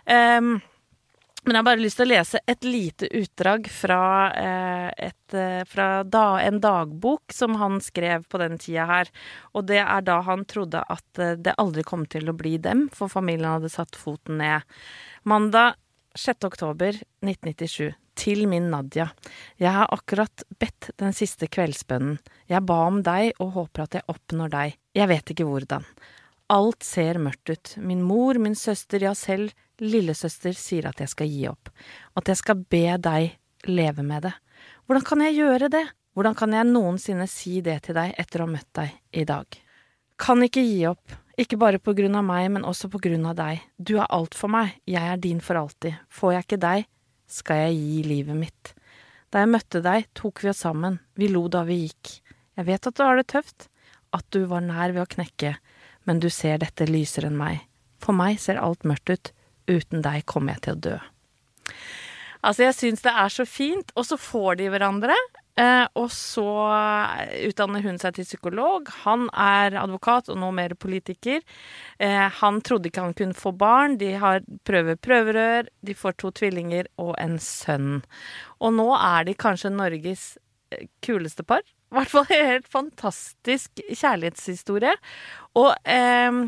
Um, 0.09 0.59
men 1.43 1.57
jeg 1.57 1.59
har 1.59 1.67
bare 1.67 1.83
lyst 1.83 1.99
til 1.99 2.07
å 2.07 2.13
lese 2.13 2.39
et 2.47 2.63
lite 2.63 3.09
utdrag 3.19 3.65
fra, 3.67 4.03
eh, 4.31 4.91
et, 5.09 5.35
eh, 5.35 5.65
fra 5.67 6.05
da, 6.05 6.39
en 6.39 6.61
dagbok 6.63 7.35
som 7.35 7.57
han 7.59 7.81
skrev 7.81 8.29
på 8.29 8.39
den 8.39 8.59
tida 8.59 8.87
her. 8.87 9.11
Og 9.53 9.67
det 9.67 9.81
er 9.83 10.03
da 10.03 10.21
han 10.23 10.45
trodde 10.45 10.85
at 10.87 11.19
eh, 11.19 11.35
det 11.35 11.57
aldri 11.59 11.83
kom 11.83 12.07
til 12.07 12.31
å 12.31 12.37
bli 12.39 12.59
dem, 12.59 12.89
for 12.95 13.11
familien 13.11 13.59
hadde 13.59 13.73
satt 13.75 13.99
foten 13.99 14.39
ned. 14.39 14.63
Mandag 15.25 15.75
6. 16.15 16.45
oktober 16.45 16.97
1997. 17.25 17.95
Til 18.15 18.45
min 18.49 18.67
Nadia. 18.71 19.07
Jeg 19.57 19.73
har 19.73 19.89
akkurat 19.95 20.43
bedt 20.61 20.91
den 21.01 21.15
siste 21.17 21.49
kveldsbønnen. 21.49 22.19
Jeg 22.51 22.61
ba 22.69 22.77
om 22.85 22.99
deg 23.05 23.33
og 23.41 23.55
håper 23.55 23.87
at 23.87 23.97
jeg 23.97 24.09
oppnår 24.13 24.53
deg. 24.53 24.75
Jeg 24.93 25.09
vet 25.09 25.33
ikke 25.33 25.47
hvordan. 25.49 25.87
Alt 26.53 26.85
ser 26.85 27.17
mørkt 27.23 27.49
ut. 27.49 27.73
Min 27.81 28.03
mor, 28.05 28.37
min 28.37 28.57
søster, 28.59 29.01
ja 29.01 29.15
selv 29.17 29.55
lillesøster 29.81 30.53
sier 30.53 30.91
at 30.91 31.01
jeg 31.01 31.11
skal 31.15 31.33
gi 31.33 31.47
opp. 31.49 31.73
At 32.21 32.29
jeg 32.29 32.43
skal 32.43 32.61
be 32.61 32.85
deg 33.01 33.33
leve 33.71 34.05
med 34.05 34.29
det. 34.29 34.35
Hvordan 34.85 35.09
kan 35.09 35.25
jeg 35.25 35.39
gjøre 35.41 35.73
det? 35.73 35.87
Hvordan 36.13 36.37
kan 36.37 36.53
jeg 36.53 36.69
noensinne 36.69 37.27
si 37.31 37.63
det 37.65 37.79
til 37.87 37.97
deg 37.97 38.13
etter 38.21 38.43
å 38.43 38.47
ha 38.47 38.53
møtt 38.53 38.69
deg 38.77 38.93
i 39.17 39.25
dag? 39.25 39.61
Kan 40.21 40.45
ikke 40.45 40.61
gi 40.61 40.85
opp. 40.91 41.17
Ikke 41.41 41.57
bare 41.57 41.81
på 41.81 41.95
grunn 41.97 42.17
av 42.19 42.27
meg, 42.29 42.51
men 42.53 42.67
også 42.69 42.91
på 42.93 43.01
grunn 43.07 43.25
av 43.31 43.39
deg. 43.39 43.63
Du 43.79 43.95
er 43.97 44.11
alt 44.13 44.37
for 44.37 44.53
meg. 44.53 44.75
Jeg 44.89 45.03
er 45.09 45.21
din 45.21 45.41
for 45.41 45.57
alltid. 45.57 45.97
Får 46.13 46.35
jeg 46.35 46.47
ikke 46.47 46.63
deg, 46.65 46.89
skal 47.31 47.63
jeg 47.65 47.79
gi 47.79 48.03
livet 48.09 48.37
mitt. 48.37 48.73
Da 49.33 49.41
jeg 49.41 49.53
møtte 49.55 49.81
deg, 49.85 50.11
tok 50.19 50.43
vi 50.45 50.51
oss 50.53 50.61
sammen. 50.67 51.01
Vi 51.17 51.31
lo 51.33 51.47
da 51.49 51.65
vi 51.65 51.87
gikk. 51.87 52.19
Jeg 52.61 52.69
vet 52.69 52.89
at 52.89 52.99
du 52.99 53.05
har 53.05 53.17
det 53.17 53.31
tøft, 53.33 53.71
at 54.13 54.27
du 54.35 54.45
var 54.51 54.61
nær 54.65 54.93
ved 54.93 55.07
å 55.07 55.09
knekke, 55.09 55.55
men 56.05 56.21
du 56.21 56.29
ser 56.29 56.61
dette 56.61 56.85
lysere 56.91 57.31
enn 57.31 57.41
meg. 57.41 57.63
For 58.03 58.13
meg 58.17 58.37
ser 58.43 58.61
alt 58.61 58.85
mørkt 58.85 59.09
ut. 59.09 59.33
Uten 59.71 60.03
deg 60.05 60.27
kommer 60.29 60.57
jeg 60.57 60.67
til 60.67 60.75
å 60.75 60.83
dø. 60.85 60.97
Altså, 62.43 62.67
jeg 62.67 62.77
syns 62.77 63.05
det 63.05 63.13
er 63.15 63.33
så 63.33 63.47
fint, 63.47 63.93
og 63.97 64.05
så 64.05 64.19
får 64.21 64.59
de 64.61 64.69
hverandre. 64.75 65.17
Eh, 65.61 65.85
og 66.01 66.09
så 66.09 66.47
utdanner 67.45 67.85
hun 67.85 67.99
seg 68.01 68.17
til 68.17 68.25
psykolog. 68.25 68.89
Han 69.03 69.27
er 69.37 69.77
advokat 69.83 70.31
og 70.33 70.39
nå 70.41 70.49
mer 70.57 70.73
politiker. 70.81 71.43
Eh, 72.01 72.29
han 72.41 72.61
trodde 72.65 72.89
ikke 72.89 73.05
han 73.05 73.17
kunne 73.19 73.37
få 73.37 73.53
barn. 73.53 73.99
De 74.01 74.15
har 74.23 74.41
prøver 74.69 74.97
prøverør. 74.97 75.69
De 75.85 75.97
får 75.97 76.17
to 76.23 76.33
tvillinger 76.41 76.89
og 77.03 77.13
en 77.21 77.37
sønn. 77.43 78.01
Og 78.65 78.73
nå 78.79 78.89
er 78.97 79.29
de 79.29 79.37
kanskje 79.37 79.75
Norges 79.75 80.25
eh, 80.73 80.89
kuleste 81.05 81.45
par. 81.45 81.65
I 81.93 81.99
hvert 81.99 82.09
fall 82.09 82.31
en 82.33 82.49
helt 82.49 82.73
fantastisk 82.73 83.83
kjærlighetshistorie. 83.91 84.97
Og 85.61 85.75
eh, 85.85 86.41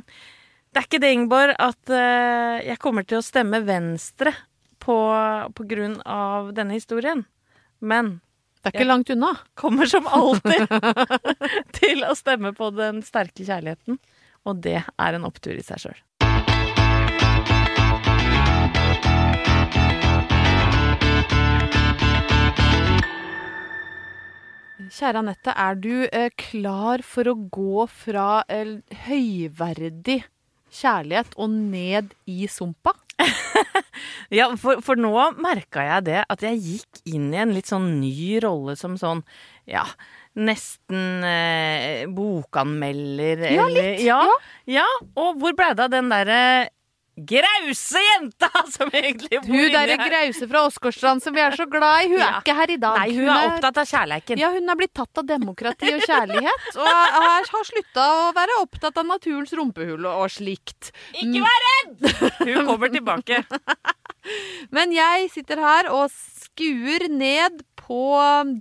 det 0.74 0.80
er 0.80 0.88
ikke 0.88 1.04
det, 1.04 1.12
Ingeborg, 1.12 1.52
at 1.60 1.92
eh, 1.92 2.64
jeg 2.72 2.80
kommer 2.82 3.04
til 3.04 3.20
å 3.20 3.26
stemme 3.26 3.60
Venstre 3.68 4.32
på, 4.82 4.96
på 5.54 5.66
grunn 5.68 6.00
av 6.08 6.54
denne 6.56 6.74
historien. 6.74 7.26
Men 7.84 8.16
Det 8.64 8.70
er 8.70 8.78
ikke 8.78 8.88
langt 8.88 9.10
unna. 9.12 9.34
kommer 9.60 9.84
som 9.84 10.06
alltid 10.08 10.70
til 11.78 12.00
å 12.08 12.14
stemme 12.16 12.54
på 12.56 12.70
den 12.72 13.02
sterke 13.04 13.44
kjærligheten. 13.44 13.98
Og 14.48 14.62
det 14.64 14.80
er 14.80 15.16
en 15.18 15.26
opptur 15.28 15.52
i 15.52 15.64
seg 15.64 15.82
sjøl. 15.84 15.98
Kjære 24.94 25.20
Anette, 25.20 25.52
er 25.52 25.76
du 25.76 26.08
eh, 26.08 26.30
klar 26.40 27.04
for 27.04 27.28
å 27.28 27.36
gå 27.36 27.84
fra 27.90 28.44
eh, 28.48 28.78
høyverdig 29.04 30.22
kjærlighet 30.72 31.36
og 31.36 31.52
ned 31.52 32.16
i 32.24 32.48
sumpa? 32.48 32.96
Ja, 34.38 34.50
for, 34.60 34.82
for 34.84 35.00
nå 35.00 35.12
merka 35.42 35.84
jeg 35.86 36.06
det, 36.10 36.20
at 36.28 36.44
jeg 36.46 36.60
gikk 36.62 37.02
inn 37.14 37.32
i 37.34 37.40
en 37.42 37.54
litt 37.56 37.70
sånn 37.70 37.98
ny 38.00 38.38
rolle 38.44 38.76
som 38.80 38.98
sånn, 39.00 39.24
ja 39.70 39.86
Nesten 40.34 41.22
eh, 41.22 42.06
bokanmelder 42.10 43.44
Ja, 43.52 43.68
eller 43.68 43.92
litt, 43.92 44.00
Ja, 44.02 44.18
ja. 44.26 44.38
ja. 44.80 44.86
Og 45.14 45.38
hvor 45.38 45.54
ble 45.54 45.68
det 45.78 45.84
av 45.86 45.92
den 45.92 46.10
derre 46.10 46.40
grause 47.16 48.00
jenta 48.02 48.48
som 48.74 48.90
egentlig 48.92 49.38
bor 49.40 49.48
Hun 49.52 49.60
inni 49.60 49.72
derre 49.74 49.96
grause 50.02 50.48
fra 50.50 50.62
Åsgårdstrand 50.68 51.22
som 51.22 51.34
vi 51.36 51.42
er 51.44 51.54
så 51.56 51.66
glad 51.70 52.04
i, 52.06 52.08
hun 52.14 52.18
Ja. 52.18 52.28
er 52.32 52.40
ikke 52.42 52.56
her 52.58 52.72
i 52.74 52.78
dag. 52.82 52.98
Nei, 52.98 53.14
hun 53.16 53.28
er 53.30 53.48
opptatt 53.52 53.78
av 53.82 53.86
kjærleiken. 53.90 54.40
Ja, 54.42 54.50
hun 54.54 54.68
er 54.74 54.78
blitt 54.80 54.94
tatt 54.98 55.22
av 55.22 55.26
demokrati 55.28 55.92
og 55.94 56.02
kjærlighet, 56.08 56.66
og 56.74 56.88
har, 56.88 57.46
har 57.52 57.68
slutta 57.70 58.06
å 58.24 58.32
være 58.36 58.58
opptatt 58.64 58.98
av 59.02 59.06
naturens 59.08 59.52
rumpehull 59.54 60.02
og, 60.10 60.24
og 60.26 60.32
slikt. 60.34 60.90
Ikke 61.14 61.44
vær 61.44 61.68
redd! 61.68 62.08
Hun 62.42 62.66
kommer 62.72 62.90
tilbake. 62.94 63.42
Men 64.74 64.92
jeg 64.94 65.28
sitter 65.34 65.60
her 65.60 65.90
og 65.92 66.10
skuer 66.14 67.06
ned 67.12 67.62
på 67.84 67.98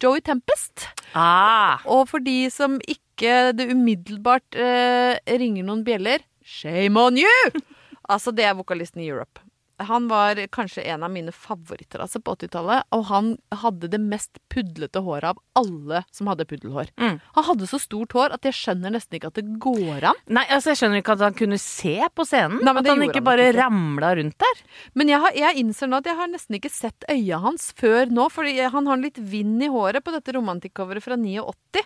Joey 0.04 0.20
Tempest. 0.26 0.88
Ah, 1.16 1.80
Og 1.88 2.08
for 2.12 2.20
de 2.24 2.50
som 2.52 2.76
ikke 2.84 3.54
det 3.56 3.70
umiddelbart 3.72 4.58
eh, 4.60 5.16
ringer 5.40 5.64
noen 5.64 5.84
bjeller 5.86 6.24
Shame 6.44 7.00
on 7.00 7.16
you! 7.22 7.62
Altså, 8.12 8.36
det 8.36 8.48
er 8.48 8.58
vokalisten 8.58 9.04
i 9.04 9.10
Europe. 9.10 9.42
Han 9.78 10.08
var 10.08 10.48
kanskje 10.48 10.82
en 10.82 11.04
av 11.04 11.12
mine 11.12 11.32
favoritter 11.32 12.00
altså, 12.04 12.20
på 12.22 12.36
80-tallet. 12.36 12.86
Og 12.94 13.06
han 13.10 13.32
hadde 13.64 13.90
det 13.92 14.00
mest 14.02 14.38
pudlete 14.54 15.02
håret 15.04 15.34
av 15.34 15.42
alle 15.60 16.04
som 16.14 16.30
hadde 16.30 16.46
puddelhår. 16.50 16.92
Mm. 17.02 17.18
Han 17.38 17.48
hadde 17.50 17.68
så 17.70 17.80
stort 17.82 18.14
hår 18.16 18.36
at 18.38 18.46
jeg 18.48 18.58
skjønner 18.58 18.94
nesten 18.94 19.18
ikke 19.18 19.32
at 19.34 19.40
det 19.40 19.58
går 19.64 20.06
an. 20.12 20.22
Nei, 20.30 20.46
altså 20.54 20.72
jeg 20.72 20.82
skjønner 20.84 21.02
ikke 21.02 21.18
at 21.18 21.26
han 21.26 21.38
kunne 21.38 21.60
se 21.62 21.96
på 22.14 22.28
scenen. 22.30 22.62
Nei, 22.62 22.76
at 22.80 22.92
han 22.92 23.06
ikke 23.08 23.22
han 23.24 23.30
bare 23.32 23.50
ikke. 23.50 23.58
ramla 23.60 24.14
rundt 24.22 24.38
der. 24.46 24.64
Men 25.00 25.14
jeg, 25.14 25.22
har, 25.26 25.40
jeg 25.42 25.64
innser 25.64 25.90
nå 25.90 26.04
at 26.04 26.12
jeg 26.12 26.20
har 26.22 26.32
nesten 26.32 26.60
ikke 26.60 26.74
sett 26.74 27.10
øya 27.12 27.42
hans 27.44 27.72
før 27.80 28.14
nå. 28.14 28.30
For 28.34 28.48
han 28.78 28.92
har 28.92 29.02
litt 29.02 29.18
vind 29.18 29.66
i 29.66 29.72
håret 29.74 30.06
på 30.06 30.14
dette 30.14 30.38
romantikkcoveret 30.38 31.06
fra 31.06 31.18
89. 31.20 31.84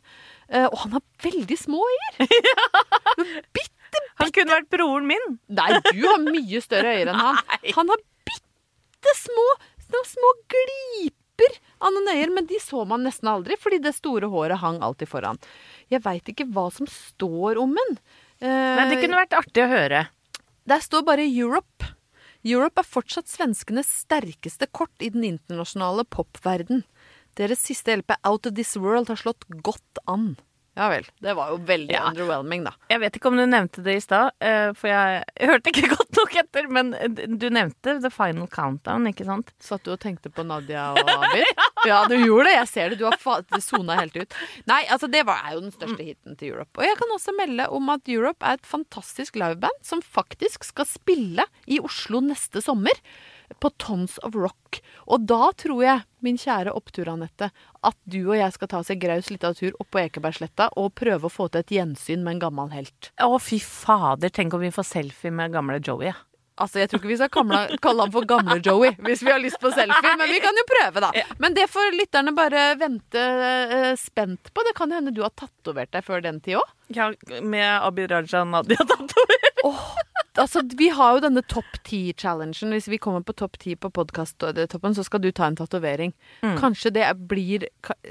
Eh, 0.47 0.67
og 0.67 0.77
han 0.83 0.99
har 0.99 1.07
veldig 1.23 1.57
små 1.59 1.81
øyer! 1.87 2.21
Bitte 3.87 4.03
Han 4.21 4.33
kunne 4.35 4.57
vært 4.57 4.69
broren 4.73 5.07
min. 5.09 5.25
Nei, 5.59 5.69
du 5.91 6.03
har 6.07 6.21
mye 6.23 6.61
større 6.63 6.93
øyne 6.99 7.13
enn 7.13 7.21
han. 7.21 7.41
Nei. 7.53 7.73
Han 7.77 7.93
har 7.93 8.03
bitte 8.27 9.15
små, 9.19 9.47
små, 10.09 10.33
gliper 10.53 11.57
av 11.77 11.93
noen 11.93 12.11
øyer, 12.15 12.33
men 12.33 12.47
de 12.49 12.57
så 12.61 12.83
man 12.89 13.05
nesten 13.05 13.29
aldri, 13.29 13.57
fordi 13.61 13.79
det 13.83 13.93
store 13.95 14.29
håret 14.33 14.61
hang 14.63 14.79
alltid 14.85 15.11
foran. 15.11 15.39
Jeg 15.93 16.03
veit 16.05 16.31
ikke 16.33 16.47
hva 16.53 16.67
som 16.73 16.89
står 16.89 17.61
om 17.61 17.75
den. 17.77 17.99
Nei, 18.41 18.87
det 18.89 18.99
kunne 19.03 19.21
vært 19.21 19.37
artig 19.37 19.63
å 19.63 19.69
høre. 19.71 20.07
Der 20.67 20.81
står 20.83 21.05
bare 21.07 21.25
Europe. 21.25 21.93
Europe 22.47 22.81
er 22.81 22.87
fortsatt 22.87 23.29
svenskenes 23.31 23.89
sterkeste 24.03 24.67
kort 24.71 24.93
i 25.03 25.09
den 25.13 25.23
internasjonale 25.27 26.05
popverden. 26.09 26.83
Deres 27.37 27.61
siste 27.63 27.93
LP 27.93 28.17
Out 28.25 28.49
of 28.49 28.55
This 28.57 28.75
World 28.81 29.11
har 29.11 29.19
slått 29.21 29.45
godt 29.65 30.01
an. 30.09 30.35
Ja 30.77 30.87
vel. 30.93 31.07
Det 31.25 31.33
var 31.33 31.49
jo 31.49 31.57
veldig 31.65 31.91
Ja. 31.95 32.03
underwhelming, 32.11 32.63
da. 32.67 32.73
Jeg 32.91 33.01
vet 33.01 33.15
ikke 33.17 33.31
om 33.31 33.37
du 33.39 33.45
nevnte 33.49 33.81
det 33.81 33.95
i 33.97 34.01
stad, 34.03 34.31
eh, 34.39 34.69
for 34.77 34.91
jeg, 34.91 35.23
hørte 35.49 35.71
ikke 35.73 35.89
godt 35.97 36.19
nok 36.19 36.35
etter. 36.43 36.67
Men 36.69 36.91
du 37.41 37.47
nevnte 37.49 37.95
The 38.03 38.11
Final 38.13 38.45
Countdown, 38.53 39.07
ikke 39.09 39.25
sant? 39.25 39.49
Satt 39.63 39.83
du 39.87 39.95
og 39.95 39.99
tenkte 40.03 40.29
på 40.29 40.45
Nadia 40.45 40.91
og 40.93 41.09
Abid? 41.15 41.49
Ja, 41.89 42.03
du 42.05 42.13
gjorde 42.19 42.51
det. 42.51 42.55
Jeg 42.59 42.69
ser 42.69 42.89
det. 42.93 42.99
Du 43.01 43.07
har 43.09 43.17
sona 43.63 43.97
helt 43.97 44.15
ut. 44.21 44.37
Nei, 44.69 44.83
altså 44.93 45.09
det 45.09 45.23
var, 45.25 45.41
er 45.47 45.57
jo 45.57 45.63
den 45.65 45.73
største 45.73 46.03
hiten 46.05 46.37
til 46.37 46.53
Europe. 46.53 46.77
Og 46.77 46.85
jeg 46.85 46.99
kan 47.01 47.15
også 47.17 47.33
melde 47.37 47.67
om 47.73 47.89
at 47.95 48.07
Europe 48.13 48.45
er 48.45 48.59
et 48.61 48.69
fantastisk 48.69 49.35
liveband 49.41 49.81
som 49.87 50.01
faktisk 50.05 50.63
skal 50.69 50.85
spille 50.85 51.45
i 51.65 51.79
Oslo 51.81 52.21
neste 52.21 52.61
sommer. 52.61 52.93
På 53.63 53.69
Tons 53.79 54.17
of 54.27 54.35
Rock. 54.35 54.81
Og 55.07 55.23
da 55.29 55.51
tror 55.57 55.83
jeg, 55.85 56.03
min 56.25 56.37
kjære 56.37 56.73
opptur, 56.75 57.07
Anette, 57.09 57.47
at 57.87 57.97
du 58.03 58.19
og 58.27 58.35
jeg 58.37 58.51
skal 58.53 58.67
ta 58.67 58.81
oss 58.83 58.91
en 58.91 58.99
graus 58.99 59.29
lita 59.31 59.53
tur 59.55 59.71
opp 59.79 59.89
på 59.95 60.01
Ekebergsletta 60.03 60.69
og 60.77 60.91
prøve 60.99 61.29
å 61.29 61.31
få 61.31 61.47
til 61.53 61.63
et 61.63 61.71
gjensyn 61.79 62.25
med 62.25 62.35
en 62.37 62.43
gammel 62.47 62.73
helt. 62.75 63.11
Å, 63.23 63.37
fy 63.39 63.59
fader, 63.63 64.29
tenk 64.35 64.53
om 64.57 64.61
vi 64.65 64.73
får 64.75 64.89
selfie 64.91 65.31
med 65.31 65.55
gamle 65.55 65.79
Joey. 65.79 66.11
ja. 66.11 66.17
Altså, 66.57 66.79
Jeg 66.81 66.89
tror 66.89 66.97
ikke 67.03 67.09
vi 67.11 67.17
skal 67.19 67.29
kalle, 67.29 67.57
kalle 67.85 68.01
han 68.07 68.11
for 68.15 68.25
gamle 68.25 68.55
Joey 68.65 68.95
hvis 69.05 69.21
vi 69.21 69.29
har 69.29 69.37
lyst 69.37 69.59
på 69.61 69.69
selfie, 69.75 70.13
men 70.17 70.25
vi 70.31 70.39
kan 70.41 70.57
jo 70.57 70.63
prøve, 70.65 71.03
da. 71.05 71.11
Men 71.37 71.53
det 71.53 71.67
får 71.69 71.93
lytterne 71.93 72.33
bare 72.33 72.63
vente 72.81 73.21
eh, 73.21 73.91
spent 74.01 74.49
på. 74.49 74.63
Det 74.65 74.73
kan 74.79 74.89
hende 74.95 75.13
du 75.13 75.21
har 75.21 75.35
tatovert 75.37 75.91
deg 75.93 76.01
før 76.07 76.25
den 76.25 76.41
tid 76.41 76.57
òg. 76.57 76.71
Ja, 76.97 77.11
med 77.45 77.67
Abid 77.85 78.09
Raja 78.09 78.41
og 78.41 78.49
Nadia 78.55 78.81
tatovert. 78.89 79.61
Altså, 80.37 80.61
vi 80.77 80.89
har 80.93 81.15
jo 81.15 81.23
denne 81.23 81.41
topp 81.49 81.79
ti-challengen. 81.87 82.73
Hvis 82.75 82.89
vi 82.91 82.99
kommer 83.01 83.23
på 83.25 83.35
topp 83.37 83.57
ti 83.61 83.75
på 83.75 83.89
podkasttoppen, 83.93 84.95
så 84.95 85.05
skal 85.05 85.23
du 85.23 85.31
ta 85.35 85.47
en 85.49 85.57
tatovering. 85.57 86.13
Kanskje 86.59 86.93
det 86.93 87.07
blir 87.29 87.67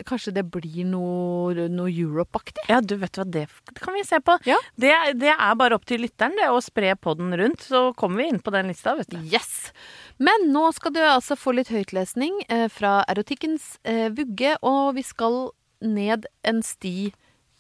Kanskje 0.07 0.33
det 0.37 0.45
blir 0.53 0.87
noe, 0.89 1.69
noe 1.73 1.91
Europe-aktig? 1.91 2.67
Ja, 2.71 2.81
du 2.81 2.97
vet 3.01 3.19
hva, 3.19 3.25
det 3.25 3.47
det 3.47 3.83
kan 3.83 3.95
vi 3.95 4.05
se 4.07 4.19
på. 4.25 4.37
Ja. 4.49 4.57
Det, 4.77 4.93
det 5.21 5.33
er 5.33 5.59
bare 5.59 5.77
opp 5.77 5.87
til 5.89 6.03
lytteren 6.05 6.37
det 6.39 6.49
å 6.51 6.61
spre 6.65 6.95
podden 6.99 7.35
rundt, 7.39 7.62
så 7.62 7.91
kommer 7.99 8.23
vi 8.23 8.31
inn 8.33 8.43
på 8.43 8.53
den 8.55 8.71
lista, 8.73 8.97
vet 8.99 9.11
du. 9.12 9.18
Yes! 9.31 9.70
Men 10.18 10.49
nå 10.53 10.68
skal 10.77 10.95
du 10.97 11.03
altså 11.05 11.37
få 11.39 11.55
litt 11.57 11.70
høytlesning 11.72 12.41
eh, 12.49 12.66
fra 12.72 12.99
erotikkens 13.11 13.77
eh, 13.85 14.09
vugge, 14.16 14.57
og 14.64 14.97
vi 14.97 15.05
skal 15.07 15.51
ned 15.85 16.27
en 16.47 16.62
sti 16.64 17.12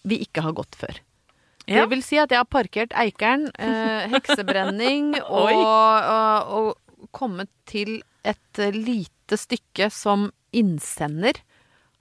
vi 0.06 0.22
ikke 0.24 0.44
har 0.46 0.56
gått 0.56 0.78
før. 0.78 1.02
Ja. 1.66 1.82
Det 1.82 1.96
vil 1.96 2.02
si 2.06 2.18
at 2.22 2.30
jeg 2.30 2.38
har 2.38 2.46
parkert 2.50 2.94
Eikeren, 2.94 3.48
eh, 3.58 4.06
heksebrenning 4.12 5.16
og, 5.40 5.50
og, 5.50 6.54
og 6.56 7.10
kommet 7.16 7.50
til 7.66 7.98
et 8.26 8.62
lite 8.74 9.38
stykke 9.38 9.90
som 9.90 10.30
innsender 10.54 11.42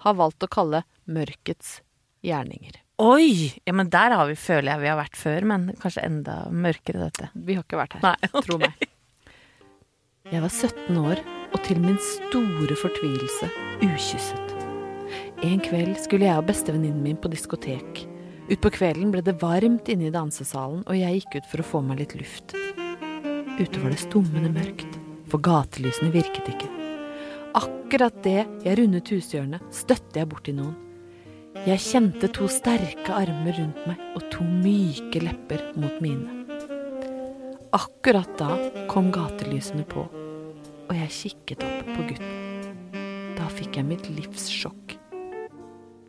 har 0.05 0.17
valgt 0.17 0.45
å 0.45 0.51
kalle 0.51 0.85
Mørkets 1.09 1.79
gjerninger. 2.25 2.81
Oi! 3.01 3.51
Ja, 3.65 3.73
men 3.75 3.89
der 3.91 4.13
har 4.15 4.29
vi, 4.29 4.37
føler 4.39 4.71
jeg 4.71 4.83
vi 4.85 4.89
har 4.89 4.99
vært 4.99 5.17
før, 5.19 5.45
men 5.51 5.67
kanskje 5.81 6.05
enda 6.07 6.37
mørkere 6.47 7.09
dette. 7.09 7.27
Vi 7.35 7.57
har 7.57 7.65
ikke 7.65 7.81
vært 7.81 7.97
her. 7.97 8.05
Nei, 8.05 8.15
okay. 8.29 8.43
Tro 8.47 8.59
meg. 8.61 8.85
Jeg 10.31 10.41
var 10.41 10.53
17 10.53 11.01
år 11.01 11.21
og 11.53 11.59
til 11.67 11.81
min 11.83 11.99
store 12.01 12.77
fortvilelse 12.79 13.51
ukysset. 13.83 14.55
En 15.45 15.61
kveld 15.61 15.99
skulle 16.01 16.25
jeg 16.29 16.39
og 16.39 16.47
bestevenninnen 16.47 17.03
min 17.03 17.19
på 17.19 17.29
diskotek. 17.33 18.05
Utpå 18.45 18.69
kvelden 18.69 19.09
ble 19.09 19.23
det 19.25 19.39
varmt 19.41 19.87
inne 19.89 20.05
i 20.05 20.13
dansesalen, 20.13 20.83
og 20.85 20.93
jeg 20.93 21.17
gikk 21.17 21.39
ut 21.39 21.47
for 21.49 21.61
å 21.63 21.65
få 21.65 21.79
meg 21.81 22.03
litt 22.03 22.13
luft. 22.19 22.53
Ute 23.57 23.81
var 23.81 23.89
det 23.89 24.01
stummende 24.03 24.51
mørkt, 24.53 24.99
for 25.31 25.41
gatelysene 25.41 26.11
virket 26.13 26.51
ikke. 26.53 26.69
Akkurat 27.57 28.19
det 28.21 28.43
jeg 28.61 28.77
rundet 28.77 29.09
hushjørnet, 29.09 29.65
støtte 29.73 30.21
jeg 30.21 30.29
borti 30.29 30.53
noen. 30.53 30.75
Jeg 31.65 31.81
kjente 31.81 32.29
to 32.35 32.45
sterke 32.51 33.15
armer 33.15 33.57
rundt 33.57 33.81
meg 33.89 34.01
og 34.13 34.29
to 34.29 34.45
myke 34.45 35.23
lepper 35.23 35.65
mot 35.81 35.97
mine. 36.03 36.43
Akkurat 37.73 38.29
da 38.37 38.51
kom 38.91 39.09
gatelysene 39.15 39.87
på, 39.89 40.05
og 40.85 40.93
jeg 40.93 41.15
kikket 41.17 41.65
opp 41.65 41.93
på 41.95 42.09
gutten. 42.11 43.01
Da 43.39 43.49
fikk 43.57 43.81
jeg 43.81 43.89
mitt 43.89 44.11
livs 44.13 44.51
sjokk. 44.53 44.84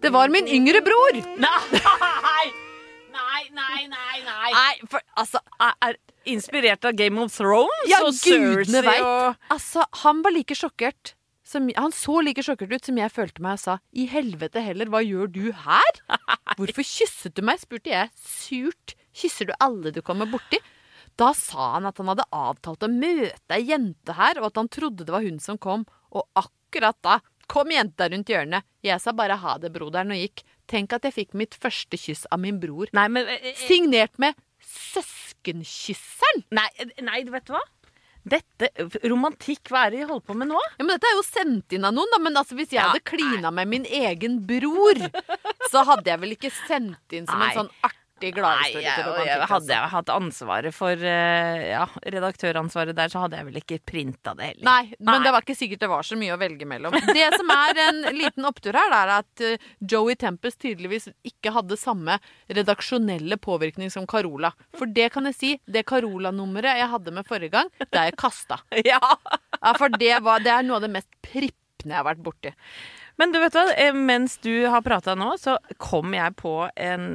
Det 0.02 0.12
var 0.14 0.30
min 0.32 0.48
yngre 0.48 0.82
bror! 0.84 1.18
Nei! 1.40 2.46
Nei, 3.16 3.42
nei, 3.56 3.86
nei, 3.88 4.18
nei. 4.26 4.50
Nei, 4.52 4.74
for 4.90 5.00
altså 5.16 5.40
Er, 5.62 5.72
er 5.88 5.96
inspirert 6.28 6.84
av 6.84 6.96
Game 6.98 7.20
of 7.22 7.32
Thrones 7.34 7.88
Ja, 7.90 8.02
og 8.04 8.12
Cersei 8.16 8.82
veit! 8.84 9.02
og 9.06 9.52
Altså, 9.54 9.86
han 10.02 10.20
var 10.24 10.34
like 10.36 10.56
sjokkert 10.58 11.14
som, 11.46 11.68
Han 11.78 11.94
så 11.96 12.18
like 12.26 12.44
sjokkert 12.44 12.74
ut 12.76 12.88
som 12.90 13.00
jeg 13.00 13.12
følte 13.14 13.42
meg 13.44 13.56
og 13.56 13.62
sa 13.62 13.78
I 13.96 14.06
helvete 14.12 14.62
heller, 14.66 14.90
hva 14.92 15.00
gjør 15.06 15.30
du 15.32 15.44
her? 15.64 16.00
Hvorfor 16.58 16.84
kysset 16.86 17.36
du 17.36 17.42
meg? 17.46 17.60
spurte 17.62 17.92
jeg 17.92 18.10
surt. 18.20 18.96
Kysser 19.16 19.48
du 19.48 19.54
alle 19.62 19.92
du 19.94 20.02
kommer 20.04 20.28
borti? 20.30 20.60
Da 21.16 21.30
sa 21.36 21.72
han 21.78 21.86
at 21.88 21.96
han 22.02 22.10
hadde 22.12 22.26
avtalt 22.36 22.84
å 22.84 22.90
møte 22.92 23.56
ei 23.56 23.62
jente 23.70 24.16
her, 24.18 24.36
og 24.42 24.50
at 24.50 24.58
han 24.60 24.68
trodde 24.72 25.06
det 25.06 25.14
var 25.14 25.24
hun 25.24 25.38
som 25.40 25.56
kom. 25.60 25.86
Og 26.12 26.26
akkurat 26.36 26.98
da 27.04 27.18
kom 27.50 27.70
jenta 27.74 28.08
rundt 28.12 28.30
hjørnet. 28.30 28.66
Jeg 28.86 29.02
sa 29.02 29.14
bare 29.16 29.38
ha 29.42 29.56
det, 29.62 29.72
broderen, 29.74 30.14
og 30.14 30.20
gikk. 30.20 30.44
Tenk 30.70 30.96
at 30.96 31.06
jeg 31.06 31.14
fikk 31.14 31.38
mitt 31.38 31.54
første 31.58 31.98
kyss 32.00 32.26
av 32.34 32.42
min 32.42 32.58
bror. 32.62 32.90
Nei, 32.96 33.06
men 33.12 33.30
eh, 33.30 33.52
eh, 33.52 33.64
Signert 33.66 34.18
med 34.22 34.38
Søskenkysseren! 34.66 36.46
Nei, 36.56 36.68
nei, 37.06 37.22
vet 37.30 37.46
du 37.48 37.54
hva? 37.54 37.62
Dette 38.26 38.72
Romantikk, 39.06 39.70
hva 39.70 39.84
er 39.86 39.92
det 39.94 40.00
de 40.00 40.08
holder 40.08 40.24
på 40.26 40.34
med 40.34 40.50
nå? 40.50 40.62
Ja, 40.74 40.82
men 40.82 40.96
Dette 40.96 41.12
er 41.12 41.14
jo 41.14 41.26
sendt 41.26 41.76
inn 41.76 41.86
av 41.86 41.94
noen, 41.94 42.10
da. 42.10 42.18
Men 42.22 42.40
altså, 42.40 42.56
hvis 42.58 42.74
jeg 42.74 42.82
hadde 42.82 43.04
klina 43.06 43.52
med 43.54 43.70
min 43.70 43.86
egen 43.86 44.40
bror, 44.48 44.98
så 45.70 45.84
hadde 45.86 46.10
jeg 46.10 46.22
vel 46.24 46.34
ikke 46.34 46.50
sendt 46.64 47.14
inn 47.14 47.30
som 47.30 47.38
en 47.42 47.54
sånn 47.60 47.70
artig 47.86 48.05
Nei, 48.16 48.30
gladhistorie 48.32 48.84
jeg, 48.86 48.96
til 48.96 49.26
jeg, 49.28 49.40
hadde 49.42 49.52
altså. 49.52 49.72
jeg 49.74 49.90
hatt 49.92 50.10
ansvaret 50.14 50.72
for 50.74 51.02
eh, 51.04 51.64
Ja, 51.68 51.82
redaktøransvaret 52.14 52.96
der, 52.96 53.10
så 53.12 53.24
hadde 53.24 53.36
jeg 53.36 53.48
vel 53.50 53.58
ikke 53.60 53.78
printa 53.84 54.32
det 54.38 54.48
heller. 54.50 54.64
Nei, 54.64 54.96
men 55.04 55.26
det 55.26 55.32
var 55.34 55.44
ikke 55.44 55.58
sikkert 55.58 55.82
det 55.84 55.90
var 55.92 56.06
så 56.08 56.16
mye 56.16 56.32
å 56.32 56.40
velge 56.40 56.68
mellom. 56.68 56.96
Det 57.10 57.26
som 57.36 57.52
er 57.52 57.82
en 57.84 58.00
liten 58.20 58.48
opptur 58.48 58.78
her, 58.78 58.96
er 59.02 59.14
at 59.18 59.44
eh, 59.44 59.68
Joey 59.84 60.16
Tempest 60.16 60.62
tydeligvis 60.64 61.10
ikke 61.28 61.52
hadde 61.58 61.76
samme 61.80 62.16
redaksjonelle 62.48 63.36
påvirkning 63.42 63.92
som 63.92 64.08
Carola. 64.08 64.54
For 64.78 64.88
det 64.88 65.10
kan 65.14 65.28
jeg 65.28 65.36
si, 65.36 65.54
det 65.68 65.84
Carola-nummeret 65.90 66.80
jeg 66.80 66.92
hadde 66.96 67.14
med 67.18 67.28
forrige 67.28 67.52
gang, 67.58 67.72
det 67.84 67.92
er 67.92 68.10
jeg 68.10 68.20
kasta. 68.24 68.62
Ja. 68.86 69.00
Ja, 69.56 69.72
for 69.74 69.90
det, 69.90 70.12
var, 70.22 70.42
det 70.44 70.52
er 70.52 70.64
noe 70.64 70.78
av 70.78 70.84
det 70.84 70.92
mest 70.94 71.08
prippende 71.24 71.92
jeg 71.92 71.98
har 71.98 72.06
vært 72.06 72.22
borti. 72.22 72.52
Men 73.16 73.32
du 73.32 73.38
vet 73.40 73.54
hva, 73.56 73.64
eh, 73.80 73.94
mens 73.96 74.36
du 74.44 74.66
har 74.68 74.82
prata 74.84 75.14
nå, 75.16 75.30
så 75.40 75.56
kom 75.80 76.12
jeg 76.16 76.34
på 76.36 76.52
en 76.68 77.06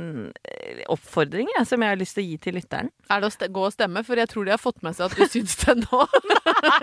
eh, 0.50 0.82
oppfordring 0.90 1.50
jeg, 1.54 1.68
som 1.70 1.84
jeg 1.84 1.94
har 1.94 2.00
lyst 2.00 2.18
til 2.18 2.26
å 2.26 2.30
gi 2.30 2.38
til 2.42 2.58
lytteren. 2.58 2.90
Er 3.14 3.22
det 3.22 3.30
å 3.30 3.50
gå 3.54 3.66
og 3.68 3.76
stemme? 3.76 4.02
For 4.08 4.22
jeg 4.22 4.32
tror 4.32 4.48
de 4.48 4.56
har 4.56 4.62
fått 4.62 4.82
med 4.86 4.98
seg 4.98 5.12
at 5.12 5.18
du 5.20 5.30
syns 5.30 5.54
det 5.62 5.78
nå. 5.84 6.02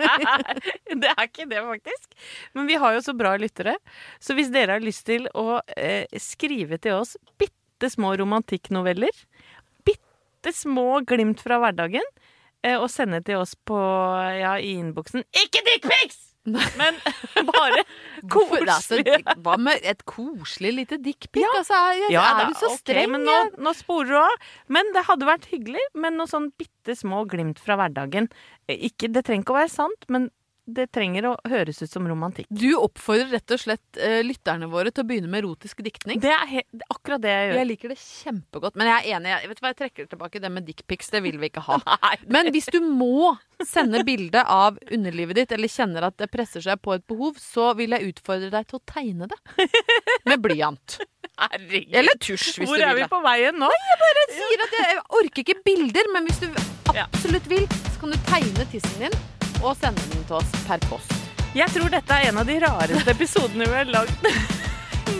det 1.03 1.11
er 1.11 1.23
ikke 1.25 1.49
det, 1.51 1.59
faktisk. 1.67 2.07
Men 2.55 2.71
vi 2.71 2.79
har 2.79 2.95
jo 2.95 3.03
så 3.09 3.15
bra 3.17 3.35
lyttere. 3.41 3.75
Så 4.23 4.37
hvis 4.39 4.53
dere 4.55 4.77
har 4.77 4.85
lyst 4.85 5.05
til 5.09 5.27
å 5.35 5.59
eh, 5.75 6.07
skrive 6.21 6.79
til 6.79 7.01
oss 7.01 7.17
bitte 7.41 7.91
små 7.91 8.15
romantikknoveller, 8.19 9.23
bitte 9.87 10.55
små 10.55 11.03
glimt 11.07 11.43
fra 11.43 11.59
hverdagen, 11.59 12.07
eh, 12.63 12.79
og 12.79 12.87
sende 12.93 13.19
til 13.27 13.43
oss 13.43 13.57
på, 13.67 13.83
ja, 14.39 14.55
i 14.63 14.77
innboksen 14.79 15.27
Ikke 15.43 15.63
dickpics! 15.67 16.28
Men 16.47 16.95
bare 17.51 17.83
Hvorfor- 18.23 18.63
altså, 18.63 18.97
koselige. 19.03 19.35
hva 19.43 19.57
med 19.59 19.83
et 19.83 20.05
koselig 20.07 20.71
lite 20.73 20.97
dickpic? 21.03 21.43
Ja. 21.43 21.51
Altså, 21.59 21.73
er, 21.75 22.07
Ja, 22.13 22.23
er 22.31 22.39
da, 22.39 22.47
du 22.49 22.57
så 22.61 22.71
streng? 22.77 23.11
men 23.11 23.25
nå, 23.27 23.35
nå 23.59 23.73
sporer 23.77 24.07
du 24.13 24.17
av. 24.21 24.47
Men 24.67 24.91
det 24.95 25.03
hadde 25.09 25.27
vært 25.29 25.45
hyggelig 25.51 25.83
med 25.95 26.15
noe 26.17 26.27
sånn 26.31 26.49
bitte 26.57 26.95
små 26.97 27.25
glimt 27.29 27.59
fra 27.61 27.75
hverdagen. 27.77 28.29
Eh, 28.67 28.77
Ikke, 28.89 29.11
det 29.11 29.25
trenger 29.27 29.43
ikke 29.45 29.55
å 29.57 29.59
være 29.61 29.73
sant, 29.75 30.07
men 30.09 30.29
det 30.75 30.89
trenger 30.95 31.29
å 31.29 31.33
høres 31.49 31.81
ut 31.83 31.91
som 31.91 32.07
romantikk. 32.07 32.47
Du 32.49 32.69
oppfordrer 32.77 33.31
rett 33.35 33.55
og 33.55 33.61
slett 33.61 33.99
uh, 34.01 34.19
lytterne 34.25 34.69
våre 34.71 34.93
til 34.93 35.05
å 35.05 35.09
begynne 35.09 35.31
med 35.31 35.43
erotisk 35.43 35.83
diktning. 35.85 36.21
Det 36.23 36.31
er, 36.33 36.63
akkurat 36.87 37.23
det 37.23 37.33
jeg 37.33 37.49
gjør. 37.49 37.59
Jeg 37.59 37.69
liker 37.71 37.93
det 37.93 37.99
kjempegodt. 38.03 38.79
Men 38.79 38.91
jeg 38.91 38.99
er 38.99 39.17
enig. 39.17 39.33
Jeg, 39.33 39.51
vet 39.51 39.59
du 39.59 39.63
hva, 39.65 39.73
jeg 39.73 39.79
trekker 39.83 40.09
tilbake 40.13 40.43
det 40.43 40.51
med 40.53 40.67
dickpics. 40.69 41.11
Det 41.13 41.23
vil 41.25 41.39
vi 41.41 41.51
ikke 41.51 41.65
ha. 41.67 41.79
Men 42.35 42.51
hvis 42.55 42.69
du 42.73 42.79
må 42.83 43.35
sende 43.67 44.03
bilde 44.07 44.43
av 44.43 44.79
underlivet 44.89 45.41
ditt, 45.41 45.55
eller 45.55 45.71
kjenner 45.71 46.09
at 46.09 46.19
det 46.21 46.29
presser 46.31 46.63
seg 46.63 46.81
på 46.83 46.95
et 46.95 47.05
behov, 47.09 47.39
så 47.41 47.73
vil 47.79 47.95
jeg 47.95 48.13
utfordre 48.13 48.51
deg 48.53 48.69
til 48.69 48.79
å 48.79 48.83
tegne 48.87 49.29
det. 49.31 49.39
Med 50.29 50.43
blyant. 50.43 50.99
Herregud. 51.39 51.95
Eller 51.95 52.19
tusj, 52.19 52.59
hvis 52.59 52.67
Hvor 52.67 52.79
du 52.79 52.83
er 52.83 52.95
vi 52.97 53.07
på 53.09 53.19
veien 53.23 53.59
nå? 53.59 53.69
Jeg 53.71 54.29
sier 54.35 54.63
at 54.65 54.77
jeg 54.79 55.01
orker 55.21 55.45
ikke 55.45 55.59
bilder, 55.65 56.13
men 56.15 56.27
hvis 56.27 56.43
du 56.43 56.63
absolutt 56.99 57.51
vil, 57.51 57.67
så 57.93 57.99
kan 58.01 58.15
du 58.15 58.23
tegne 58.27 58.71
tissen 58.73 59.05
din 59.07 59.21
og 59.63 59.75
sende 59.79 60.05
den 60.13 60.23
til 60.25 60.39
oss 60.39 60.51
per 60.67 60.81
post. 60.89 61.13
Jeg 61.57 61.71
tror 61.73 61.89
dette 61.91 62.13
er 62.13 62.29
en 62.29 62.37
av 62.41 62.47
de 62.47 62.59
rareste 62.61 63.11
episodene 63.15 63.65
vi 63.69 63.77
har 63.79 63.89
lagd 63.89 64.27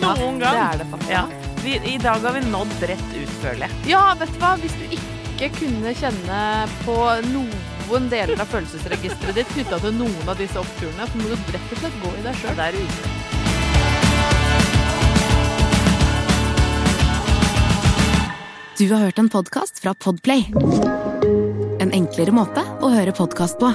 noen 0.00 0.38
gang. 0.40 0.42
Ja, 0.42 0.50
Det 0.52 0.66
er 0.66 0.82
det 0.82 0.90
faktisk. 0.92 1.10
Ja. 1.10 1.24
Vi, 1.60 1.74
I 1.94 1.96
dag 2.00 2.22
har 2.24 2.32
vi 2.32 2.40
nådd 2.46 2.76
rett 2.88 3.10
ut, 3.16 3.32
føler 3.42 3.66
jeg. 3.66 3.80
Ja, 3.92 4.04
vet 4.20 4.30
du 4.32 4.38
hva? 4.40 4.54
Hvis 4.62 4.76
du 4.80 4.94
ikke 4.96 5.50
kunne 5.58 5.92
kjenne 5.96 6.38
på 6.86 6.96
noen 7.28 8.06
deler 8.12 8.40
av 8.40 8.48
følelsesregisteret 8.52 9.40
ditt 9.40 9.50
knytta 9.56 9.80
til 9.82 9.96
noen 9.98 10.30
av 10.30 10.38
disse 10.40 10.60
oppturene, 10.60 11.08
så 11.10 11.20
må 11.20 11.28
du 11.28 11.52
rett 11.52 11.74
og 11.74 11.82
slett 11.82 12.00
gå 12.04 12.14
i 12.16 12.24
deg 12.24 12.40
sjøl. 12.40 12.64
Ute. 12.80 13.18
Du 18.80 18.86
har 18.94 19.02
hørt 19.04 19.18
en 19.20 19.28
podcast 19.28 19.82
fra 19.82 19.92
Podplay. 19.94 20.46
En 21.80 21.92
enklere 21.92 22.32
måte 22.32 22.64
å 22.80 22.88
høre 22.94 23.12
podcast 23.12 23.60
på. 23.60 23.74